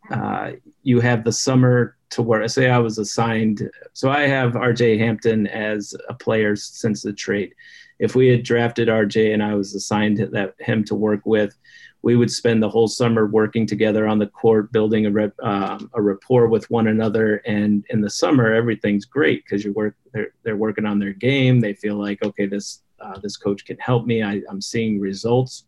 uh, 0.10 0.54
you 0.82 1.00
have 1.00 1.24
the 1.24 1.32
summer 1.32 1.96
to 2.14 2.22
where 2.22 2.48
say 2.48 2.70
I 2.70 2.78
was 2.78 3.00
assigned. 3.00 3.70
So 3.94 4.10
I 4.10 4.22
have 4.22 4.54
RJ 4.54 5.00
Hampton 5.00 5.48
as 5.48 5.96
a 6.10 6.14
player 6.14 6.56
since 6.56 7.02
the 7.02 7.12
trade. 7.12 7.54
If 8.00 8.16
we 8.16 8.28
had 8.28 8.44
drafted 8.44 8.88
RJ 8.88 9.34
and 9.34 9.42
I 9.42 9.56
was 9.56 9.74
assigned 9.74 10.18
that 10.18 10.54
him 10.60 10.84
to 10.86 10.96
work 10.96 11.22
with, 11.26 11.56
we 12.04 12.16
would 12.16 12.30
spend 12.30 12.62
the 12.62 12.70
whole 12.70 12.88
summer 12.88 13.26
working 13.26 13.66
together 13.66 14.08
on 14.08 14.20
the 14.20 14.28
court, 14.28 14.72
building 14.72 15.06
a 15.06 15.12
rep, 15.12 15.34
um, 15.42 15.90
a 15.94 16.02
rapport 16.02 16.48
with 16.48 16.70
one 16.70 16.88
another. 16.88 17.38
And 17.46 17.84
in 17.90 18.02
the 18.02 18.10
summer, 18.10 18.54
everything's 18.54 19.06
great 19.06 19.44
because 19.44 19.64
you 19.64 19.74
work 19.74 19.96
they're 20.14 20.34
they're 20.44 20.58
working 20.58 20.86
on 20.86 21.00
their 21.00 21.14
game. 21.14 21.62
They 21.62 21.74
feel 21.74 21.96
like 21.96 22.22
okay, 22.24 22.46
this 22.46 22.84
uh, 23.00 23.20
this 23.20 23.38
coach 23.38 23.66
can 23.66 23.78
help 23.78 24.06
me. 24.06 24.22
I, 24.22 24.42
I'm 24.50 24.62
seeing 24.62 25.00
results, 25.00 25.66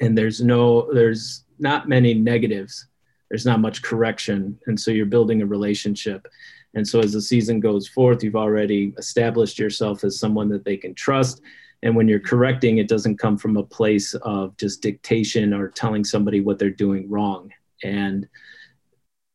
and 0.00 0.16
there's 0.16 0.40
no 0.40 0.92
there's 0.94 1.44
not 1.58 1.88
many 1.88 2.14
negatives 2.14 2.86
there's 3.32 3.46
not 3.46 3.60
much 3.60 3.80
correction. 3.80 4.58
And 4.66 4.78
so 4.78 4.90
you're 4.90 5.06
building 5.06 5.40
a 5.40 5.46
relationship. 5.46 6.28
And 6.74 6.86
so 6.86 7.00
as 7.00 7.14
the 7.14 7.22
season 7.22 7.60
goes 7.60 7.88
forth, 7.88 8.22
you've 8.22 8.36
already 8.36 8.92
established 8.98 9.58
yourself 9.58 10.04
as 10.04 10.20
someone 10.20 10.50
that 10.50 10.66
they 10.66 10.76
can 10.76 10.94
trust. 10.94 11.40
And 11.82 11.96
when 11.96 12.08
you're 12.08 12.20
correcting, 12.20 12.76
it 12.76 12.88
doesn't 12.88 13.16
come 13.16 13.38
from 13.38 13.56
a 13.56 13.62
place 13.62 14.12
of 14.16 14.54
just 14.58 14.82
dictation 14.82 15.54
or 15.54 15.68
telling 15.68 16.04
somebody 16.04 16.40
what 16.40 16.58
they're 16.58 16.68
doing 16.68 17.08
wrong. 17.08 17.50
And 17.82 18.28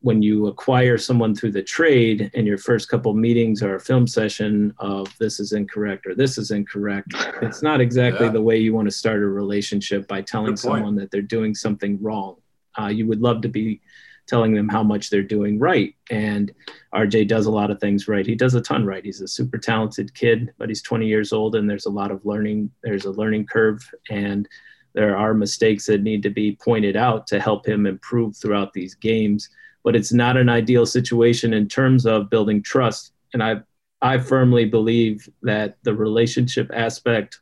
when 0.02 0.22
you 0.22 0.46
acquire 0.46 1.00
someone 1.00 1.34
through 1.34 1.54
the 1.54 1.64
trade 1.64 2.30
and 2.36 2.46
your 2.46 2.60
first 2.60 2.90
couple 2.90 3.16
meetings 3.16 3.64
are 3.64 3.78
a 3.78 3.80
film 3.80 4.06
session 4.06 4.76
of 4.78 5.12
this 5.18 5.40
is 5.40 5.54
incorrect 5.54 6.06
or 6.06 6.14
this 6.14 6.38
is 6.38 6.52
incorrect, 6.52 7.16
it's 7.42 7.64
not 7.64 7.82
exactly 7.82 8.28
yeah. 8.28 8.32
the 8.32 8.44
way 8.44 8.58
you 8.58 8.76
want 8.76 8.88
to 8.88 8.96
start 8.96 9.24
a 9.24 9.28
relationship 9.28 10.08
by 10.08 10.22
telling 10.22 10.56
someone 10.56 10.96
that 10.98 11.10
they're 11.10 11.24
doing 11.24 11.56
something 11.56 12.00
wrong. 12.00 12.36
Uh, 12.80 12.88
you 12.88 13.08
would 13.08 13.22
love 13.22 13.42
to 13.42 13.50
be 13.50 13.82
telling 14.28 14.54
them 14.54 14.68
how 14.68 14.84
much 14.84 15.10
they're 15.10 15.24
doing 15.24 15.58
right. 15.58 15.96
And 16.12 16.54
RJ 16.94 17.28
does 17.28 17.46
a 17.46 17.52
lot 17.52 17.72
of 17.72 17.80
things 17.80 18.08
right. 18.08 18.26
He 18.26 18.36
does 18.36 18.54
a 18.54 18.62
ton 18.62 18.86
right. 18.86 19.04
He's 19.04 19.22
a 19.22 19.28
super 19.28 19.58
talented 19.58 20.14
kid, 20.14 20.54
but 20.58 20.70
he's 20.70 20.82
20 20.82 21.08
years 21.08 21.32
old 21.32 21.56
and 21.56 21.70
there's 21.70 21.86
a 21.86 21.92
lot 21.92 22.12
of 22.12 22.26
learning. 22.26 22.70
There's 22.84 23.06
a 23.06 23.12
learning 23.12 23.48
curve 23.48 23.90
and 24.10 24.48
there 24.94 25.18
are 25.18 25.34
mistakes 25.34 25.86
that 25.86 26.02
need 26.02 26.24
to 26.24 26.30
be 26.30 26.58
pointed 26.62 26.96
out 26.98 27.28
to 27.28 27.40
help 27.40 27.66
him 27.66 27.86
improve 27.86 28.36
throughout 28.36 28.74
these 28.74 28.96
games. 28.96 29.50
But 29.84 29.96
it's 29.96 30.12
not 30.12 30.36
an 30.38 30.50
ideal 30.50 30.86
situation 30.86 31.54
in 31.54 31.70
terms 31.70 32.06
of 32.06 32.30
building 32.30 32.62
trust. 32.62 33.14
And 33.34 33.42
I, 33.42 33.62
I 34.02 34.18
firmly 34.18 34.66
believe 34.66 35.30
that 35.44 35.78
the 35.84 35.94
relationship 35.94 36.70
aspect 36.74 37.40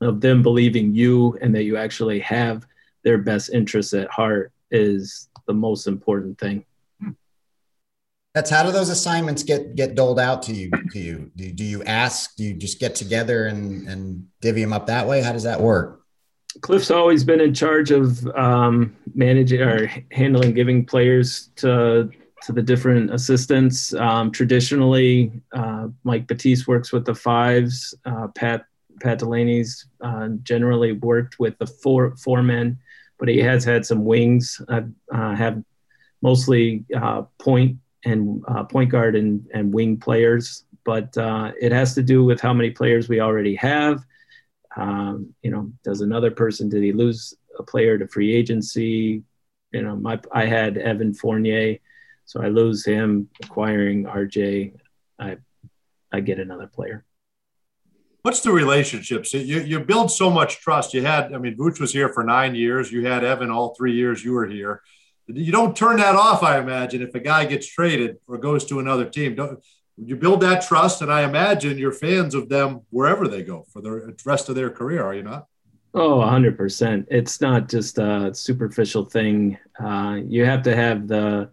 of 0.00 0.20
them 0.20 0.42
believing 0.42 0.94
you 0.94 1.38
and 1.40 1.54
that 1.54 1.64
you 1.64 1.76
actually 1.76 2.18
have 2.20 2.66
their 3.04 3.18
best 3.18 3.50
interests 3.50 3.94
at 3.94 4.10
heart 4.10 4.52
is 4.70 5.28
the 5.46 5.54
most 5.54 5.86
important 5.86 6.38
thing. 6.38 6.64
That's 8.34 8.50
how 8.50 8.64
do 8.64 8.72
those 8.72 8.88
assignments 8.88 9.44
get 9.44 9.76
get 9.76 9.94
doled 9.94 10.18
out 10.18 10.42
to 10.44 10.52
you? 10.52 10.70
To 10.90 10.98
you, 10.98 11.30
do, 11.36 11.52
do 11.52 11.62
you 11.62 11.84
ask? 11.84 12.34
Do 12.34 12.42
you 12.42 12.54
just 12.54 12.80
get 12.80 12.96
together 12.96 13.46
and 13.46 13.88
and 13.88 14.26
divvy 14.40 14.60
them 14.60 14.72
up 14.72 14.86
that 14.88 15.06
way? 15.06 15.22
How 15.22 15.32
does 15.32 15.44
that 15.44 15.60
work? 15.60 16.00
Cliff's 16.60 16.90
always 16.90 17.22
been 17.22 17.40
in 17.40 17.54
charge 17.54 17.92
of 17.92 18.26
um, 18.36 18.96
managing 19.14 19.60
or 19.60 19.86
handling 20.10 20.52
giving 20.52 20.84
players 20.84 21.50
to 21.56 22.10
to 22.42 22.52
the 22.52 22.62
different 22.62 23.14
assistants. 23.14 23.94
Um, 23.94 24.32
traditionally, 24.32 25.30
uh, 25.52 25.88
Mike 26.02 26.26
Batiste 26.26 26.66
works 26.66 26.92
with 26.92 27.04
the 27.04 27.14
fives. 27.14 27.94
Uh, 28.04 28.28
Pat 28.34 28.64
Pat 29.00 29.20
Delaney's 29.20 29.86
uh, 30.00 30.28
generally 30.42 30.92
worked 30.92 31.38
with 31.38 31.56
the 31.58 31.66
four 31.66 32.16
four 32.16 32.42
men 32.42 32.78
but 33.24 33.32
he 33.32 33.40
has 33.40 33.64
had 33.64 33.86
some 33.86 34.04
wings. 34.04 34.60
I 34.68 34.82
uh, 35.10 35.34
have 35.34 35.62
mostly 36.20 36.84
uh, 36.94 37.22
point 37.38 37.78
and 38.04 38.42
uh, 38.46 38.64
point 38.64 38.90
guard 38.90 39.16
and, 39.16 39.46
and 39.54 39.72
wing 39.72 39.96
players, 39.96 40.66
but 40.84 41.16
uh, 41.16 41.52
it 41.58 41.72
has 41.72 41.94
to 41.94 42.02
do 42.02 42.22
with 42.22 42.38
how 42.38 42.52
many 42.52 42.68
players 42.68 43.08
we 43.08 43.20
already 43.20 43.54
have. 43.54 44.04
Um, 44.76 45.34
you 45.40 45.50
know, 45.50 45.72
does 45.84 46.02
another 46.02 46.30
person 46.30 46.68
did 46.68 46.82
he 46.82 46.92
lose 46.92 47.32
a 47.58 47.62
player 47.62 47.96
to 47.96 48.06
free 48.06 48.34
agency? 48.34 49.22
You 49.72 49.80
know, 49.80 49.96
my 49.96 50.20
I 50.30 50.44
had 50.44 50.76
Evan 50.76 51.14
Fournier, 51.14 51.78
so 52.26 52.42
I 52.42 52.48
lose 52.48 52.84
him 52.84 53.30
acquiring 53.42 54.04
RJ. 54.04 54.74
I 55.18 55.38
I 56.12 56.20
get 56.20 56.38
another 56.38 56.66
player. 56.66 57.06
What's 58.24 58.40
the 58.40 58.52
relationships? 58.52 59.34
You, 59.34 59.60
you 59.60 59.80
build 59.80 60.10
so 60.10 60.30
much 60.30 60.58
trust. 60.60 60.94
You 60.94 61.02
had, 61.02 61.34
I 61.34 61.36
mean, 61.36 61.58
Vooch 61.58 61.78
was 61.78 61.92
here 61.92 62.08
for 62.08 62.24
nine 62.24 62.54
years. 62.54 62.90
You 62.90 63.06
had 63.06 63.22
Evan 63.22 63.50
all 63.50 63.74
three 63.74 63.92
years 63.92 64.24
you 64.24 64.32
were 64.32 64.46
here. 64.46 64.80
You 65.26 65.52
don't 65.52 65.76
turn 65.76 65.98
that 65.98 66.16
off, 66.16 66.42
I 66.42 66.58
imagine, 66.58 67.02
if 67.02 67.14
a 67.14 67.20
guy 67.20 67.44
gets 67.44 67.66
traded 67.66 68.16
or 68.26 68.38
goes 68.38 68.64
to 68.64 68.80
another 68.80 69.04
team. 69.04 69.34
Don't, 69.34 69.62
you 69.98 70.16
build 70.16 70.40
that 70.40 70.66
trust, 70.66 71.02
and 71.02 71.12
I 71.12 71.24
imagine 71.24 71.76
you're 71.76 71.92
fans 71.92 72.34
of 72.34 72.48
them 72.48 72.80
wherever 72.88 73.28
they 73.28 73.42
go 73.42 73.66
for 73.70 73.82
the 73.82 74.16
rest 74.24 74.48
of 74.48 74.54
their 74.54 74.70
career, 74.70 75.04
are 75.04 75.14
you 75.14 75.22
not? 75.22 75.46
Oh, 75.92 76.20
100%. 76.20 77.06
It's 77.10 77.42
not 77.42 77.68
just 77.68 77.98
a 77.98 78.34
superficial 78.34 79.04
thing. 79.04 79.58
Uh, 79.78 80.20
you 80.26 80.46
have 80.46 80.62
to 80.62 80.74
have 80.74 81.08
the 81.08 81.50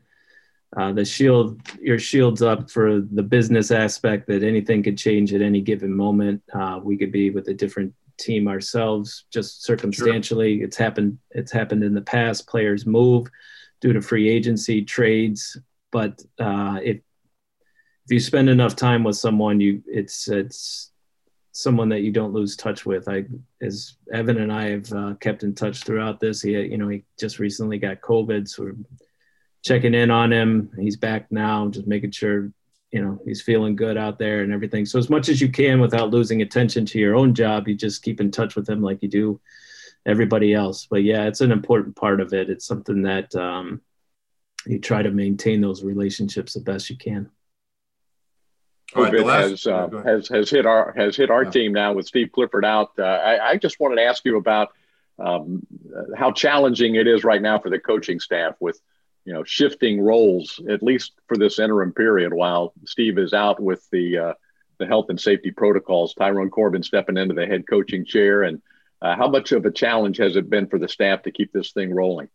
uh, 0.77 0.91
the 0.91 1.03
shield 1.03 1.59
your 1.81 1.99
shields 1.99 2.41
up 2.41 2.69
for 2.69 3.01
the 3.01 3.23
business 3.23 3.71
aspect 3.71 4.27
that 4.27 4.43
anything 4.43 4.81
could 4.81 4.97
change 4.97 5.33
at 5.33 5.41
any 5.41 5.61
given 5.61 5.93
moment 5.93 6.41
uh, 6.53 6.79
we 6.81 6.97
could 6.97 7.11
be 7.11 7.29
with 7.29 7.47
a 7.47 7.53
different 7.53 7.93
team 8.17 8.47
ourselves 8.47 9.25
just 9.31 9.63
circumstantially 9.63 10.57
sure. 10.57 10.65
it's 10.65 10.77
happened 10.77 11.17
it's 11.31 11.51
happened 11.51 11.83
in 11.83 11.93
the 11.93 12.01
past 12.01 12.47
players 12.47 12.85
move 12.85 13.27
due 13.79 13.93
to 13.93 14.01
free 14.01 14.29
agency 14.29 14.83
trades 14.83 15.57
but 15.91 16.21
uh, 16.39 16.79
if 16.83 16.97
if 18.05 18.11
you 18.11 18.19
spend 18.19 18.49
enough 18.49 18.75
time 18.75 19.03
with 19.03 19.15
someone 19.15 19.59
you 19.59 19.81
it's 19.87 20.27
it's 20.27 20.91
someone 21.51 21.89
that 21.89 22.01
you 22.01 22.11
don't 22.11 22.33
lose 22.33 22.55
touch 22.55 22.85
with. 22.85 23.07
I, 23.07 23.25
as 23.61 23.97
Evan 24.13 24.37
and 24.37 24.51
I 24.51 24.69
have 24.69 24.91
uh, 24.93 25.13
kept 25.19 25.43
in 25.43 25.53
touch 25.53 25.83
throughout 25.83 26.19
this. 26.19 26.41
He, 26.41 26.51
you 26.51 26.77
know, 26.77 26.87
he 26.87 27.03
just 27.19 27.39
recently 27.39 27.77
got 27.77 28.01
COVID, 28.01 28.47
so 28.47 28.63
we're 28.63 28.75
checking 29.63 29.93
in 29.93 30.11
on 30.11 30.31
him. 30.31 30.71
He's 30.79 30.97
back 30.97 31.31
now, 31.31 31.67
just 31.69 31.87
making 31.87 32.11
sure 32.11 32.51
you 32.91 33.01
know 33.01 33.19
he's 33.25 33.41
feeling 33.41 33.75
good 33.75 33.97
out 33.97 34.19
there 34.19 34.41
and 34.41 34.51
everything. 34.51 34.85
So 34.85 34.99
as 34.99 35.09
much 35.09 35.29
as 35.29 35.41
you 35.41 35.49
can 35.49 35.79
without 35.79 36.09
losing 36.09 36.41
attention 36.41 36.85
to 36.87 36.99
your 36.99 37.15
own 37.15 37.33
job, 37.33 37.67
you 37.67 37.75
just 37.75 38.03
keep 38.03 38.19
in 38.19 38.31
touch 38.31 38.55
with 38.55 38.69
him 38.69 38.81
like 38.81 39.01
you 39.01 39.09
do 39.09 39.39
everybody 40.05 40.53
else. 40.53 40.87
But 40.89 41.03
yeah, 41.03 41.25
it's 41.25 41.41
an 41.41 41.51
important 41.51 41.95
part 41.95 42.19
of 42.19 42.33
it. 42.33 42.49
It's 42.49 42.65
something 42.65 43.03
that 43.03 43.33
um, 43.35 43.81
you 44.65 44.79
try 44.79 45.01
to 45.01 45.11
maintain 45.11 45.61
those 45.61 45.83
relationships 45.83 46.53
the 46.53 46.61
best 46.61 46.89
you 46.89 46.97
can. 46.97 47.29
COVID 48.93 49.25
right, 49.25 49.49
has 49.49 49.67
uh, 49.67 49.87
has 50.03 50.27
has 50.27 50.49
hit 50.49 50.65
our 50.65 50.93
has 50.97 51.15
hit 51.15 51.29
our 51.29 51.45
yeah. 51.45 51.51
team 51.51 51.73
now 51.73 51.93
with 51.93 52.07
Steve 52.07 52.31
Clifford 52.33 52.65
out. 52.65 52.91
Uh, 52.99 53.03
I, 53.03 53.51
I, 53.51 53.57
just 53.57 53.79
wanted 53.79 53.95
to 53.95 54.03
ask 54.03 54.25
you 54.25 54.35
about 54.35 54.73
um, 55.17 55.65
how 56.17 56.33
challenging 56.33 56.95
it 56.95 57.07
is 57.07 57.23
right 57.23 57.41
now 57.41 57.57
for 57.57 57.69
the 57.69 57.79
coaching 57.79 58.19
staff 58.19 58.55
with 58.59 58.81
you 59.25 59.33
know 59.33 59.43
shifting 59.43 60.01
roles 60.01 60.59
at 60.69 60.83
least 60.83 61.13
for 61.27 61.37
this 61.37 61.59
interim 61.59 61.93
period 61.93 62.33
while 62.33 62.73
Steve 62.85 63.17
is 63.17 63.33
out 63.33 63.59
with 63.59 63.87
the 63.91 64.17
uh, 64.17 64.33
the 64.79 64.87
health 64.87 65.09
and 65.09 65.21
safety 65.21 65.51
protocols. 65.51 66.13
Tyrone 66.13 66.49
Corbin 66.49 66.83
stepping 66.83 67.17
into 67.17 67.35
the 67.35 67.45
head 67.45 67.65
coaching 67.69 68.03
chair, 68.05 68.43
and 68.43 68.61
uh, 69.01 69.15
how 69.15 69.29
much 69.29 69.51
of 69.51 69.65
a 69.65 69.71
challenge 69.71 70.17
has 70.17 70.35
it 70.35 70.49
been 70.49 70.67
for 70.67 70.79
the 70.79 70.89
staff 70.89 71.23
to 71.23 71.31
keep 71.31 71.53
this 71.53 71.71
thing 71.71 71.93
rolling? 71.93 72.29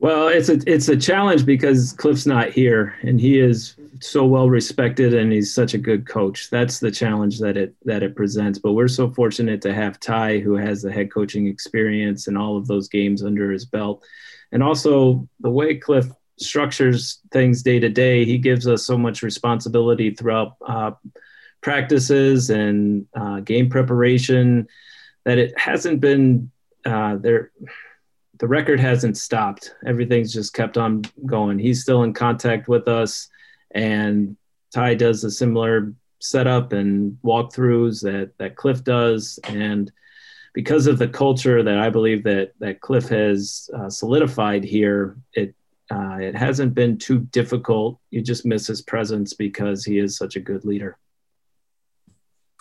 Well, 0.00 0.28
it's 0.28 0.48
a 0.48 0.60
it's 0.66 0.88
a 0.88 0.96
challenge 0.96 1.46
because 1.46 1.92
Cliff's 1.92 2.26
not 2.26 2.50
here, 2.50 2.94
and 3.02 3.20
he 3.20 3.38
is 3.38 3.76
so 4.00 4.26
well 4.26 4.50
respected, 4.50 5.14
and 5.14 5.32
he's 5.32 5.54
such 5.54 5.72
a 5.72 5.78
good 5.78 6.06
coach. 6.06 6.50
That's 6.50 6.78
the 6.78 6.90
challenge 6.90 7.38
that 7.40 7.56
it 7.56 7.74
that 7.84 8.02
it 8.02 8.16
presents. 8.16 8.58
But 8.58 8.72
we're 8.72 8.88
so 8.88 9.10
fortunate 9.10 9.62
to 9.62 9.72
have 9.72 10.00
Ty, 10.00 10.38
who 10.38 10.56
has 10.56 10.82
the 10.82 10.92
head 10.92 11.12
coaching 11.12 11.46
experience 11.46 12.26
and 12.26 12.36
all 12.36 12.56
of 12.56 12.66
those 12.66 12.88
games 12.88 13.22
under 13.22 13.50
his 13.50 13.64
belt, 13.64 14.04
and 14.52 14.62
also 14.62 15.26
the 15.40 15.50
way 15.50 15.76
Cliff 15.76 16.06
structures 16.38 17.20
things 17.32 17.62
day 17.62 17.78
to 17.78 17.88
day. 17.88 18.24
He 18.24 18.38
gives 18.38 18.66
us 18.66 18.84
so 18.84 18.98
much 18.98 19.22
responsibility 19.22 20.10
throughout 20.10 20.56
uh, 20.66 20.90
practices 21.62 22.50
and 22.50 23.06
uh, 23.14 23.40
game 23.40 23.70
preparation 23.70 24.68
that 25.24 25.38
it 25.38 25.58
hasn't 25.58 26.00
been 26.00 26.50
uh, 26.84 27.16
there 27.16 27.52
the 28.38 28.48
record 28.48 28.80
hasn't 28.80 29.16
stopped. 29.16 29.74
Everything's 29.86 30.32
just 30.32 30.54
kept 30.54 30.76
on 30.76 31.02
going. 31.26 31.58
He's 31.58 31.82
still 31.82 32.02
in 32.02 32.12
contact 32.12 32.68
with 32.68 32.88
us, 32.88 33.28
and 33.70 34.36
Ty 34.72 34.94
does 34.94 35.24
a 35.24 35.30
similar 35.30 35.92
setup 36.20 36.72
and 36.72 37.18
walkthroughs 37.24 38.02
that 38.02 38.36
that 38.38 38.56
Cliff 38.56 38.82
does, 38.82 39.38
and 39.44 39.92
because 40.52 40.86
of 40.86 40.98
the 40.98 41.08
culture 41.08 41.62
that 41.62 41.78
I 41.78 41.90
believe 41.90 42.24
that 42.24 42.52
that 42.60 42.80
Cliff 42.80 43.08
has 43.08 43.68
uh, 43.76 43.90
solidified 43.90 44.64
here, 44.64 45.16
it 45.34 45.54
uh, 45.90 46.16
it 46.20 46.34
hasn't 46.34 46.74
been 46.74 46.98
too 46.98 47.20
difficult. 47.20 47.98
You 48.10 48.22
just 48.22 48.46
miss 48.46 48.66
his 48.66 48.82
presence 48.82 49.34
because 49.34 49.84
he 49.84 49.98
is 49.98 50.16
such 50.16 50.36
a 50.36 50.40
good 50.40 50.64
leader. 50.64 50.98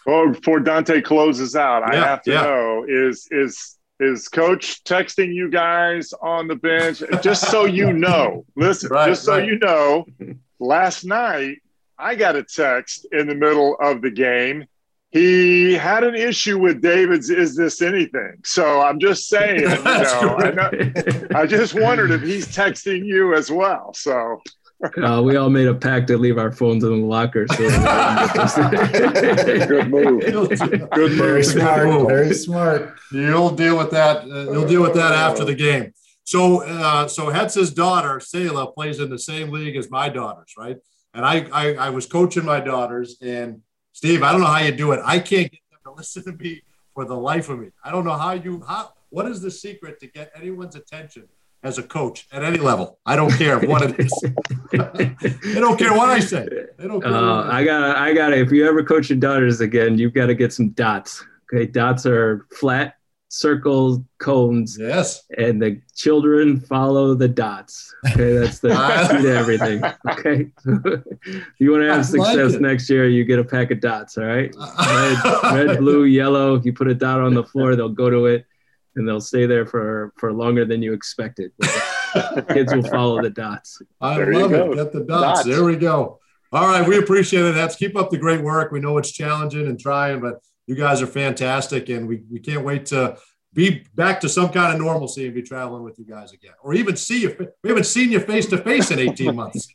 Well, 0.05 0.32
before 0.32 0.59
Dante 0.59 1.01
closes 1.01 1.55
out, 1.55 1.84
yeah, 1.88 2.03
I 2.03 2.07
have 2.07 2.21
to 2.24 2.32
yeah. 2.32 2.41
know 2.41 2.86
is 2.88 3.28
is 3.32 3.78
is 4.00 4.28
coach 4.28 4.84
texting 4.84 5.34
you 5.34 5.50
guys 5.50 6.14
on 6.22 6.48
the 6.48 6.56
bench 6.56 7.02
just 7.22 7.50
so 7.50 7.66
you 7.66 7.94
know. 7.94 8.46
Listen 8.56 8.89
right, 8.89 9.08
just 9.08 9.24
so 9.24 9.38
right. 9.38 9.46
you 9.46 9.60
know 9.60 10.06
last 10.60 11.04
night 11.04 11.58
i 11.98 12.16
got 12.16 12.36
a 12.36 12.44
text 12.44 13.06
in 13.12 13.28
the 13.28 13.36
middle 13.36 13.76
of 13.80 14.02
the 14.02 14.12
game. 14.12 14.66
He 15.12 15.74
had 15.74 16.04
an 16.04 16.16
issue 16.16 16.58
with 16.58 16.82
david's 16.82 17.30
is 17.30 17.56
this 17.56 17.82
anything? 17.82 18.39
So 18.44 18.82
i'm 18.82 19.00
just 19.00 19.28
saying 19.28 19.62
you 19.62 19.68
know, 19.84 20.38
I, 20.39 20.52
know 20.52 20.72
I 21.36 21.46
just 21.46 21.74
wondered 21.74 22.12
if 22.12 22.22
he's 22.22 22.48
texting 22.48 23.06
you 23.06 23.36
as 23.36 23.52
well 23.52 23.94
so 23.94 24.41
uh, 25.03 25.21
we 25.23 25.36
all 25.36 25.49
made 25.49 25.67
a 25.67 25.73
pact 25.73 26.07
to 26.07 26.17
leave 26.17 26.38
our 26.38 26.51
phones 26.51 26.84
in 26.84 26.89
the 26.89 27.05
locker. 27.05 27.45
So 27.49 27.57
Good 29.67 29.89
move. 29.89 30.21
Good 30.21 30.91
move. 30.91 31.11
Very 31.11 31.43
smart. 31.43 32.07
Very 32.07 32.34
smart. 32.34 32.95
You'll 33.11 33.51
deal 33.51 33.77
with 33.77 33.91
that. 33.91 34.23
Uh, 34.23 34.51
you'll 34.51 34.67
deal 34.67 34.81
with 34.81 34.95
that 34.95 35.13
after 35.13 35.45
the 35.45 35.55
game. 35.55 35.93
So, 36.25 36.63
uh, 36.63 37.07
so 37.07 37.29
Hetz's 37.29 37.73
daughter 37.73 38.19
Selah 38.19 38.71
plays 38.71 38.99
in 38.99 39.09
the 39.09 39.19
same 39.19 39.51
league 39.51 39.75
as 39.75 39.89
my 39.89 40.09
daughters, 40.09 40.53
right? 40.57 40.77
And 41.13 41.25
I, 41.25 41.47
I, 41.51 41.73
I 41.75 41.89
was 41.89 42.05
coaching 42.05 42.45
my 42.45 42.59
daughters, 42.59 43.17
and 43.21 43.61
Steve, 43.91 44.23
I 44.23 44.31
don't 44.31 44.41
know 44.41 44.47
how 44.47 44.59
you 44.59 44.71
do 44.71 44.93
it. 44.93 45.01
I 45.03 45.19
can't 45.19 45.51
get 45.51 45.59
them 45.69 45.79
to 45.86 45.91
listen 45.91 46.23
to 46.23 46.31
me 46.31 46.63
for 46.93 47.05
the 47.05 47.15
life 47.15 47.49
of 47.49 47.59
me. 47.59 47.69
I 47.84 47.91
don't 47.91 48.05
know 48.05 48.17
how 48.17 48.31
you 48.31 48.63
how. 48.67 48.93
What 49.09 49.27
is 49.27 49.41
the 49.41 49.51
secret 49.51 49.99
to 49.99 50.07
get 50.07 50.31
anyone's 50.36 50.75
attention? 50.75 51.27
As 51.64 51.78
a 51.78 51.84
coach 51.84 52.28
at 52.32 52.43
any 52.43 52.59
level. 52.59 52.99
I 53.05 53.16
don't 53.16 53.32
care 53.32 53.59
what 53.59 53.82
it 53.82 53.99
is. 53.99 54.24
they 54.72 55.59
don't 55.59 55.78
care 55.78 55.93
what 55.93 56.09
I 56.09 56.20
say. 56.20 56.47
They 56.78 56.88
don't. 56.88 57.03
Uh, 57.03 57.47
I 57.49 57.64
got. 57.64 57.95
I 57.95 58.14
got. 58.14 58.34
If 58.34 58.51
you 58.51 58.68
ever 58.68 58.84
coach 58.84 59.09
your 59.09 59.20
daughters 59.20 59.61
again, 59.61 59.97
you've 59.97 60.14
got 60.14 60.28
to 60.28 60.36
get 60.36 60.53
some 60.53 60.70
dots. 60.70 61.26
Okay, 61.53 61.66
dots 61.66 62.05
are 62.05 62.47
flat 62.51 62.95
circles, 63.34 63.99
cones. 64.20 64.78
Yes. 64.80 65.24
And 65.38 65.59
the 65.59 65.82
children 65.95 66.59
follow 66.59 67.16
the 67.16 67.28
dots. 67.28 67.93
Okay, 68.11 68.34
that's 68.34 68.59
the 68.59 68.70
key 69.11 69.24
to 69.24 69.36
everything. 69.36 69.84
Okay. 70.07 70.51
you 71.57 71.72
want 71.72 71.84
to 71.84 71.89
have 71.89 71.99
I 71.99 72.01
success 72.03 72.53
like 72.53 72.61
next 72.61 72.89
year, 72.89 73.09
you 73.09 73.26
get 73.26 73.39
a 73.39 73.43
pack 73.43 73.72
of 73.72 73.80
dots. 73.80 74.18
All 74.18 74.26
right. 74.26 74.53
Red, 74.88 75.68
red, 75.68 75.78
blue, 75.80 76.03
yellow. 76.03 76.55
If 76.55 76.66
you 76.66 76.74
put 76.74 76.88
a 76.88 76.93
dot 76.93 77.22
on 77.22 77.34
the 77.34 77.43
floor, 77.43 77.76
they'll 77.76 77.89
go 77.89 78.09
to 78.09 78.28
it 78.28 78.45
and 78.96 79.08
they'll 79.08 79.22
stay 79.22 79.46
there 79.46 79.66
for 79.66 80.14
for 80.18 80.34
longer 80.34 80.66
than 80.66 80.82
you 80.82 80.94
expected. 80.94 81.52
kids 82.50 82.74
will 82.74 82.84
follow 82.84 83.22
the 83.22 83.30
dots. 83.30 83.82
I 84.00 84.18
there 84.18 84.34
love 84.34 84.54
it. 84.54 84.76
Get 84.76 84.94
the 84.94 85.04
dots. 85.04 85.39
dots. 85.39 85.46
There 85.46 85.64
we 85.64 85.76
go. 85.76 86.20
All 86.52 86.68
right, 86.68 86.88
we 86.88 87.00
appreciate 87.00 87.46
it. 87.46 87.56
That's 87.56 87.76
keep 87.76 87.98
up 87.98 88.12
the 88.12 88.18
great 88.18 88.41
work. 88.41 88.72
We 88.72 88.80
know 88.80 88.98
it's 89.00 89.12
challenging 89.12 89.68
and 89.68 89.80
trying, 89.80 90.22
but 90.22 90.39
you 90.68 90.76
guys 90.76 91.02
are 91.02 91.08
fantastic, 91.08 91.89
and 91.89 92.08
we, 92.08 92.24
we 92.32 92.39
can't 92.39 92.64
wait 92.64 92.86
to 92.88 93.18
be 93.54 93.84
back 93.96 94.20
to 94.22 94.30
some 94.30 94.50
kind 94.50 94.74
of 94.74 94.80
normalcy 94.80 95.26
and 95.26 95.34
be 95.34 95.41
traveling 95.41 95.84
with 95.84 95.98
you 95.98 96.06
guys 96.06 96.32
again, 96.32 96.54
or 96.64 96.74
even 96.74 96.96
see 96.96 97.22
you. 97.22 97.36
We 97.64 97.70
haven't 97.70 97.86
seen 97.86 98.12
you 98.12 98.20
face 98.20 98.46
to 98.48 98.58
face 98.60 98.91
in 98.91 99.00
eighteen 99.00 99.36
months. 99.44 99.68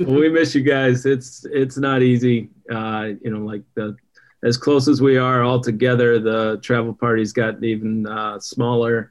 well, 0.00 0.20
we 0.20 0.28
miss 0.28 0.54
you 0.54 0.62
guys. 0.62 1.06
It's 1.06 1.46
it's 1.46 1.78
not 1.78 2.02
easy. 2.02 2.50
Uh, 2.70 3.12
you 3.22 3.30
know, 3.30 3.44
like 3.44 3.62
the 3.74 3.96
as 4.44 4.58
close 4.58 4.88
as 4.88 5.00
we 5.00 5.16
are 5.16 5.42
all 5.42 5.58
together, 5.58 6.20
the 6.20 6.58
travel 6.62 6.92
parties 6.92 7.32
got 7.32 7.64
even 7.64 8.06
uh, 8.06 8.38
smaller. 8.38 9.10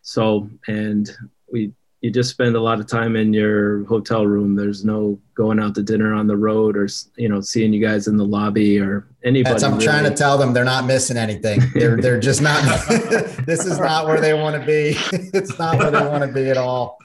So, 0.00 0.48
and 0.66 1.08
we, 1.52 1.72
you 2.00 2.10
just 2.10 2.30
spend 2.30 2.56
a 2.56 2.60
lot 2.60 2.80
of 2.80 2.86
time 2.86 3.14
in 3.14 3.34
your 3.34 3.84
hotel 3.84 4.26
room. 4.26 4.56
There's 4.56 4.82
no 4.82 5.20
going 5.34 5.60
out 5.60 5.74
to 5.74 5.82
dinner 5.82 6.14
on 6.14 6.26
the 6.26 6.36
road 6.36 6.78
or, 6.78 6.88
you 7.16 7.28
know, 7.28 7.42
seeing 7.42 7.74
you 7.74 7.86
guys 7.86 8.08
in 8.08 8.16
the 8.16 8.24
lobby 8.24 8.80
or 8.80 9.06
anybody. 9.22 9.52
That's, 9.52 9.64
I'm 9.64 9.72
really. 9.72 9.84
trying 9.84 10.04
to 10.04 10.14
tell 10.14 10.38
them 10.38 10.54
they're 10.54 10.64
not 10.64 10.86
missing 10.86 11.18
anything. 11.18 11.60
They're, 11.74 11.98
they're 11.98 12.20
just 12.30 12.40
not, 12.40 12.62
this 12.88 13.66
is 13.66 13.78
not 13.78 14.06
where 14.06 14.20
they 14.20 14.32
want 14.32 14.58
to 14.58 14.66
be. 14.66 14.96
it's 15.34 15.58
not 15.58 15.76
where 15.76 15.90
they 15.90 16.06
want 16.06 16.24
to 16.24 16.32
be 16.32 16.48
at 16.48 16.56
all. 16.56 16.96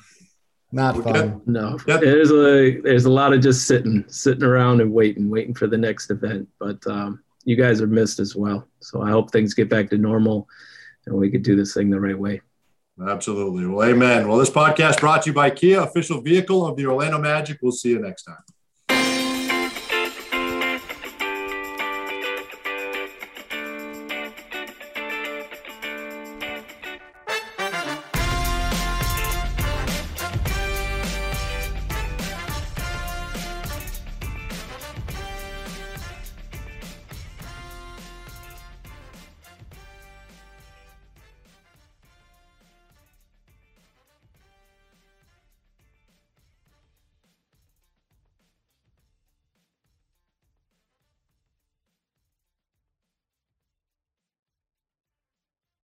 Not 0.72 1.04
fun. 1.04 1.42
No, 1.46 1.78
there's 1.86 2.32
a, 2.32 2.80
there's 2.82 3.06
a 3.06 3.12
lot 3.12 3.34
of 3.34 3.42
just 3.42 3.68
sitting, 3.68 4.06
sitting 4.08 4.44
around 4.44 4.80
and 4.80 4.94
waiting, 4.94 5.30
waiting 5.30 5.54
for 5.54 5.68
the 5.68 5.78
next 5.78 6.10
event. 6.10 6.48
But, 6.58 6.86
um, 6.88 7.22
you 7.46 7.56
guys 7.56 7.82
are 7.82 7.88
missed 7.88 8.20
as 8.20 8.36
well. 8.36 8.68
So 8.82 9.02
I 9.02 9.12
hope 9.12 9.32
things 9.32 9.54
get 9.54 9.70
back 9.70 9.90
to 9.92 9.98
normal 9.98 10.48
and 11.06 11.16
we 11.16 11.30
could 11.30 11.44
do 11.44 11.56
this 11.56 11.74
thing 11.74 11.90
the 11.90 12.00
right 12.00 12.18
way. 12.18 12.42
Absolutely. 13.08 13.66
Well, 13.68 13.88
amen. 13.88 14.28
Well, 14.28 14.38
this 14.38 14.50
podcast 14.50 15.00
brought 15.00 15.24
to 15.24 15.30
you 15.30 15.34
by 15.34 15.50
Kia, 15.50 15.82
official 15.82 16.22
vehicle 16.22 16.66
of 16.66 16.76
the 16.76 16.88
Orlando 16.88 17.20
Magic. 17.20 17.60
We'll 17.62 17.72
see 17.72 17.90
you 17.90 18.00
next 18.00 18.24
time. 18.24 18.38